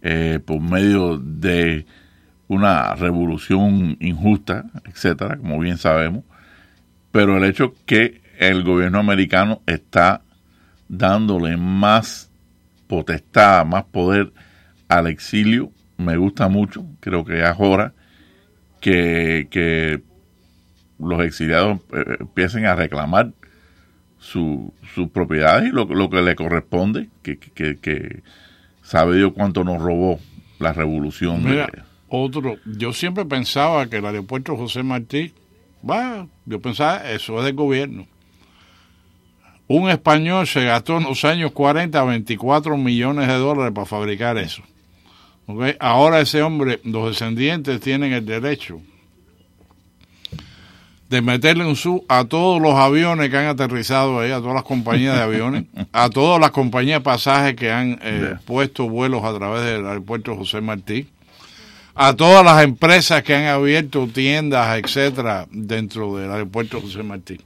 eh, 0.02 0.42
por 0.46 0.60
medio 0.60 1.18
de 1.18 1.86
una 2.50 2.94
revolución 2.96 3.96
injusta, 4.02 4.66
etcétera, 4.84 5.38
como 5.38 5.58
bien 5.58 5.78
sabemos. 5.78 6.26
Pero 7.14 7.38
el 7.38 7.46
hecho 7.46 7.74
que 7.86 8.22
el 8.38 8.66
gobierno 8.66 9.00
americano 9.00 9.62
está 9.66 10.24
dándole 10.90 11.56
más 11.56 12.30
potestad, 12.88 13.66
más 13.66 13.86
poder 13.86 14.34
al 14.90 15.08
exilio, 15.08 15.72
me 15.96 16.18
gusta 16.18 16.50
mucho. 16.50 16.86
Creo 17.00 17.24
que 17.24 17.42
es 17.42 17.56
hora 17.58 17.94
que, 18.86 20.02
los 21.00 21.26
exiliados 21.26 21.80
eh, 21.94 22.18
empiecen 22.22 22.66
a 22.66 22.76
reclamar 22.76 23.32
sus 24.20 24.72
propiedades 25.12 25.70
y 25.70 25.72
lo, 25.72 26.10
que 26.10 26.22
le 26.22 26.36
corresponde, 26.36 27.10
que, 27.22 27.38
que, 27.38 28.24
sabe 28.82 29.18
Dios 29.18 29.34
cuánto 29.36 29.64
nos 29.64 29.82
robó 29.82 30.20
la 30.60 30.74
revolución. 30.74 31.46
otro, 32.08 32.58
yo 32.66 32.94
siempre 32.94 33.26
pensaba 33.26 33.88
que 33.88 33.98
el 33.98 34.06
aeropuerto 34.06 34.56
José 34.56 34.84
Martí, 34.84 35.34
va, 35.88 36.28
yo 36.46 36.60
pensaba, 36.60 37.10
eso 37.12 37.40
es 37.40 37.46
del 37.46 37.56
gobierno. 37.56 38.08
Un 39.68 39.90
español 39.90 40.46
se 40.48 40.64
gastó 40.64 40.98
en 40.98 41.04
los 41.04 41.26
años 41.26 41.52
40 41.52 42.04
24 42.04 42.78
millones 42.78 43.28
de 43.28 43.34
dólares 43.34 43.74
para 43.74 43.86
fabricar 43.86 44.38
eso. 44.38 44.64
Ahora 45.80 46.22
ese 46.22 46.42
hombre, 46.42 46.80
los 46.84 47.10
descendientes 47.10 47.80
tienen 47.80 48.14
el 48.14 48.26
derecho 48.26 48.82
de 51.10 51.22
meterle 51.22 51.66
un 51.66 51.76
sub 51.76 52.04
a 52.08 52.26
todos 52.26 52.62
los 52.62 52.74
aviones 52.74 53.30
que 53.30 53.38
han 53.38 53.46
aterrizado 53.46 54.20
ahí, 54.20 54.32
a 54.32 54.40
todas 54.40 54.56
las 54.56 54.64
compañías 54.64 55.16
de 55.16 55.22
aviones, 55.22 55.66
a 55.92 56.10
todas 56.10 56.40
las 56.42 56.52
compañías 56.52 57.00
de 57.00 57.04
pasajes 57.04 57.56
que 57.56 57.72
han 57.72 58.00
eh, 58.02 58.36
puesto 58.46 58.90
vuelos 58.90 59.24
a 59.24 59.34
través 59.38 59.64
del 59.66 59.86
aeropuerto 59.86 60.36
José 60.36 60.62
Martí, 60.62 61.08
a 61.94 62.16
todas 62.16 62.44
las 62.44 62.64
empresas 62.64 63.24
que 63.24 63.36
han 63.36 63.46
abierto 63.46 64.08
tiendas, 64.08 64.80
etcétera, 64.80 65.48
dentro 65.52 66.18
del 66.18 66.32
aeropuerto 66.32 66.82
José 66.82 67.04
Martí. 67.04 67.40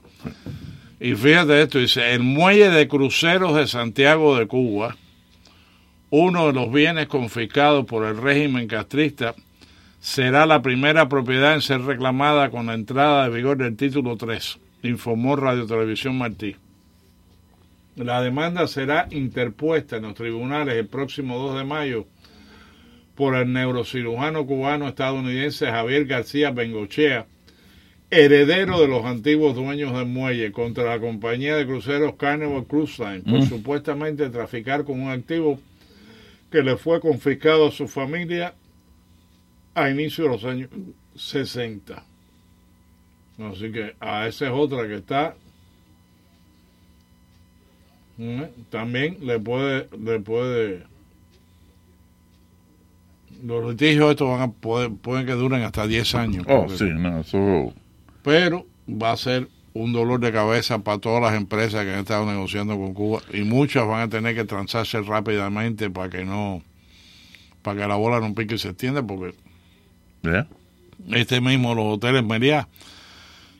Y 0.98 1.14
fíjate 1.14 1.62
esto, 1.62 1.78
dice, 1.78 2.12
el 2.12 2.20
muelle 2.20 2.70
de 2.70 2.88
cruceros 2.88 3.54
de 3.54 3.66
Santiago 3.66 4.36
de 4.36 4.46
Cuba, 4.46 4.96
uno 6.10 6.48
de 6.48 6.52
los 6.52 6.72
bienes 6.72 7.06
confiscados 7.06 7.86
por 7.86 8.04
el 8.04 8.16
régimen 8.16 8.66
castrista, 8.66 9.34
será 10.00 10.44
la 10.44 10.60
primera 10.60 11.08
propiedad 11.08 11.54
en 11.54 11.62
ser 11.62 11.82
reclamada 11.82 12.50
con 12.50 12.66
la 12.66 12.74
entrada 12.74 13.24
de 13.24 13.36
vigor 13.36 13.58
del 13.58 13.76
título 13.76 14.16
3, 14.16 14.58
informó 14.82 15.36
Radio 15.36 15.66
Televisión 15.66 16.18
Martí. 16.18 16.56
La 17.96 18.22
demanda 18.22 18.66
será 18.66 19.08
interpuesta 19.10 19.96
en 19.96 20.02
los 20.02 20.14
tribunales 20.14 20.76
el 20.76 20.86
próximo 20.86 21.38
2 21.38 21.58
de 21.58 21.64
mayo 21.64 22.06
por 23.14 23.34
el 23.34 23.52
neurocirujano 23.52 24.46
cubano 24.46 24.88
estadounidense 24.88 25.66
Javier 25.66 26.06
García 26.06 26.50
Bengochea, 26.50 27.26
heredero 28.10 28.80
de 28.80 28.88
los 28.88 29.04
antiguos 29.04 29.54
dueños 29.54 29.92
del 29.92 30.06
muelle, 30.06 30.50
contra 30.50 30.84
la 30.84 30.98
compañía 30.98 31.56
de 31.56 31.66
cruceros 31.66 32.14
Carnival 32.14 32.64
Cruise 32.64 32.98
Line 32.98 33.20
por 33.20 33.40
mm. 33.40 33.48
supuestamente 33.48 34.30
traficar 34.30 34.84
con 34.84 35.00
un 35.02 35.10
activo 35.10 35.60
que 36.50 36.62
le 36.62 36.76
fue 36.76 37.00
confiscado 37.00 37.68
a 37.68 37.70
su 37.70 37.86
familia 37.86 38.54
a 39.74 39.90
inicio 39.90 40.24
de 40.24 40.30
los 40.30 40.44
años 40.44 40.70
60. 41.16 42.04
Así 43.38 43.72
que 43.72 43.94
a 44.00 44.26
esa 44.26 44.46
es 44.46 44.52
otra 44.52 44.86
que 44.86 44.96
está. 44.96 45.36
¿eh? 48.18 48.50
También 48.70 49.18
le 49.20 49.38
puede, 49.38 49.88
le 49.98 50.20
puede 50.20 50.90
los 53.44 53.70
litigios 53.70 54.10
estos 54.10 54.28
van 54.28 54.42
a 54.42 54.52
poder, 54.52 54.90
pueden 54.90 55.26
que 55.26 55.32
duren 55.32 55.62
hasta 55.62 55.86
10 55.86 56.14
años. 56.14 56.46
Oh, 56.48 56.68
sí, 56.68 56.84
no, 56.84 57.20
eso... 57.20 57.72
Pero 58.22 58.66
va 58.88 59.12
a 59.12 59.16
ser 59.16 59.48
un 59.72 59.92
dolor 59.92 60.20
de 60.20 60.32
cabeza 60.32 60.80
para 60.80 60.98
todas 60.98 61.22
las 61.22 61.34
empresas 61.34 61.84
que 61.84 61.92
han 61.92 62.00
estado 62.00 62.26
negociando 62.26 62.76
con 62.76 62.92
Cuba 62.94 63.20
y 63.32 63.42
muchas 63.42 63.86
van 63.86 64.00
a 64.00 64.08
tener 64.08 64.34
que 64.34 64.44
transarse 64.44 65.00
rápidamente 65.02 65.90
para 65.90 66.10
que 66.10 66.24
no 66.24 66.62
para 67.62 67.82
que 67.82 67.88
la 67.88 67.96
bola 67.96 68.20
no 68.20 68.34
pique 68.34 68.56
y 68.56 68.58
se 68.58 68.70
extienda 68.70 69.02
porque 69.02 69.34
este 71.12 71.40
mismo 71.40 71.74
los 71.74 71.94
hoteles 71.94 72.24
Meriá 72.24 72.68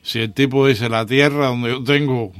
si 0.01 0.19
el 0.19 0.33
tipo 0.33 0.67
dice 0.67 0.89
la 0.89 1.05
tierra 1.05 1.47
donde 1.47 1.69
yo 1.69 1.83
tengo 1.83 2.31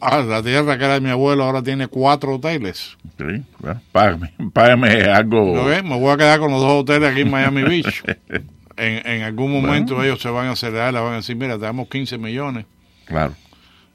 Ah, 0.00 0.22
la 0.26 0.42
tierra 0.42 0.76
que 0.78 0.84
era 0.84 0.94
de 0.94 1.00
mi 1.00 1.10
abuelo 1.10 1.44
ahora 1.44 1.62
tiene 1.62 1.86
cuatro 1.86 2.34
hoteles. 2.34 2.96
Sí, 3.16 3.44
págame, 3.92 4.32
págame 4.52 5.02
algo. 5.04 5.54
Me 5.64 5.98
voy 5.98 6.12
a 6.12 6.16
quedar 6.16 6.40
con 6.40 6.50
los 6.50 6.60
dos 6.60 6.82
hoteles 6.82 7.10
aquí 7.10 7.20
en 7.20 7.30
Miami 7.30 7.62
Beach. 7.62 8.02
en, 8.80 9.06
en 9.06 9.22
algún 9.22 9.52
momento 9.52 10.02
ellos 10.02 10.20
se 10.20 10.30
van 10.30 10.46
a 10.46 10.52
acelerar, 10.52 10.92
le 10.92 11.00
van 11.00 11.12
a 11.12 11.16
decir, 11.16 11.36
mira, 11.36 11.54
te 11.54 11.64
damos 11.64 11.88
15 11.88 12.18
millones. 12.18 12.66
Claro. 13.04 13.34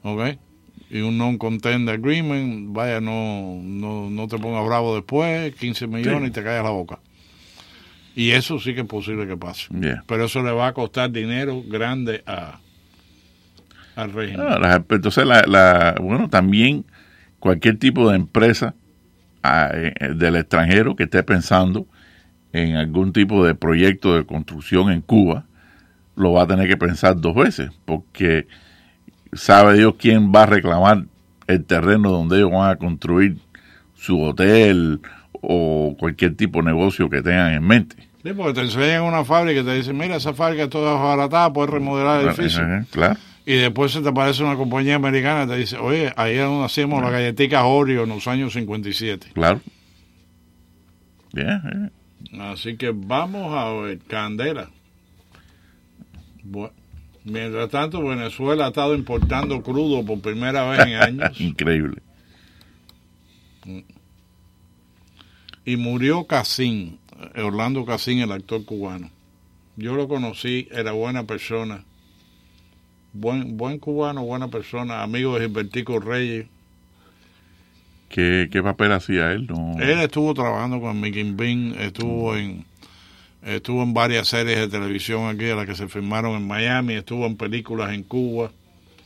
¿Ok? 0.02 0.36
Y 0.88 1.00
un 1.00 1.18
non-contend 1.18 1.88
agreement, 1.90 2.72
vaya, 2.72 3.00
no, 3.00 3.58
no, 3.62 4.08
no 4.08 4.28
te 4.28 4.38
pongas 4.38 4.64
bravo 4.64 4.94
después, 4.94 5.54
15 5.56 5.88
millones 5.88 6.30
y 6.30 6.32
te 6.32 6.44
callas 6.44 6.62
la 6.62 6.70
boca. 6.70 7.00
Y 8.14 8.30
eso 8.30 8.60
sí 8.60 8.72
que 8.74 8.80
es 8.80 8.86
posible 8.86 9.26
que 9.26 9.36
pase. 9.36 9.66
Pero 10.06 10.24
eso 10.24 10.42
le 10.42 10.52
va 10.52 10.68
a 10.68 10.72
costar 10.72 11.10
dinero 11.10 11.62
grande 11.66 12.22
a, 12.24 12.60
al 13.96 14.12
régimen. 14.12 14.46
Ah, 14.48 14.82
entonces, 14.88 15.26
la, 15.26 15.96
bueno, 16.00 16.30
también 16.30 16.84
cualquier 17.40 17.78
tipo 17.78 18.08
de 18.08 18.16
empresa 18.16 18.74
ah, 19.42 19.70
eh, 19.74 20.14
del 20.14 20.36
extranjero 20.36 20.94
que 20.94 21.02
esté 21.02 21.22
pensando 21.24 21.86
en 22.56 22.76
algún 22.76 23.12
tipo 23.12 23.44
de 23.44 23.54
proyecto 23.54 24.16
de 24.16 24.24
construcción 24.24 24.90
en 24.90 25.00
Cuba, 25.00 25.44
lo 26.14 26.32
va 26.32 26.44
a 26.44 26.46
tener 26.46 26.68
que 26.68 26.76
pensar 26.76 27.20
dos 27.20 27.34
veces, 27.34 27.70
porque 27.84 28.46
sabe 29.32 29.76
Dios 29.76 29.94
quién 29.98 30.32
va 30.32 30.44
a 30.44 30.46
reclamar 30.46 31.04
el 31.46 31.64
terreno 31.64 32.10
donde 32.10 32.38
ellos 32.38 32.50
van 32.50 32.70
a 32.70 32.76
construir 32.76 33.36
su 33.94 34.20
hotel 34.20 35.00
o 35.32 35.94
cualquier 35.98 36.34
tipo 36.34 36.60
de 36.60 36.66
negocio 36.66 37.10
que 37.10 37.22
tengan 37.22 37.52
en 37.52 37.62
mente. 37.62 37.96
Sí, 38.22 38.32
porque 38.32 38.54
te 38.54 38.60
enseñan 38.62 39.02
una 39.02 39.24
fábrica 39.24 39.60
y 39.60 39.64
te 39.64 39.74
dicen, 39.74 39.96
mira, 39.96 40.16
esa 40.16 40.34
fábrica 40.34 40.64
es 40.64 40.70
toda 40.70 40.94
baratada, 40.94 41.52
puedes 41.52 41.70
remodelar 41.70 42.20
el 42.20 42.28
edificio. 42.28 42.62
Claro 42.90 43.18
y 43.46 43.54
después 43.54 43.92
se 43.92 44.00
te 44.00 44.08
aparece 44.08 44.42
una 44.42 44.56
compañía 44.56 44.96
americana 44.96 45.44
y 45.44 45.46
te 45.46 45.56
dice, 45.56 45.78
oye, 45.78 46.12
ahí 46.16 46.34
es 46.34 46.42
donde 46.42 46.66
hacíamos 46.66 47.00
las 47.00 47.12
galletitas 47.12 47.62
Oreo 47.64 48.02
en 48.02 48.08
los 48.08 48.26
años 48.26 48.52
57. 48.52 49.28
Claro. 49.34 49.60
Bien. 51.32 51.92
Así 52.38 52.76
que 52.76 52.92
vamos 52.94 53.52
a 53.54 53.72
ver, 53.72 53.98
Candela. 54.00 54.70
mientras 57.24 57.70
tanto, 57.70 58.02
Venezuela 58.02 58.66
ha 58.66 58.68
estado 58.68 58.94
importando 58.94 59.62
crudo 59.62 60.04
por 60.04 60.20
primera 60.20 60.68
vez 60.68 60.80
en 60.86 60.94
años. 60.94 61.40
Increíble. 61.40 62.02
Y 65.64 65.76
murió 65.76 66.26
Casín, 66.26 66.98
Orlando 67.36 67.84
Casín, 67.84 68.20
el 68.20 68.32
actor 68.32 68.64
cubano. 68.64 69.10
Yo 69.76 69.94
lo 69.94 70.08
conocí, 70.08 70.68
era 70.70 70.92
buena 70.92 71.24
persona 71.24 71.84
buen, 73.20 73.56
buen 73.56 73.78
cubano, 73.78 74.24
buena 74.24 74.48
persona, 74.48 75.02
amigo 75.02 75.34
de 75.34 75.46
Gilbertico 75.46 75.98
Reyes. 75.98 76.46
¿Qué, 78.08 78.48
qué 78.50 78.62
papel 78.62 78.92
hacía 78.92 79.32
él? 79.32 79.46
No... 79.46 79.74
Él 79.80 80.00
estuvo 80.00 80.32
trabajando 80.34 80.80
con 80.80 81.00
Mickey 81.00 81.32
Bean, 81.32 81.74
estuvo 81.78 82.36
en 82.36 82.64
estuvo 83.46 83.82
en 83.82 83.94
varias 83.94 84.28
series 84.28 84.58
de 84.58 84.68
televisión 84.68 85.28
aquí, 85.28 85.44
las 85.46 85.66
que 85.66 85.76
se 85.76 85.88
filmaron 85.88 86.36
en 86.36 86.46
Miami, 86.46 86.94
estuvo 86.94 87.26
en 87.26 87.36
películas 87.36 87.94
en 87.94 88.02
Cuba. 88.02 88.50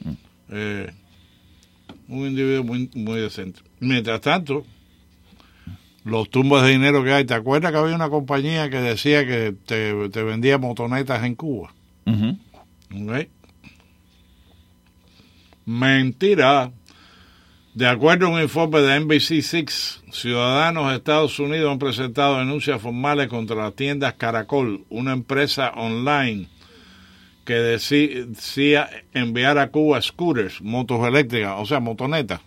Mm. 0.03 0.13
Eh, 0.51 0.91
un 2.09 2.27
individuo 2.27 2.65
muy, 2.65 2.91
muy 2.95 3.21
decente. 3.21 3.61
Mientras 3.81 4.21
tanto, 4.21 4.65
los 6.05 6.31
tumbos 6.31 6.63
de 6.63 6.71
dinero 6.71 7.05
que 7.05 7.13
hay, 7.13 7.25
¿te 7.25 7.35
acuerdas 7.35 7.71
que 7.71 7.79
había 7.79 7.95
una 7.95 8.09
compañía 8.09 8.71
que 8.71 8.81
decía 8.81 9.27
que 9.27 9.55
te, 9.67 9.93
vendía 10.23 10.59
motonetas 10.59 11.23
en 11.25 11.35
Cuba? 11.35 11.73
Mentira. 15.67 16.73
De 17.81 17.89
acuerdo 17.89 18.27
a 18.27 18.29
un 18.29 18.43
informe 18.43 18.83
de 18.83 19.01
NBC6, 19.01 20.03
ciudadanos 20.13 20.91
de 20.91 20.97
Estados 20.97 21.39
Unidos 21.39 21.73
han 21.73 21.79
presentado 21.79 22.37
denuncias 22.37 22.79
formales 22.79 23.29
contra 23.29 23.57
las 23.57 23.75
tiendas 23.75 24.13
Caracol, 24.19 24.85
una 24.91 25.15
empresa 25.15 25.71
online 25.71 26.47
que 27.47 27.55
decía 27.55 28.91
enviar 29.15 29.57
a 29.57 29.71
Cuba 29.71 30.03
scooters, 30.03 30.61
motos 30.61 31.09
eléctricas, 31.09 31.55
o 31.57 31.65
sea, 31.65 31.81
motonetas, 31.81 32.43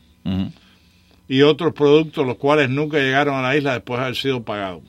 y 1.27 1.41
otros 1.41 1.73
productos 1.73 2.27
los 2.27 2.37
cuales 2.37 2.69
nunca 2.69 2.99
llegaron 2.99 3.33
a 3.33 3.41
la 3.41 3.57
isla 3.57 3.73
después 3.73 3.97
de 3.97 4.03
haber 4.03 4.15
sido 4.15 4.43
pagados. 4.43 4.83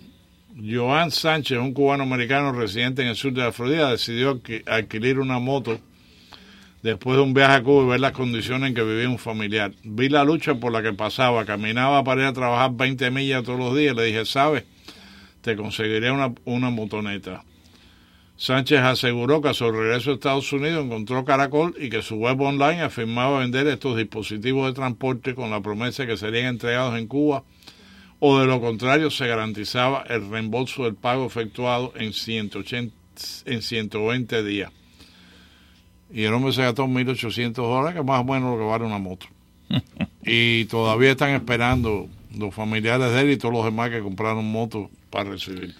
Joan 0.63 1.11
Sánchez, 1.11 1.57
un 1.57 1.73
cubano 1.73 2.03
americano 2.03 2.53
residente 2.53 3.01
en 3.01 3.09
el 3.09 3.17
sur 3.17 3.33
de 3.33 3.41
la 3.41 3.53
Florida, 3.53 3.93
decidió 3.93 4.43
adquirir 4.67 5.21
una 5.21 5.39
moto 5.39 5.81
después 6.85 7.17
de 7.17 7.23
un 7.23 7.33
viaje 7.33 7.55
a 7.55 7.63
Cuba 7.63 7.83
y 7.83 7.89
ver 7.89 8.01
las 8.01 8.13
condiciones 8.13 8.69
en 8.69 8.75
que 8.75 8.83
vivía 8.83 9.09
un 9.09 9.19
familiar. 9.19 9.73
Vi 9.85 10.11
la 10.11 10.23
lucha 10.23 10.55
por 10.55 10.71
la 10.71 10.83
que 10.83 10.93
pasaba, 10.93 11.47
caminaba 11.47 12.05
para 12.05 12.21
ir 12.21 12.27
a 12.27 12.33
trabajar 12.35 12.73
20 12.75 13.11
millas 13.11 13.43
todos 13.43 13.59
los 13.59 13.75
días. 13.75 13.97
Le 13.97 14.05
dije, 14.05 14.27
¿sabes? 14.27 14.65
Te 15.41 15.57
conseguiré 15.57 16.11
una, 16.11 16.35
una 16.45 16.69
motoneta. 16.69 17.43
Sánchez 18.37 18.81
aseguró 18.81 19.41
que 19.41 19.49
a 19.49 19.55
su 19.55 19.71
regreso 19.73 20.11
a 20.11 20.15
Estados 20.15 20.53
Unidos 20.53 20.85
encontró 20.85 21.25
Caracol 21.25 21.75
y 21.81 21.89
que 21.89 22.03
su 22.03 22.17
web 22.17 22.39
online 22.43 22.83
afirmaba 22.83 23.39
vender 23.39 23.67
estos 23.67 23.97
dispositivos 23.97 24.67
de 24.67 24.75
transporte 24.75 25.35
con 25.35 25.51
la 25.51 25.63
promesa 25.63 26.03
de 26.03 26.11
que 26.11 26.17
serían 26.19 26.47
entregados 26.47 26.99
en 26.99 27.07
Cuba 27.07 27.45
o 28.19 28.39
de 28.41 28.47
lo 28.47 28.61
contrario 28.61 29.11
se 29.11 29.27
garantizaba 29.27 30.05
el 30.09 30.29
reembolso 30.29 30.85
del 30.85 30.97
pago 30.97 31.25
efectuado 31.25 31.95
en, 31.97 32.13
180, 32.13 32.95
en 33.47 33.63
120 33.63 34.45
días. 34.45 34.71
Y 36.15 36.23
el 36.23 36.33
hombre 36.33 36.53
se 36.53 36.63
gastó 36.63 36.87
1.800 36.87 37.55
dólares, 37.55 37.95
que 37.95 38.01
es 38.01 38.07
más 38.07 38.21
o 38.21 38.25
menos 38.25 38.53
lo 38.53 38.59
que 38.59 38.65
vale 38.65 38.85
una 38.85 38.99
moto. 38.99 39.27
y 40.25 40.65
todavía 40.67 41.11
están 41.11 41.31
esperando 41.31 42.09
los 42.39 42.55
familiares 42.55 43.13
de 43.13 43.21
él 43.21 43.31
y 43.33 43.37
todos 43.37 43.53
los 43.53 43.65
demás 43.65 43.91
que 43.91 44.01
compraron 44.01 44.51
motos 44.51 44.89
para 45.11 45.31
recibir. 45.31 45.75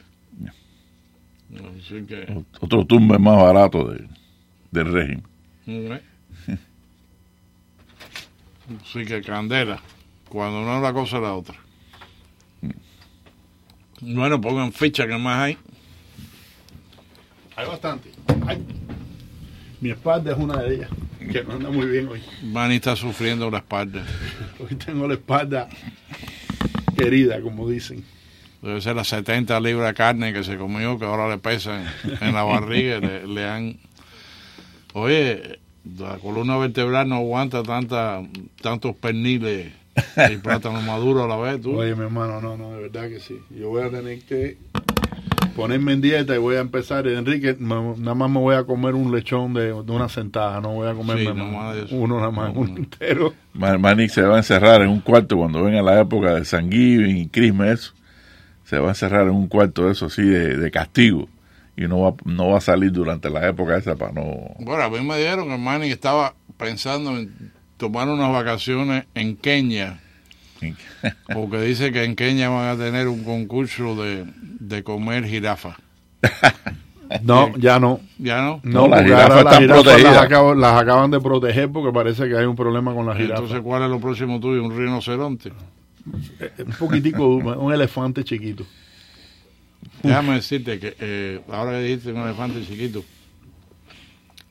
Otro 2.61 2.85
tumbe 2.85 3.17
más 3.17 3.37
barato 3.37 3.89
de, 3.91 4.09
del 4.73 4.93
régimen. 4.93 6.03
Así 8.83 9.05
que 9.05 9.23
candela. 9.23 9.81
Cuando 10.29 10.63
no 10.63 10.77
es 10.77 10.83
la 10.83 10.93
cosa 10.93 11.17
es 11.19 11.23
la 11.23 11.35
otra. 11.35 11.55
Bueno, 14.01 14.41
pongan 14.41 14.73
ficha 14.73 15.07
que 15.07 15.17
más 15.17 15.39
hay. 15.39 15.59
Hay 17.55 17.67
bastante. 17.69 18.11
Hay. 18.49 18.84
Mi 19.85 19.91
espalda 19.91 20.33
es 20.33 20.39
una 20.39 20.63
de 20.63 20.77
ellas, 20.77 20.89
que 21.31 21.45
no 21.45 21.53
anda 21.53 21.69
muy 21.69 21.85
bien 21.85 22.09
hoy. 22.09 22.23
Manny 22.43 22.77
está 22.77 22.97
sufriendo 22.97 23.51
la 23.51 23.59
espalda. 23.59 24.03
Hoy 24.59 24.77
tengo 24.77 25.07
la 25.07 25.13
espalda 25.13 25.69
querida, 26.97 27.39
como 27.43 27.69
dicen. 27.69 28.03
Debe 28.63 28.81
ser 28.81 28.97
las 28.97 29.09
70 29.09 29.61
libras 29.61 29.89
de 29.89 29.95
carne 29.95 30.33
que 30.33 30.43
se 30.43 30.57
comió, 30.57 30.99
que 30.99 31.05
ahora 31.05 31.29
le 31.29 31.37
pesan 31.37 31.85
en 32.23 32.33
la 32.33 32.45
barriga. 32.45 32.99
le, 32.99 33.47
han. 33.47 33.77
Oye, 34.95 35.59
la 35.99 36.17
columna 36.17 36.57
vertebral 36.57 37.07
no 37.07 37.17
aguanta 37.17 37.63
tanta, 37.63 38.23
tantos 38.63 38.97
perniles 38.97 39.71
y 40.31 40.37
plátano 40.39 40.81
maduro 40.81 41.25
a 41.25 41.29
la 41.29 41.37
vez. 41.37 41.61
¿tú? 41.61 41.77
Oye, 41.77 41.95
mi 41.95 42.05
hermano, 42.05 42.41
no, 42.41 42.57
no, 42.57 42.73
de 42.73 42.85
verdad 42.85 43.11
que 43.11 43.21
sí. 43.21 43.39
Yo 43.51 43.69
voy 43.69 43.83
a 43.83 43.91
tener 43.91 44.23
que 44.23 44.57
ponerme 45.55 45.93
en 45.93 46.01
dieta 46.01 46.35
y 46.35 46.39
voy 46.39 46.57
a 46.57 46.61
empezar. 46.61 47.07
Enrique, 47.07 47.57
nada 47.59 48.15
más 48.15 48.31
me 48.31 48.39
voy 48.39 48.55
a 48.55 48.65
comer 48.65 48.95
un 48.95 49.15
lechón 49.15 49.55
de, 49.55 49.73
una 49.73 50.09
sentada, 50.09 50.61
no 50.61 50.75
voy 50.75 50.89
a 50.89 50.95
comerme 50.95 51.31
uno 51.91 52.19
nada 52.19 52.31
más, 52.31 52.53
uno 52.55 52.77
entero. 52.77 53.35
Manix 53.53 54.13
se 54.13 54.23
va 54.23 54.37
a 54.37 54.39
encerrar 54.39 54.83
en 54.83 54.89
un 54.89 55.01
cuarto 55.01 55.37
cuando 55.37 55.63
venga 55.63 55.83
la 55.83 56.01
época 56.01 56.35
de 56.35 56.45
San 56.45 56.71
y 56.73 57.29
Christmas. 57.29 57.95
Se 58.65 58.79
va 58.79 58.89
a 58.89 58.91
encerrar 58.91 59.23
en 59.23 59.35
un 59.35 59.47
cuarto, 59.47 59.91
eso 59.91 60.09
sí, 60.09 60.23
de, 60.23 60.71
castigo. 60.71 61.29
Y 61.77 61.83
no 61.83 62.01
va, 62.01 62.15
no 62.25 62.51
va 62.51 62.59
a 62.59 62.61
salir 62.61 62.93
durante 62.93 63.29
la 63.31 63.49
época 63.49 63.77
esa 63.77 63.97
para 63.97 64.13
no. 64.13 64.55
Bueno, 64.61 64.83
a 64.83 64.91
mí 64.91 65.01
me 65.01 65.19
dieron 65.19 65.49
que 65.49 65.59
Manny 65.59 65.91
estaba 65.91 66.35
pensando 66.57 67.17
en 67.19 67.53
tomar 67.77 68.09
unas 68.09 68.33
vacaciones 68.33 69.05
en 69.15 69.37
Kenia 69.37 70.01
porque 71.35 71.61
dice 71.61 71.93
que 71.93 72.05
en 72.05 72.17
Kenia 72.17 72.49
van 72.49 72.69
a 72.69 72.83
tener 72.83 73.09
un 73.09 73.25
concurso 73.25 74.03
de, 74.03 74.25
comer 74.85 75.27
jirafa. 75.27 75.77
No, 77.23 77.55
ya 77.59 77.79
no. 77.79 78.01
¿Ya 78.19 78.43
no? 78.43 78.61
No, 78.63 78.89
las 78.89 79.05
jirafas 79.05 79.45
están 79.45 79.67
protegidas. 79.67 80.31
Las, 80.57 80.83
acaban, 80.83 81.11
de 81.11 81.21
proteger 81.21 81.71
porque 81.71 81.93
parece 81.93 82.27
que 82.29 82.37
hay 82.37 82.47
un 82.47 82.57
problema 82.57 82.95
con 82.95 83.07
las 83.07 83.17
jirafas. 83.17 83.43
Entonces, 83.43 83.63
¿cuál 83.63 83.83
es 83.83 83.91
lo 83.91 84.01
próximo 84.01 84.41
tuyo? 84.41 84.65
¿Un 84.65 84.77
rinoceronte? 84.77 85.53
Eh, 86.41 86.51
un 86.67 86.73
poquitico, 86.73 87.27
un 87.27 87.73
elefante 87.73 88.25
chiquito. 88.25 88.65
Déjame 90.03 90.35
decirte 90.35 90.79
que 90.79 90.97
eh, 90.99 91.41
ahora 91.51 91.73
que 91.73 91.83
dijiste 91.83 92.13
un 92.13 92.23
elefante 92.23 92.65
chiquito, 92.65 93.05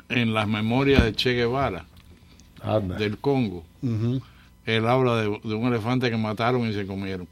en 0.09 0.33
las 0.33 0.47
memorias 0.47 1.03
de 1.03 1.13
Che 1.13 1.33
Guevara, 1.33 1.85
del 2.97 3.17
Congo, 3.17 3.63
él 4.65 4.87
habla 4.87 5.15
de, 5.17 5.27
un 5.27 5.67
elefante 5.67 6.09
que 6.09 6.17
mataron 6.17 6.67
y 6.67 6.73
se 6.73 6.85
comieron. 6.85 7.27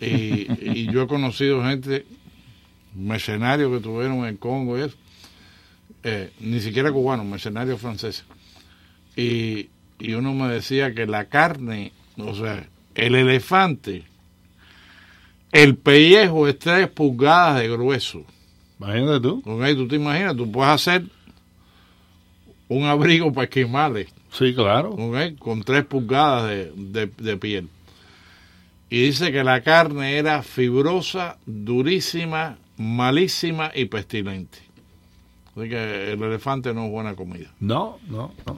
Y, 0.00 0.90
yo 0.92 1.02
he 1.02 1.06
conocido 1.06 1.62
gente, 1.62 2.06
mercenarios 2.94 3.70
que 3.72 3.80
tuvieron 3.80 4.18
en 4.18 4.24
el 4.24 4.38
Congo 4.38 4.78
y 4.78 4.82
eso, 4.82 4.96
eh, 6.02 6.32
ni 6.40 6.60
siquiera 6.60 6.90
cubanos, 6.90 7.26
mercenarios 7.26 7.80
franceses. 7.80 8.24
Y, 9.16 9.68
y 9.98 10.14
uno 10.14 10.32
me 10.34 10.48
decía 10.48 10.94
que 10.94 11.06
la 11.06 11.26
carne, 11.26 11.92
o 12.16 12.34
sea, 12.34 12.66
el 12.94 13.14
elefante, 13.14 14.04
el 15.52 15.76
pellejo 15.76 16.48
es 16.48 16.58
tres 16.58 16.88
pulgadas 16.88 17.60
de 17.60 17.68
grueso. 17.68 18.24
Imagínate 18.78 19.20
tú. 19.20 19.42
tú 19.42 19.88
te 19.88 19.96
imaginas, 19.96 20.36
tú 20.36 20.50
puedes 20.50 20.72
hacer 20.72 21.04
un 22.68 22.84
abrigo 22.84 23.32
para 23.32 23.44
esquimales 23.44 24.08
Sí, 24.32 24.54
claro. 24.54 24.96
Con 25.38 25.62
tres 25.62 25.84
pulgadas 25.84 26.50
de, 26.76 27.36
piel. 27.36 27.68
Y 28.90 29.02
dice 29.04 29.30
que 29.30 29.44
la 29.44 29.60
carne 29.60 30.18
era 30.18 30.42
fibrosa, 30.42 31.36
durísima, 31.46 32.58
malísima 32.76 33.70
y 33.72 33.84
pestilente. 33.84 34.58
Así 35.56 35.68
que 35.68 36.12
el 36.12 36.22
elefante 36.22 36.74
no 36.74 36.86
es 36.86 36.90
buena 36.90 37.14
comida. 37.14 37.48
No, 37.60 37.98
no, 38.08 38.32
no. 38.44 38.56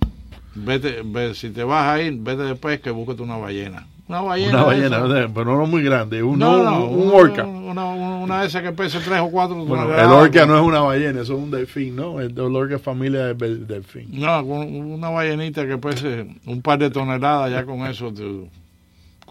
Vete, 0.54 1.02
si 1.34 1.50
te 1.50 1.64
vas 1.64 1.86
a 1.86 2.02
ir, 2.02 2.16
vete 2.18 2.44
después 2.44 2.80
que 2.80 2.90
búsquete 2.90 3.22
una 3.22 3.36
ballena. 3.36 3.86
Una 4.08 4.22
ballena. 4.22 4.50
Una 4.50 4.62
ballena, 4.64 5.30
pero 5.34 5.56
no 5.56 5.66
muy 5.66 5.82
grande. 5.82 6.22
Un, 6.22 6.42
un, 6.42 7.10
orca. 7.12 7.44
Una, 7.44 8.40
de 8.40 8.46
esas 8.46 8.62
que 8.62 8.72
pesa 8.72 9.00
tres 9.04 9.20
o 9.20 9.30
cuatro. 9.30 9.62
el 9.62 10.10
orca 10.10 10.46
no 10.46 10.56
es 10.56 10.62
una 10.62 10.80
ballena, 10.80 11.20
eso 11.20 11.34
es 11.34 11.38
un 11.38 11.50
delfín, 11.50 11.96
¿no? 11.96 12.20
El, 12.20 12.38
orca 12.38 12.76
es 12.76 12.82
familia 12.82 13.34
del 13.34 13.66
delfín. 13.66 14.08
No, 14.12 14.42
una 14.42 15.10
ballenita 15.10 15.66
que 15.66 15.76
pese 15.76 16.26
un 16.46 16.62
par 16.62 16.78
de 16.78 16.90
toneladas, 16.90 17.50
ya 17.50 17.64
con 17.64 17.86
eso. 17.86 18.12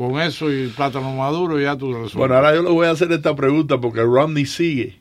Con 0.09 0.21
eso 0.21 0.51
y 0.51 0.67
plátano 0.67 1.15
maduro 1.15 1.59
ya 1.59 1.77
tú 1.77 1.93
resuelves. 1.93 2.15
Bueno, 2.15 2.35
ahora 2.35 2.55
yo 2.55 2.63
le 2.63 2.69
voy 2.69 2.87
a 2.87 2.91
hacer 2.91 3.11
esta 3.11 3.35
pregunta 3.35 3.79
porque 3.79 4.01
Romney 4.01 4.45
sigue 4.45 4.99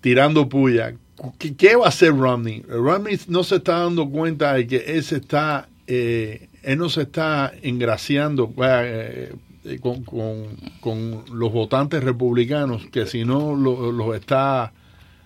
tirando 0.00 0.48
puya. 0.48 0.94
¿Qué, 1.38 1.54
¿Qué, 1.56 1.76
va 1.76 1.86
a 1.86 1.88
hacer 1.88 2.16
Romney? 2.16 2.62
Romney 2.68 3.18
no 3.28 3.44
se 3.44 3.56
está 3.56 3.80
dando 3.80 4.08
cuenta 4.10 4.54
de 4.54 4.66
que 4.66 4.76
él 4.76 5.02
se 5.02 5.16
está 5.16 5.68
eh, 5.86 6.48
él 6.64 6.78
no 6.78 6.88
se 6.88 7.02
está 7.02 7.52
engraciando 7.62 8.52
eh, 8.56 9.34
eh, 9.64 9.80
con, 9.80 11.24
los 11.32 11.52
votantes 11.52 12.02
republicanos, 12.02 12.86
que 12.86 13.06
si 13.06 13.24
no 13.24 13.54
los 13.54 14.16
está 14.16 14.72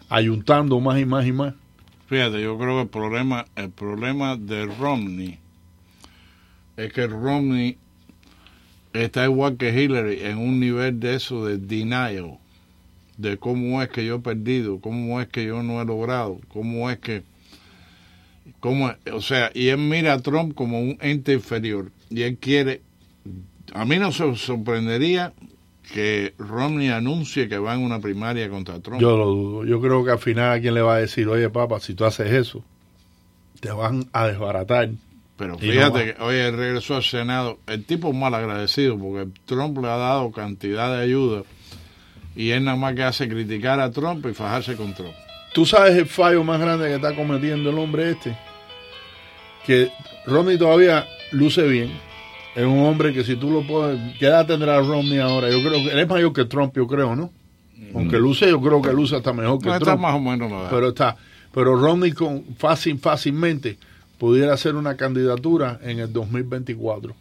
ayuntando 0.08 0.80
más 0.80 0.98
y 0.98 1.06
más 1.06 1.26
y 1.26 1.32
más. 1.32 1.54
Fíjate, 2.06 2.42
yo 2.42 2.58
creo 2.58 2.76
que 2.76 2.82
el 2.82 2.88
problema, 2.88 3.44
el 3.54 3.70
problema 3.70 4.36
de 4.36 4.66
Romney 4.66 5.38
es 6.76 6.92
que 6.92 7.06
Romney 7.06 7.76
está 8.92 9.24
igual 9.24 9.56
que 9.56 9.70
Hillary 9.70 10.20
en 10.22 10.38
un 10.38 10.60
nivel 10.60 11.00
de 11.00 11.14
eso 11.14 11.46
de 11.46 11.58
denial, 11.58 12.38
de 13.16 13.36
cómo 13.36 13.82
es 13.82 13.88
que 13.88 14.04
yo 14.04 14.16
he 14.16 14.20
perdido, 14.20 14.80
cómo 14.80 15.20
es 15.20 15.28
que 15.28 15.44
yo 15.44 15.62
no 15.62 15.80
he 15.80 15.84
logrado, 15.84 16.40
cómo 16.48 16.90
es 16.90 16.98
que 16.98 17.22
como, 18.60 18.92
o 19.12 19.20
sea, 19.20 19.50
y 19.54 19.68
él 19.68 19.78
mira 19.78 20.14
a 20.14 20.20
Trump 20.20 20.54
como 20.54 20.80
un 20.80 20.98
ente 21.00 21.32
inferior 21.32 21.90
y 22.10 22.22
él 22.22 22.38
quiere, 22.38 22.82
a 23.72 23.84
mí 23.84 23.98
no 23.98 24.10
se 24.10 24.34
sorprendería 24.36 25.32
que 25.92 26.34
Romney 26.38 26.88
anuncie 26.88 27.48
que 27.48 27.58
va 27.58 27.74
en 27.74 27.82
una 27.82 28.00
primaria 28.00 28.48
contra 28.50 28.80
Trump. 28.80 29.00
Yo 29.00 29.16
lo 29.16 29.26
dudo, 29.26 29.64
yo 29.64 29.80
creo 29.80 30.04
que 30.04 30.10
al 30.10 30.18
final 30.18 30.52
alguien 30.52 30.74
le 30.74 30.82
va 30.82 30.96
a 30.96 30.98
decir, 30.98 31.28
oye 31.28 31.48
papá, 31.50 31.80
si 31.80 31.94
tú 31.94 32.04
haces 32.04 32.32
eso, 32.32 32.64
te 33.60 33.70
van 33.70 34.08
a 34.12 34.26
desbaratar. 34.26 34.90
Pero 35.38 35.56
fíjate 35.56 36.14
que 36.14 36.22
hoy 36.22 36.50
regresó 36.50 36.96
al 36.96 37.04
Senado, 37.04 37.60
el 37.66 37.84
tipo 37.84 38.08
es 38.08 38.14
mal 38.14 38.34
agradecido 38.34 38.98
porque 38.98 39.28
Trump 39.46 39.78
le 39.78 39.86
ha 39.86 39.96
dado 39.96 40.30
cantidad 40.32 40.94
de 40.94 41.02
ayuda 41.02 41.44
y 42.36 42.50
él 42.50 42.64
nada 42.64 42.76
más 42.76 42.94
que 42.94 43.04
hace 43.04 43.28
criticar 43.28 43.80
a 43.80 43.90
Trump 43.90 44.26
y 44.26 44.34
fajarse 44.34 44.74
con 44.74 44.92
Trump. 44.94 45.14
¿Tú 45.54 45.64
sabes 45.64 45.96
el 45.96 46.06
fallo 46.06 46.44
más 46.44 46.60
grande 46.60 46.88
que 46.88 46.96
está 46.96 47.14
cometiendo 47.14 47.70
el 47.70 47.78
hombre 47.78 48.10
este? 48.10 48.36
que 49.68 49.92
Romney 50.24 50.56
todavía 50.56 51.06
luce 51.32 51.62
bien. 51.68 51.92
Es 52.56 52.64
un 52.64 52.78
hombre 52.86 53.12
que 53.12 53.22
si 53.22 53.36
tú 53.36 53.50
lo 53.50 53.66
puedes... 53.66 54.00
¿Qué 54.18 54.24
edad 54.24 54.46
tendrá 54.46 54.80
Romney 54.80 55.18
ahora? 55.18 55.50
Yo 55.50 55.60
creo 55.60 55.82
que 55.82 55.92
él 55.92 55.98
es 55.98 56.08
mayor 56.08 56.32
que 56.32 56.46
Trump, 56.46 56.74
yo 56.74 56.86
creo, 56.86 57.14
¿no? 57.14 57.30
Aunque 57.94 58.16
mm. 58.16 58.22
luce, 58.22 58.48
yo 58.48 58.62
creo 58.62 58.80
que 58.80 58.92
luce 58.94 59.16
hasta 59.16 59.34
mejor 59.34 59.58
que 59.58 59.64
Trump. 59.64 59.82
Está 59.82 59.96
más 59.96 60.14
o 60.14 60.20
menos. 60.20 60.50
Pero 60.70 60.88
está. 60.88 61.16
Pero 61.52 61.76
Romney 61.76 62.12
con, 62.12 62.44
fácil, 62.56 62.98
fácilmente 62.98 63.76
pudiera 64.18 64.54
hacer 64.54 64.74
una 64.74 64.96
candidatura 64.96 65.78
en 65.82 66.00
el 66.00 66.12
2024. 66.12 67.14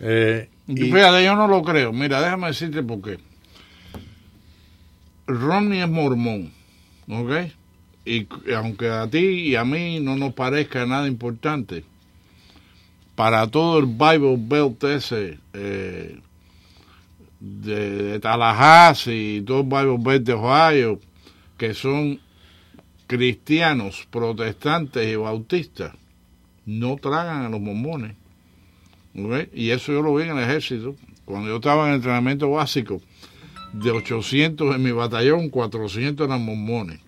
Eh, 0.00 0.48
y, 0.66 0.76
Fíjate, 0.76 1.24
yo 1.24 1.36
no 1.36 1.48
lo 1.48 1.62
creo. 1.62 1.92
Mira, 1.92 2.20
déjame 2.20 2.48
decirte 2.48 2.82
por 2.82 3.00
qué. 3.02 3.18
Romney 5.26 5.80
es 5.80 5.88
mormón, 5.88 6.52
¿ok? 7.08 7.32
y 8.08 8.26
aunque 8.54 8.88
a 8.88 9.08
ti 9.08 9.18
y 9.18 9.56
a 9.56 9.64
mí 9.64 10.00
no 10.00 10.16
nos 10.16 10.32
parezca 10.32 10.86
nada 10.86 11.06
importante, 11.06 11.84
para 13.14 13.46
todo 13.48 13.78
el 13.78 13.86
Bible 13.86 14.36
Belt 14.38 14.82
ese 14.84 15.38
eh, 15.52 16.20
de, 17.40 18.18
Tallahassee 18.20 19.36
y 19.36 19.40
todo 19.42 19.60
el 19.60 19.66
Bible 19.66 19.98
Belt 19.98 20.24
de 20.24 20.32
Ohio, 20.32 21.00
que 21.58 21.74
son 21.74 22.20
cristianos, 23.06 24.06
protestantes 24.10 25.06
y 25.12 25.16
bautistas, 25.16 25.92
no 26.68 26.96
tragan 26.96 27.46
a 27.46 27.48
los 27.48 27.60
mormones. 27.60 28.16
Y 29.52 29.70
eso 29.70 29.92
yo 29.92 30.02
lo 30.02 30.14
vi 30.14 30.24
en 30.24 30.36
el 30.36 30.44
ejército. 30.44 30.94
Cuando 31.24 31.48
yo 31.48 31.56
estaba 31.56 31.88
en 31.88 31.94
entrenamiento 31.94 32.50
básico, 32.50 33.00
de 33.72 33.90
800 33.90 34.76
en 34.76 34.82
mi 34.82 34.92
batallón, 34.92 35.48
400 35.48 36.26
eran 36.26 36.44
mormones 36.44 37.00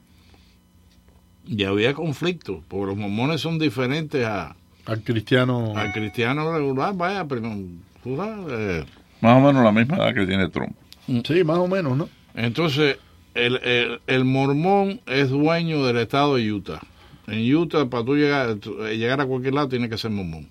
y 1.47 1.65
había 1.65 1.95
conflicto, 1.95 2.63
porque 2.69 2.87
los 2.87 2.97
mormones 2.97 3.41
son 3.41 3.59
diferentes 3.59 4.25
a, 4.25 4.55
al 4.87 5.03
cristiano 5.03 5.77
al 5.77 5.93
cristiano 5.93 6.53
regular, 6.53 6.95
vaya, 6.95 7.25
pero 7.25 7.43
eh. 7.45 8.85
más 9.21 9.37
o 9.37 9.41
menos 9.41 9.65
la 9.65 9.73
misma 9.73 9.97
edad 9.97 10.15
que 10.15 10.27
tiene 10.27 10.49
Trump. 10.49 10.77
Sí, 11.25 11.43
más 11.43 11.59
o 11.59 11.67
menos, 11.67 11.97
¿no? 11.97 12.09
Entonces, 12.35 12.99
el, 13.35 14.01
el, 14.07 14.25
mormón 14.25 15.01
es 15.07 15.31
dueño 15.31 15.85
del 15.85 15.97
estado 15.97 16.37
de 16.37 16.53
Utah. 16.53 16.81
En 17.27 17.55
Utah, 17.55 17.89
para 17.89 18.05
tú 18.05 18.17
llegar, 18.17 18.59
llegar 18.61 19.21
a 19.21 19.27
cualquier 19.27 19.55
lado, 19.55 19.69
tiene 19.69 19.89
que 19.89 19.99
ser 19.99 20.11
mormón. 20.11 20.49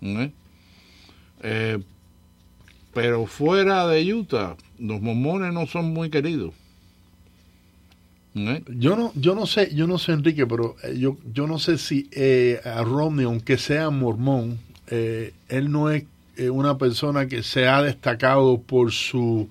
¿Eh? 0.00 0.30
Eh, 1.42 1.78
pero 2.94 3.26
fuera 3.26 3.86
de 3.86 4.14
Utah, 4.14 4.56
los 4.78 5.00
mormones 5.00 5.52
no 5.52 5.66
son 5.66 5.92
muy 5.92 6.08
queridos. 6.10 6.54
Yo 8.68 8.96
no, 8.96 9.12
yo 9.14 9.34
no 9.34 9.46
sé, 9.46 9.74
yo 9.74 9.86
no 9.86 9.96
sé 9.96 10.12
Enrique, 10.12 10.46
pero 10.46 10.76
eh, 10.82 10.98
yo, 10.98 11.16
yo 11.32 11.46
no 11.46 11.58
sé 11.58 11.78
si 11.78 12.10
eh, 12.12 12.60
a 12.64 12.82
Romney, 12.82 13.24
aunque 13.24 13.56
sea 13.56 13.88
mormón, 13.88 14.58
eh, 14.88 15.32
él 15.48 15.72
no 15.72 15.90
es 15.90 16.04
una 16.50 16.76
persona 16.76 17.28
que 17.28 17.42
se 17.42 17.66
ha 17.66 17.80
destacado 17.80 18.60
por 18.60 18.92
su 18.92 19.48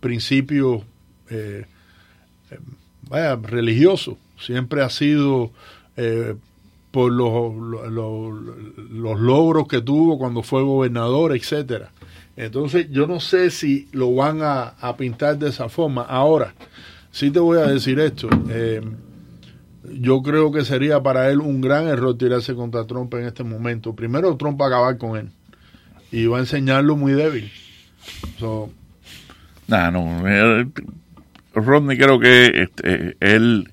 principio 0.00 0.82
vaya, 3.10 3.36
religioso. 3.36 4.16
Siempre 4.38 4.82
ha 4.82 4.90
sido 4.90 5.52
eh, 5.96 6.34
por 6.90 7.12
los, 7.12 7.54
los, 7.90 9.20
logros 9.20 9.66
que 9.68 9.80
tuvo 9.80 10.18
cuando 10.18 10.42
fue 10.42 10.62
gobernador, 10.62 11.34
etcétera. 11.34 11.90
Entonces, 12.36 12.88
yo 12.90 13.06
no 13.06 13.20
sé 13.20 13.50
si 13.50 13.88
lo 13.92 14.14
van 14.14 14.40
a, 14.42 14.96
pintar 14.96 15.38
de 15.38 15.48
esa 15.48 15.68
forma. 15.68 16.02
Ahora, 16.02 16.54
sí 17.10 17.30
te 17.30 17.38
voy 17.38 17.58
a 17.58 17.66
decir 17.66 17.98
esto. 17.98 18.28
Eh, 18.48 18.80
yo 19.92 20.22
creo 20.22 20.50
que 20.50 20.64
sería 20.64 21.02
para 21.02 21.30
él 21.30 21.40
un 21.40 21.60
gran 21.60 21.86
error 21.86 22.16
tirarse 22.16 22.54
contra 22.54 22.86
Trump 22.86 23.12
en 23.14 23.26
este 23.26 23.44
momento. 23.44 23.94
Primero, 23.94 24.36
Trump 24.36 24.60
va 24.60 24.66
a 24.66 24.68
acabar 24.68 24.98
con 24.98 25.16
él 25.16 25.28
y 26.10 26.26
va 26.26 26.38
a 26.38 26.40
enseñarlo 26.40 26.96
muy 26.96 27.12
débil. 27.12 27.50
So, 28.38 28.70
no, 29.66 30.16
Rodney 31.54 31.96
creo 31.96 32.18
que 32.18 32.62
este, 32.62 33.16
él 33.20 33.72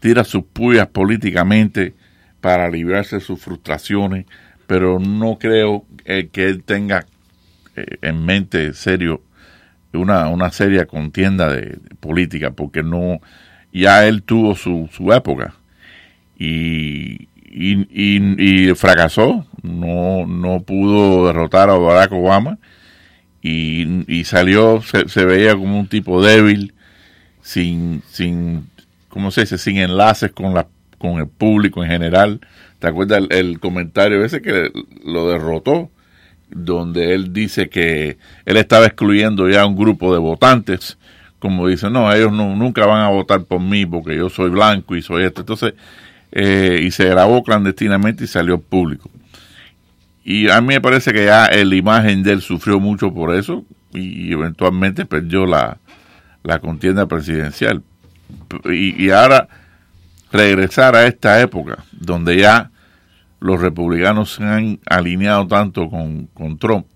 tira 0.00 0.24
sus 0.24 0.44
puyas 0.44 0.88
políticamente 0.88 1.94
para 2.40 2.70
librarse 2.70 3.16
de 3.16 3.20
sus 3.20 3.40
frustraciones, 3.40 4.26
pero 4.66 4.98
no 4.98 5.38
creo 5.38 5.84
eh, 6.04 6.28
que 6.32 6.46
él 6.46 6.62
tenga 6.62 7.06
eh, 7.76 7.98
en 8.02 8.24
mente 8.24 8.72
serio 8.72 9.22
una, 9.92 10.28
una 10.28 10.50
seria 10.50 10.86
contienda 10.86 11.52
de, 11.52 11.78
política, 12.00 12.52
porque 12.52 12.82
no 12.82 13.20
ya 13.72 14.06
él 14.06 14.22
tuvo 14.22 14.54
su, 14.54 14.88
su 14.92 15.12
época 15.12 15.54
y, 16.38 17.28
y, 17.50 18.72
fracasó, 18.74 19.46
no, 19.62 20.26
no 20.26 20.62
pudo 20.62 21.26
derrotar 21.26 21.68
a 21.70 21.74
Barack 21.74 22.12
Obama 22.12 22.58
y, 23.42 24.24
salió, 24.24 24.82
se, 24.82 25.24
veía 25.24 25.54
como 25.54 25.78
un 25.78 25.86
tipo 25.86 26.22
débil, 26.22 26.74
sin, 27.42 28.02
sin, 28.10 28.66
¿cómo 29.10 29.30
se 29.30 29.42
dice? 29.42 29.58
Sin 29.58 29.76
enlaces 29.76 30.32
con 30.32 30.54
la 30.54 30.66
con 31.00 31.18
el 31.18 31.28
público 31.28 31.82
en 31.82 31.90
general. 31.90 32.40
¿Te 32.78 32.86
acuerdas 32.86 33.22
el, 33.30 33.58
comentario 33.58 34.22
ese 34.22 34.42
que 34.42 34.70
lo 35.04 35.30
derrotó? 35.30 35.90
Donde 36.50 37.14
él 37.14 37.32
dice 37.32 37.70
que 37.70 38.18
él 38.44 38.56
estaba 38.58 38.86
excluyendo 38.86 39.48
ya 39.48 39.64
un 39.64 39.76
grupo 39.76 40.12
de 40.12 40.18
votantes, 40.18 40.98
como 41.38 41.68
dice, 41.68 41.88
no, 41.88 42.12
ellos 42.12 42.32
no, 42.32 42.54
nunca 42.54 42.84
van 42.84 43.02
a 43.02 43.08
votar 43.08 43.44
por 43.44 43.60
mí 43.60 43.86
porque 43.86 44.14
yo 44.14 44.28
soy 44.28 44.50
blanco 44.50 44.94
y 44.94 45.00
soy 45.00 45.24
esto. 45.24 45.40
Entonces, 45.40 45.72
eh, 46.32 46.80
y 46.82 46.90
se 46.90 47.08
grabó 47.08 47.42
clandestinamente 47.42 48.24
y 48.24 48.26
salió 48.26 48.60
público. 48.60 49.10
Y 50.22 50.50
a 50.50 50.60
mí 50.60 50.68
me 50.68 50.80
parece 50.82 51.14
que 51.14 51.24
ya 51.24 51.48
la 51.50 51.74
imagen 51.74 52.22
de 52.22 52.32
él 52.32 52.42
sufrió 52.42 52.78
mucho 52.78 53.14
por 53.14 53.34
eso 53.34 53.64
y 53.94 54.30
eventualmente 54.32 55.06
perdió 55.06 55.46
la, 55.46 55.78
la 56.42 56.58
contienda 56.58 57.06
presidencial. 57.06 57.82
Y, 58.64 59.04
y 59.04 59.10
ahora 59.10 59.48
regresar 60.32 60.94
a 60.94 61.06
esta 61.06 61.40
época 61.40 61.84
donde 61.92 62.36
ya 62.36 62.70
los 63.40 63.60
republicanos 63.60 64.34
se 64.34 64.44
han 64.44 64.78
alineado 64.86 65.46
tanto 65.46 65.88
con, 65.88 66.28
Trump 66.58 66.86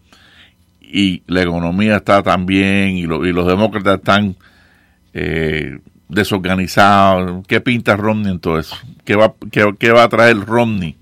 y 0.81 1.23
la 1.27 1.43
economía 1.43 1.97
está 1.97 2.23
tan 2.23 2.47
bien 2.47 2.97
y, 2.97 3.03
y 3.03 3.33
los 3.33 3.47
demócratas 3.47 3.99
están 3.99 4.37
eh, 5.15 5.79
desorganizados. 6.09 7.47
¿Qué 7.47 7.61
pinta 7.61 7.97
Romney 7.97 8.33
en 8.33 8.41
todo 8.41 8.59
eso? 8.59 8.77
¿Qué 9.05 9.17
va, 9.17 9.35
qué, 9.51 9.91
va 9.91 10.05
a 10.05 10.09
traer 10.09 10.39
Romney 10.39 10.97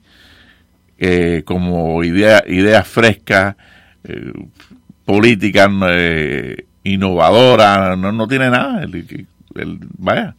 eh, 0.99 1.43
como 1.45 2.03
idea, 2.05 2.43
idea 2.47 2.85
fresca, 2.85 3.57
eh, 4.05 4.33
política 5.05 5.71
eh, 5.91 6.67
innovadora? 6.85 7.97
No, 7.97 8.13
no 8.13 8.29
tiene 8.29 8.51
nada. 8.51 8.87
Vaya, 9.99 10.37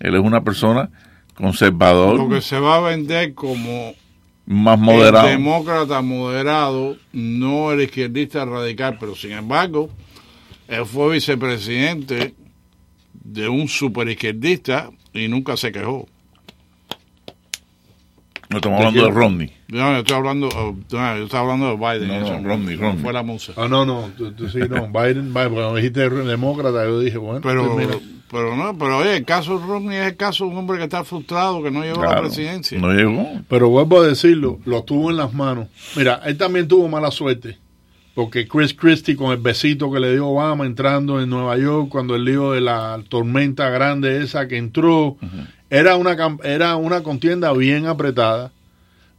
él 0.00 0.14
es 0.14 0.20
una 0.20 0.42
persona 0.42 0.90
conservador. 1.34 2.16
Lo 2.16 2.28
que 2.28 2.40
se 2.40 2.58
va 2.58 2.76
a 2.76 2.80
vender 2.80 3.34
como 3.34 3.94
más 4.46 4.78
moderado. 4.78 5.28
El 5.28 5.36
demócrata 5.36 6.00
moderado, 6.02 6.96
no 7.12 7.72
el 7.72 7.82
izquierdista 7.82 8.44
radical, 8.44 8.96
pero 8.98 9.14
sin 9.14 9.32
embargo, 9.32 9.90
él 10.68 10.86
fue 10.86 11.14
vicepresidente 11.14 12.34
de 13.12 13.48
un 13.48 13.68
super 13.68 14.08
izquierdista 14.08 14.90
y 15.12 15.28
nunca 15.28 15.56
se 15.56 15.70
quejó. 15.70 16.08
No 18.50 18.56
estamos 18.56 18.78
hablando 18.78 19.04
de 19.04 19.10
Romney. 19.10 19.52
No, 19.68 19.92
yo 19.92 19.98
estoy 19.98 20.16
hablando, 20.16 20.48
oh, 20.48 20.74
yo 20.88 21.24
estoy 21.24 21.38
hablando 21.38 21.68
de 21.68 21.76
Biden. 21.76 22.08
No, 22.08 22.40
no 22.40 22.48
Romney, 22.48 22.76
Romney. 22.76 23.02
Fue 23.02 23.12
la 23.12 23.22
musa. 23.22 23.52
Ah, 23.56 23.68
no, 23.68 23.84
no, 23.84 24.10
sí, 24.16 24.60
no, 24.70 24.88
Biden, 24.88 25.34
Biden, 25.34 25.52
cuando 25.52 25.74
dijiste 25.74 26.08
demócrata, 26.08 26.84
yo 26.86 27.00
dije, 27.00 27.18
bueno, 27.18 27.42
pero, 27.42 27.74
pues 27.74 27.98
pero 28.30 28.56
no, 28.56 28.76
pero 28.76 28.98
oye, 28.98 29.16
el 29.16 29.24
caso 29.24 29.58
de 29.58 29.66
Romney 29.66 29.98
es 29.98 30.06
el 30.08 30.16
caso 30.16 30.44
de 30.44 30.50
un 30.50 30.58
hombre 30.58 30.78
que 30.78 30.84
está 30.84 31.04
frustrado, 31.04 31.62
que 31.62 31.70
no 31.70 31.82
llegó 31.82 32.02
a 32.02 32.14
la 32.14 32.20
presidencia. 32.20 32.78
No 32.78 32.92
llegó. 32.92 33.26
Pero 33.48 33.68
vuelvo 33.68 34.00
a 34.00 34.06
decirlo, 34.06 34.58
lo 34.64 34.82
tuvo 34.84 35.10
en 35.10 35.16
las 35.16 35.32
manos. 35.32 35.68
Mira, 35.96 36.20
él 36.24 36.36
también 36.36 36.68
tuvo 36.68 36.88
mala 36.88 37.10
suerte. 37.10 37.58
Porque 38.14 38.48
Chris 38.48 38.74
Christie 38.74 39.14
con 39.14 39.30
el 39.30 39.38
besito 39.38 39.92
que 39.92 40.00
le 40.00 40.12
dio 40.12 40.26
Obama 40.26 40.66
entrando 40.66 41.20
en 41.20 41.30
Nueva 41.30 41.56
York 41.56 41.88
cuando 41.88 42.16
el 42.16 42.24
lío 42.24 42.50
de 42.50 42.60
la 42.60 43.00
tormenta 43.08 43.70
grande 43.70 44.22
esa 44.24 44.48
que 44.48 44.56
entró, 44.56 45.16
era, 45.70 45.96
una, 45.96 46.16
era 46.42 46.74
una 46.76 47.02
contienda 47.04 47.52
bien 47.52 47.86
apretada. 47.86 48.50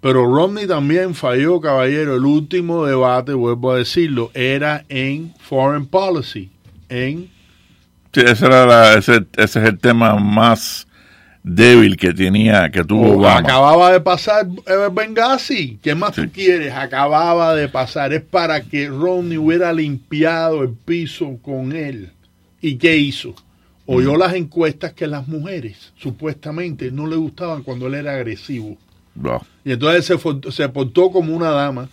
Pero 0.01 0.26
Romney 0.26 0.68
también 0.68 1.16
falló, 1.16 1.60
caballero. 1.62 2.16
El 2.16 2.26
último 2.26 2.86
debate, 2.86 3.34
vuelvo 3.34 3.72
a 3.72 3.78
decirlo, 3.78 4.32
era 4.34 4.86
en 4.89 5.34
Foreign 5.39 5.86
Policy, 5.86 6.51
en 6.89 7.30
Sí, 8.14 8.22
ese, 8.22 8.45
era 8.45 8.95
ese, 8.95 9.26
es 9.38 9.55
el 9.55 9.78
tema 9.78 10.16
más 10.16 10.88
débil 11.43 11.95
que 11.95 12.14
tenía, 12.14 12.70
que 12.72 12.84
tuvo 12.84 13.12
oh, 13.12 13.18
Obama. 13.20 13.39
Acababa 13.39 13.91
de 13.91 14.01
pasar 14.01 14.47
eh, 14.66 14.89
Benghazi. 14.91 15.80
¿Qué 15.82 15.93
más 15.93 16.14
tú 16.14 16.30
quieres? 16.32 16.74
Acababa 16.74 17.55
de 17.55 17.68
pasar. 17.70 18.14
Es 18.14 18.22
para 18.22 18.62
que 18.62 18.88
Romney 18.88 19.38
hubiera 19.38 19.72
limpiado 19.72 20.64
el 20.64 20.72
piso 20.72 21.38
con 21.41 21.72
él. 21.72 22.12
¿Y 22.62 22.76
qué 22.78 22.97
hizo? 22.97 23.36
Oyó 23.86 24.18
las 24.18 24.34
encuestas 24.34 24.93
que 24.93 25.07
las 25.07 25.28
mujeres 25.28 25.93
supuestamente 25.97 26.91
no 26.91 27.07
le 27.07 27.16
gustaban 27.16 27.64
cuando 27.64 27.88
él 27.88 27.95
era 27.95 28.14
agresivo. 28.14 28.78
Y 29.66 29.72
entonces 29.72 30.05
se, 30.05 30.51
se 30.51 30.70
portó 30.70 31.12
como 31.12 31.36
una 31.36 31.49
dama, 31.49 31.89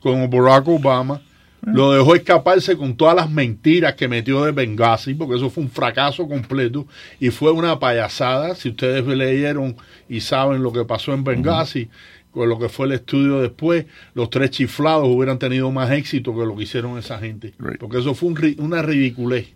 como 0.00 0.28
Barack 0.28 0.66
Obama 0.66 1.20
lo 1.62 1.92
dejó 1.92 2.16
escaparse 2.16 2.76
con 2.76 2.96
todas 2.96 3.14
las 3.14 3.30
mentiras 3.30 3.94
que 3.94 4.08
metió 4.08 4.44
de 4.44 4.50
Benghazi, 4.50 5.14
porque 5.14 5.36
eso 5.36 5.48
fue 5.48 5.62
un 5.62 5.70
fracaso 5.70 6.26
completo 6.26 6.86
y 7.20 7.30
fue 7.30 7.52
una 7.52 7.78
payasada. 7.78 8.56
Si 8.56 8.70
ustedes 8.70 9.06
leyeron 9.06 9.76
y 10.08 10.20
saben 10.20 10.62
lo 10.62 10.72
que 10.72 10.84
pasó 10.84 11.14
en 11.14 11.22
Benghazi, 11.22 11.88
con 12.32 12.48
lo 12.48 12.58
que 12.58 12.68
fue 12.68 12.86
el 12.86 12.92
estudio 12.92 13.40
después, 13.40 13.86
los 14.14 14.28
tres 14.28 14.50
chiflados 14.50 15.06
hubieran 15.06 15.38
tenido 15.38 15.70
más 15.70 15.90
éxito 15.92 16.36
que 16.36 16.44
lo 16.44 16.56
que 16.56 16.64
hicieron 16.64 16.98
esa 16.98 17.18
gente. 17.18 17.54
Porque 17.78 17.98
eso 17.98 18.14
fue 18.14 18.32
una 18.58 18.82
ridiculez. 18.82 19.48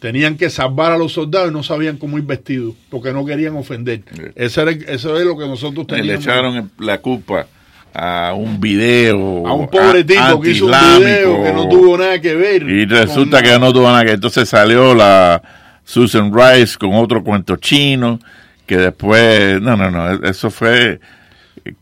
Tenían 0.00 0.36
que 0.36 0.50
salvar 0.50 0.92
a 0.92 0.98
los 0.98 1.12
soldados 1.12 1.50
y 1.50 1.52
no 1.52 1.62
sabían 1.62 1.96
cómo 1.96 2.18
ir 2.18 2.24
vestidos, 2.24 2.74
porque 2.90 3.12
no 3.12 3.24
querían 3.24 3.56
ofender. 3.56 4.02
Eso, 4.34 4.68
eso 4.68 5.18
es 5.18 5.24
lo 5.24 5.38
que 5.38 5.46
nosotros 5.46 5.86
teníamos. 5.86 6.24
Le 6.24 6.32
echaron 6.32 6.70
la 6.78 7.00
culpa 7.00 7.46
a 7.96 8.34
un 8.34 8.60
video. 8.60 9.46
A 9.46 9.54
un 9.54 9.68
pobre 9.68 10.04
tipo 10.04 10.40
que 10.40 10.50
hizo 10.50 10.66
un 10.66 10.72
video 10.98 11.42
que 11.42 11.52
no 11.52 11.68
tuvo 11.68 11.96
nada 11.96 12.20
que 12.20 12.34
ver. 12.34 12.62
Y 12.62 12.84
resulta 12.84 13.42
que 13.42 13.58
no 13.58 13.72
tuvo 13.72 13.86
nada 13.86 14.00
que 14.00 14.06
ver. 14.06 14.14
Entonces 14.16 14.48
salió 14.48 14.94
la 14.94 15.42
Susan 15.84 16.30
Rice 16.32 16.76
con 16.76 16.94
otro 16.94 17.24
cuento 17.24 17.56
chino 17.56 18.20
que 18.66 18.76
después. 18.76 19.60
No, 19.62 19.76
no, 19.76 19.90
no. 19.90 20.12
Eso 20.28 20.50
fue 20.50 21.00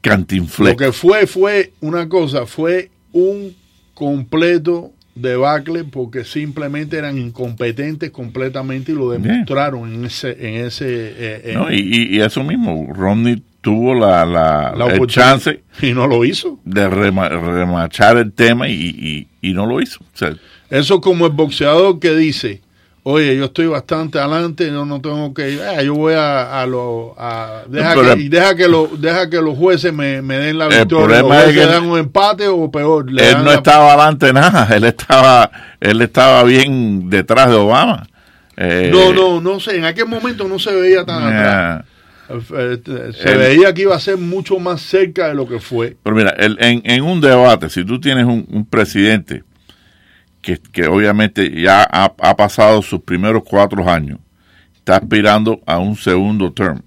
cantinflé. 0.00 0.70
Lo 0.70 0.76
que 0.76 0.92
fue, 0.92 1.26
fue 1.26 1.72
una 1.80 2.08
cosa, 2.08 2.46
fue 2.46 2.90
un 3.12 3.54
completo 3.94 4.92
debacle 5.16 5.84
porque 5.84 6.24
simplemente 6.24 6.96
eran 6.96 7.18
incompetentes 7.18 8.10
completamente 8.10 8.90
y 8.90 8.96
lo 8.96 9.10
demostraron 9.10 9.94
en 9.94 10.04
ese 10.06 10.32
en 10.40 10.66
ese 10.66 10.86
eh, 10.88 11.56
y, 11.70 12.16
y, 12.16 12.20
eso 12.20 12.42
mismo 12.42 12.92
Romney 12.92 13.40
tuvo 13.64 13.94
la, 13.94 14.26
la, 14.26 14.74
el 14.88 15.06
chance 15.06 15.62
y 15.80 15.94
no 15.94 16.06
lo 16.06 16.22
hizo 16.26 16.58
de 16.66 16.86
remachar 16.86 18.18
el 18.18 18.30
tema 18.30 18.68
y, 18.68 19.26
y, 19.40 19.54
no 19.54 19.64
lo 19.64 19.80
hizo. 19.80 20.00
Eso 20.68 21.00
como 21.00 21.24
el 21.24 21.32
boxeador 21.32 21.98
que 21.98 22.14
dice, 22.14 22.60
oye, 23.04 23.34
yo 23.38 23.46
estoy 23.46 23.66
bastante 23.66 24.18
adelante, 24.18 24.70
no, 24.70 24.84
no 24.84 25.00
tengo 25.00 25.32
que 25.32 25.52
ir, 25.52 25.62
ah, 25.62 25.82
yo 25.82 25.94
voy 25.94 26.12
a, 26.12 26.60
a 26.60 26.66
lo, 26.66 27.14
a, 27.16 27.62
deja, 27.66 27.94
que, 27.94 28.20
y 28.20 28.28
deja 28.28 28.54
que, 28.54 28.68
lo, 28.68 28.86
deja 28.98 29.30
que 29.30 29.40
los 29.40 29.56
jueces 29.56 29.94
me, 29.94 30.20
me 30.20 30.36
den 30.36 30.58
la 30.58 30.68
victoria, 30.68 31.22
los 31.22 31.32
jueces 31.32 31.66
dan 31.66 31.86
un 31.86 31.98
empate 31.98 32.48
o 32.48 32.70
peor. 32.70 33.06
él 33.08 33.44
no 33.44 33.50
estaba 33.50 33.94
adelante 33.94 34.30
nada, 34.34 34.68
él 34.76 34.84
estaba, 34.84 35.50
él 35.80 36.02
estaba 36.02 36.44
bien 36.44 37.08
detrás 37.08 37.48
de 37.48 37.54
Obama. 37.54 38.06
Eh, 38.58 38.90
no, 38.92 39.14
no, 39.14 39.40
no 39.40 39.58
sé, 39.58 39.78
en 39.78 39.86
aquel 39.86 40.06
momento 40.06 40.46
no 40.46 40.58
se 40.58 40.72
veía 40.74 41.04
tan 41.06 41.22
atrás. 41.22 41.84
Se 42.26 43.36
veía 43.36 43.74
que 43.74 43.82
iba 43.82 43.94
a 43.94 44.00
ser 44.00 44.16
mucho 44.16 44.58
más 44.58 44.80
cerca 44.80 45.28
de 45.28 45.34
lo 45.34 45.46
que 45.46 45.60
fue. 45.60 45.96
Pero 46.02 46.16
mira, 46.16 46.34
en, 46.38 46.82
en, 46.84 47.02
un 47.02 47.20
debate, 47.20 47.68
si 47.68 47.84
tú 47.84 48.00
tienes 48.00 48.24
un, 48.24 48.66
presidente 48.70 49.44
que, 50.40 50.58
que, 50.72 50.86
obviamente 50.86 51.60
ya 51.60 51.82
ha, 51.82 52.14
ha, 52.18 52.36
pasado 52.36 52.80
sus 52.82 53.00
primeros 53.00 53.42
cuatro 53.44 53.88
años, 53.88 54.18
está 54.74 54.96
aspirando 54.96 55.60
a 55.66 55.78
un 55.78 55.96
segundo 55.96 56.52
term, 56.52 56.82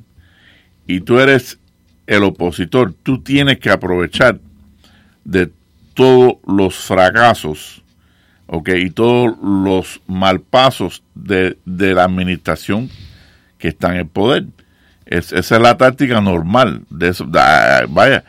y 0.88 1.02
tú 1.02 1.20
eres 1.20 1.60
el 2.08 2.24
opositor, 2.24 2.94
tú 3.04 3.22
tienes 3.22 3.60
que 3.60 3.70
aprovechar 3.70 4.40
de 5.24 5.52
todos 5.94 6.38
los 6.48 6.76
fracasos 6.76 7.84
¿ok? 8.48 8.70
y 8.78 8.90
todos 8.90 9.38
los 9.44 10.02
malpasos 10.08 11.04
de, 11.14 11.58
de 11.66 11.94
la 11.94 12.06
administración 12.06 12.90
que 13.58 13.68
está 13.68 13.92
en 13.92 13.98
el 13.98 14.08
poder. 14.08 14.46
Esa 15.10 15.38
es 15.40 15.52
la 15.52 15.78
táctica 15.78 16.22
normal. 16.22 16.82
De 16.90 17.10
eso, 17.10 17.26
vaya, 17.28 18.24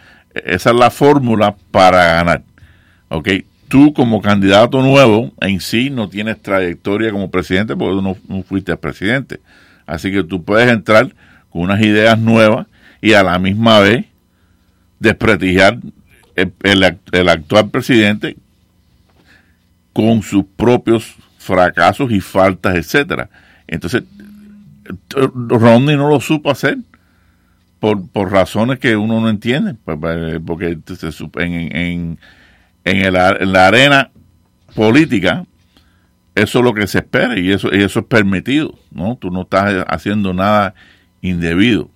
esa 0.44 0.70
es 0.70 0.76
la 0.76 0.90
fórmula 0.90 1.54
para 1.70 2.04
ganar. 2.14 2.42
¿ok? 3.08 3.28
Tú 3.68 3.92
como 3.92 4.22
candidato 4.22 4.80
nuevo 4.80 5.32
en 5.40 5.60
sí 5.60 5.90
no 5.90 6.08
tienes 6.08 6.40
trayectoria 6.40 7.10
como 7.10 7.30
presidente 7.30 7.76
porque 7.76 7.96
tú 7.96 8.02
no, 8.02 8.42
fuiste 8.42 8.76
presidente. 8.76 9.40
Así 9.86 10.10
que 10.10 10.24
tú 10.24 10.42
puedes 10.42 10.70
entrar 10.70 11.14
con 11.50 11.62
unas 11.62 11.80
ideas 11.80 12.18
nuevas 12.18 12.66
y 13.00 13.12
a 13.12 13.22
la 13.22 13.38
misma 13.38 13.80
vez 13.80 14.06
desprestigiar 14.98 15.78
el, 16.34 17.28
actual 17.28 17.70
presidente 17.70 18.36
con 19.92 20.22
sus 20.22 20.44
propios 20.56 21.14
fracasos 21.38 22.10
y 22.12 22.20
faltas, 22.20 22.76
etcétera. 22.76 23.28
Entonces, 23.66 24.04
Romney 25.10 25.96
no 25.96 26.08
lo 26.08 26.20
supo 26.20 26.50
hacer 26.50 26.78
por, 27.80 28.08
por 28.08 28.32
razones 28.32 28.78
que 28.78 28.96
uno 28.96 29.20
no 29.20 29.28
entiende, 29.28 29.74
pues, 29.84 29.98
pues, 30.00 30.40
porque 30.44 30.78
en, 31.36 31.54
en, 31.54 32.18
en, 32.84 32.96
el, 32.96 33.16
en 33.16 33.52
la 33.52 33.66
arena 33.66 34.10
política 34.74 35.44
eso 36.34 36.58
es 36.58 36.64
lo 36.64 36.74
que 36.74 36.86
se 36.86 36.98
espera 36.98 37.38
y 37.38 37.50
eso, 37.50 37.68
y 37.72 37.82
eso 37.82 38.00
es 38.00 38.06
permitido, 38.06 38.78
¿no? 38.90 39.16
Tú 39.16 39.30
no 39.30 39.42
estás 39.42 39.84
haciendo 39.88 40.32
nada 40.32 40.74
indebido 41.20 41.90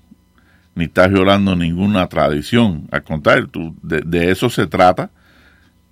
ni 0.74 0.84
estás 0.84 1.10
violando 1.10 1.54
ninguna 1.56 2.08
tradición. 2.08 2.88
Al 2.90 3.02
contrario, 3.02 3.48
tú, 3.48 3.76
de, 3.82 4.30
eso 4.30 4.48
se 4.50 4.66
trata 4.66 5.10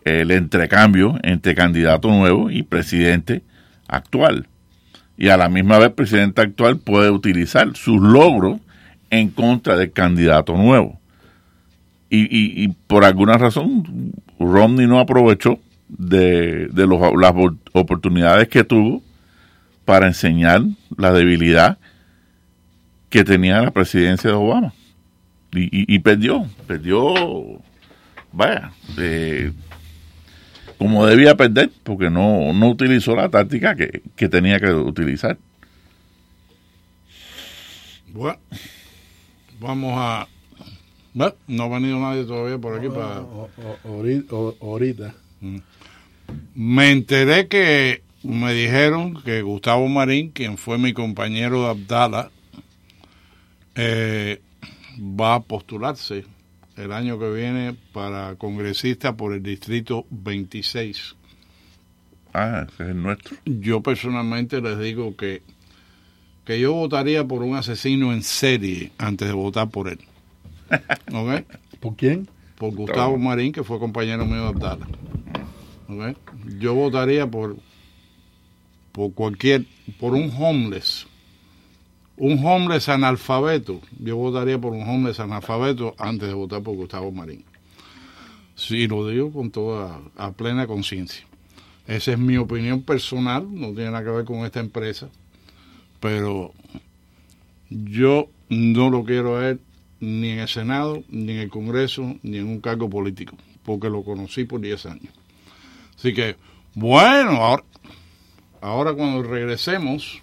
el 0.04 0.30
entrecambio 0.30 1.18
entre 1.22 1.54
candidato 1.54 2.08
nuevo 2.08 2.50
y 2.50 2.62
presidente 2.62 3.42
actual. 3.86 4.46
Y 5.20 5.28
a 5.28 5.36
la 5.36 5.50
misma 5.50 5.76
vez, 5.76 5.88
el 5.88 5.92
presidente 5.92 6.40
actual 6.40 6.78
puede 6.78 7.10
utilizar 7.10 7.76
sus 7.76 8.00
logros 8.00 8.58
en 9.10 9.28
contra 9.28 9.76
del 9.76 9.92
candidato 9.92 10.56
nuevo. 10.56 10.98
Y, 12.08 12.64
y, 12.64 12.68
por 12.86 13.04
alguna 13.04 13.36
razón, 13.36 14.14
Romney 14.38 14.86
no 14.86 14.98
aprovechó 14.98 15.60
de, 15.88 16.68
de 16.68 16.86
las 16.86 17.34
oportunidades 17.72 18.48
que 18.48 18.64
tuvo 18.64 19.02
para 19.84 20.06
enseñar 20.06 20.62
la 20.96 21.12
debilidad 21.12 21.76
que 23.10 23.22
tenía 23.22 23.60
la 23.60 23.72
presidencia 23.72 24.30
de 24.30 24.36
Obama. 24.36 24.72
Y, 25.52 25.98
perdió, 25.98 26.46
perdió, 26.66 27.60
vaya, 28.32 28.72
eh, 28.96 29.52
como 30.80 31.04
debía 31.04 31.36
perder, 31.36 31.70
porque 31.82 32.08
no, 32.08 32.54
no 32.54 32.70
utilizó 32.70 33.14
la 33.14 33.28
táctica 33.28 33.76
que, 33.76 34.28
tenía 34.30 34.58
que 34.58 34.72
utilizar. 34.72 35.36
Bueno, 38.08 38.38
vamos 39.60 39.92
a... 39.94 40.26
no 41.12 41.62
ha 41.64 41.68
venido 41.68 42.00
nadie 42.00 42.24
todavía 42.24 42.56
por 42.56 42.78
aquí 42.78 42.88
para... 42.88 43.22
Ahorita. 44.62 45.14
Mm. 45.42 45.58
Me 46.54 46.92
enteré 46.92 47.46
que 47.46 48.02
me 48.22 48.54
dijeron 48.54 49.22
que 49.22 49.42
Gustavo 49.42 49.86
Marín, 49.86 50.30
quien 50.30 50.56
fue 50.56 50.78
mi 50.78 50.94
compañero 50.94 51.60
de 51.60 51.68
Abdala, 51.68 52.30
eh, 53.74 54.40
va 54.98 55.34
a 55.34 55.40
postularse 55.40 56.24
el 56.76 56.92
año 56.92 57.18
que 57.18 57.30
viene 57.30 57.76
para 57.92 58.36
congresista 58.36 59.16
por 59.16 59.34
el 59.34 59.42
distrito 59.42 60.06
26. 60.10 61.16
Ah, 62.32 62.66
ese 62.66 62.82
es 62.84 62.88
el 62.90 63.02
nuestro. 63.02 63.36
Yo 63.44 63.82
personalmente 63.82 64.60
les 64.60 64.78
digo 64.78 65.16
que, 65.16 65.42
que 66.44 66.60
yo 66.60 66.72
votaría 66.72 67.24
por 67.24 67.42
un 67.42 67.56
asesino 67.56 68.12
en 68.12 68.22
serie 68.22 68.92
antes 68.98 69.28
de 69.28 69.34
votar 69.34 69.68
por 69.68 69.88
él. 69.88 69.98
¿Ok? 71.12 71.44
¿Por 71.80 71.96
quién? 71.96 72.28
Por 72.56 72.74
Gustavo 72.74 73.16
Marín, 73.18 73.52
que 73.52 73.64
fue 73.64 73.78
compañero 73.78 74.26
mío 74.26 74.42
de 74.42 74.48
Abdala. 74.48 74.86
Yo 76.58 76.74
votaría 76.74 77.26
por, 77.26 77.56
por 78.92 79.12
cualquier, 79.12 79.64
por 79.98 80.14
un 80.14 80.30
homeless 80.38 81.06
un 82.20 82.44
homeless 82.44 82.90
analfabeto, 82.90 83.80
yo 83.98 84.14
votaría 84.14 84.60
por 84.60 84.74
un 84.74 84.86
homeless 84.86 85.20
analfabeto 85.20 85.94
antes 85.98 86.28
de 86.28 86.34
votar 86.34 86.62
por 86.62 86.76
Gustavo 86.76 87.10
Marín. 87.10 87.46
Sí, 88.54 88.86
lo 88.86 89.08
digo 89.08 89.32
con 89.32 89.50
toda, 89.50 89.98
a 90.18 90.30
plena 90.32 90.66
conciencia. 90.66 91.24
Esa 91.86 92.12
es 92.12 92.18
mi 92.18 92.36
opinión 92.36 92.82
personal, 92.82 93.46
no 93.50 93.68
tiene 93.68 93.92
nada 93.92 94.04
que 94.04 94.10
ver 94.10 94.24
con 94.26 94.44
esta 94.44 94.60
empresa, 94.60 95.08
pero 95.98 96.52
yo 97.70 98.28
no 98.50 98.90
lo 98.90 99.02
quiero 99.02 99.38
ver 99.38 99.58
ni 99.98 100.28
en 100.28 100.40
el 100.40 100.48
Senado, 100.48 101.02
ni 101.08 101.32
en 101.32 101.38
el 101.38 101.48
Congreso, 101.48 102.16
ni 102.22 102.36
en 102.36 102.48
un 102.48 102.60
cargo 102.60 102.90
político, 102.90 103.34
porque 103.64 103.88
lo 103.88 104.04
conocí 104.04 104.44
por 104.44 104.60
10 104.60 104.84
años. 104.84 105.14
Así 105.96 106.12
que, 106.12 106.36
bueno, 106.74 107.30
ahora, 107.30 107.64
ahora 108.60 108.92
cuando 108.92 109.22
regresemos, 109.22 110.20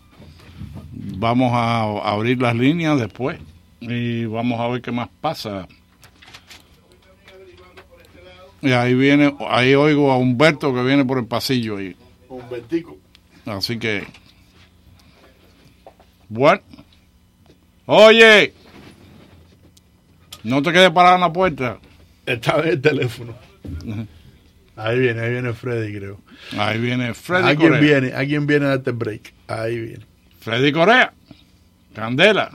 vamos 0.91 1.51
a 1.53 1.83
abrir 2.09 2.41
las 2.41 2.55
líneas 2.55 2.99
después 2.99 3.39
y 3.79 4.25
vamos 4.25 4.59
a 4.59 4.67
ver 4.67 4.81
qué 4.81 4.91
más 4.91 5.09
pasa. 5.21 5.67
Y 8.61 8.71
ahí 8.71 8.95
viene, 8.95 9.35
ahí 9.49 9.75
oigo 9.75 10.11
a 10.11 10.17
Humberto 10.17 10.73
que 10.73 10.83
viene 10.83 11.05
por 11.05 11.19
el 11.19 11.25
pasillo 11.25 11.77
ahí. 11.77 11.95
Humbertico. 12.27 12.97
Así 13.45 13.77
que, 13.77 14.05
bueno, 16.27 16.61
oye, 17.85 18.53
no 20.43 20.61
te 20.61 20.73
quedes 20.73 20.89
parado 20.89 21.15
en 21.15 21.21
la 21.21 21.31
puerta. 21.31 21.79
Está 22.25 22.59
en 22.59 22.67
el 22.67 22.81
teléfono. 22.81 23.35
Ahí 24.75 24.99
viene, 24.99 25.21
ahí 25.21 25.31
viene 25.31 25.53
Freddy, 25.53 25.97
creo. 25.97 26.19
Ahí 26.57 26.79
viene 26.79 27.13
Freddy. 27.13 27.47
Alguien 27.47 27.79
viene, 27.79 28.11
alguien 28.13 28.47
viene 28.47 28.65
a 28.65 28.69
darte 28.69 28.91
break. 28.91 29.33
Ahí 29.47 29.79
viene. 29.79 30.05
Freddy 30.47 30.71
Corea. 30.71 31.11
Candela. 31.93 32.49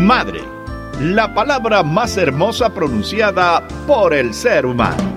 Madre, 0.00 0.42
la 1.00 1.32
palabra 1.32 1.84
más 1.84 2.16
hermosa 2.16 2.74
pronunciada 2.74 3.62
por 3.86 4.12
el 4.12 4.34
ser 4.34 4.66
humano. 4.66 5.15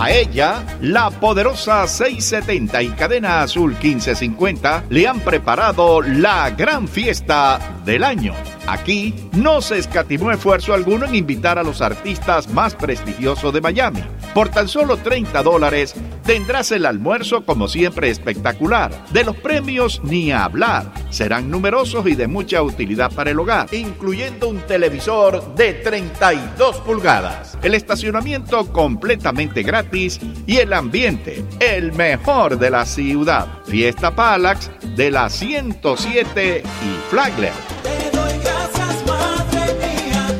A 0.00 0.12
ella, 0.12 0.64
la 0.80 1.10
poderosa 1.10 1.84
670 1.88 2.82
y 2.82 2.88
cadena 2.90 3.42
azul 3.42 3.70
1550 3.72 4.84
le 4.90 5.08
han 5.08 5.18
preparado 5.18 6.00
la 6.02 6.50
gran 6.50 6.86
fiesta 6.86 7.77
del 7.88 8.04
año. 8.04 8.34
Aquí 8.66 9.14
no 9.32 9.62
se 9.62 9.78
escatimó 9.78 10.30
esfuerzo 10.30 10.74
alguno 10.74 11.06
en 11.06 11.14
invitar 11.14 11.58
a 11.58 11.62
los 11.62 11.80
artistas 11.80 12.52
más 12.52 12.74
prestigiosos 12.74 13.50
de 13.54 13.62
Miami. 13.62 14.04
Por 14.34 14.50
tan 14.50 14.68
solo 14.68 14.98
30 14.98 15.42
dólares 15.42 15.94
tendrás 16.22 16.70
el 16.70 16.84
almuerzo 16.84 17.46
como 17.46 17.66
siempre 17.66 18.10
espectacular. 18.10 18.92
De 19.10 19.24
los 19.24 19.34
premios 19.36 20.02
ni 20.04 20.30
hablar. 20.30 20.92
Serán 21.08 21.50
numerosos 21.50 22.06
y 22.06 22.14
de 22.14 22.28
mucha 22.28 22.62
utilidad 22.62 23.10
para 23.10 23.30
el 23.30 23.40
hogar, 23.40 23.72
incluyendo 23.72 24.50
un 24.50 24.58
televisor 24.60 25.54
de 25.54 25.72
32 25.72 26.76
pulgadas. 26.80 27.56
El 27.62 27.74
estacionamiento 27.74 28.70
completamente 28.70 29.62
gratis 29.62 30.20
y 30.46 30.58
el 30.58 30.74
ambiente, 30.74 31.42
el 31.58 31.94
mejor 31.94 32.58
de 32.58 32.68
la 32.68 32.84
ciudad. 32.84 33.48
Fiesta 33.64 34.14
Palax 34.14 34.70
de 34.94 35.10
la 35.10 35.30
107 35.30 36.62
y 36.62 37.10
Flagler. 37.10 37.77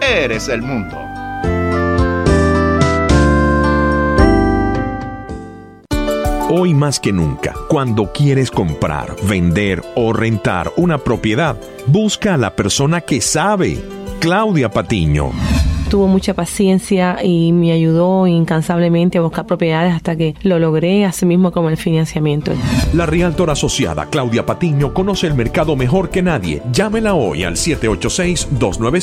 eres 0.00 0.48
el 0.48 0.62
mundo. 0.62 0.96
Hoy 6.50 6.72
más 6.72 6.98
que 6.98 7.12
nunca, 7.12 7.54
cuando 7.68 8.10
quieres 8.12 8.50
comprar, 8.50 9.14
vender 9.28 9.82
o 9.94 10.14
rentar 10.14 10.72
una 10.76 10.96
propiedad, 10.96 11.56
busca 11.86 12.34
a 12.34 12.38
la 12.38 12.56
persona 12.56 13.02
que 13.02 13.20
sabe. 13.20 13.84
Claudia 14.18 14.70
Patiño 14.70 15.30
tuvo 15.88 16.06
mucha 16.06 16.34
paciencia 16.34 17.18
y 17.22 17.52
me 17.52 17.72
ayudó 17.72 18.26
incansablemente 18.26 19.18
a 19.18 19.22
buscar 19.22 19.46
propiedades 19.46 19.94
hasta 19.94 20.16
que 20.16 20.34
lo 20.42 20.58
logré, 20.58 21.04
así 21.04 21.24
mismo 21.26 21.50
como 21.50 21.70
el 21.70 21.76
financiamiento. 21.76 22.52
La 22.92 23.06
Realtor 23.06 23.50
asociada 23.50 24.06
Claudia 24.06 24.44
Patiño 24.44 24.92
conoce 24.92 25.26
el 25.26 25.34
mercado 25.34 25.76
mejor 25.76 26.10
que 26.10 26.22
nadie. 26.22 26.62
Llámela 26.72 27.14
hoy 27.14 27.44
al 27.44 27.56
786 27.56 28.48
295 28.58 28.98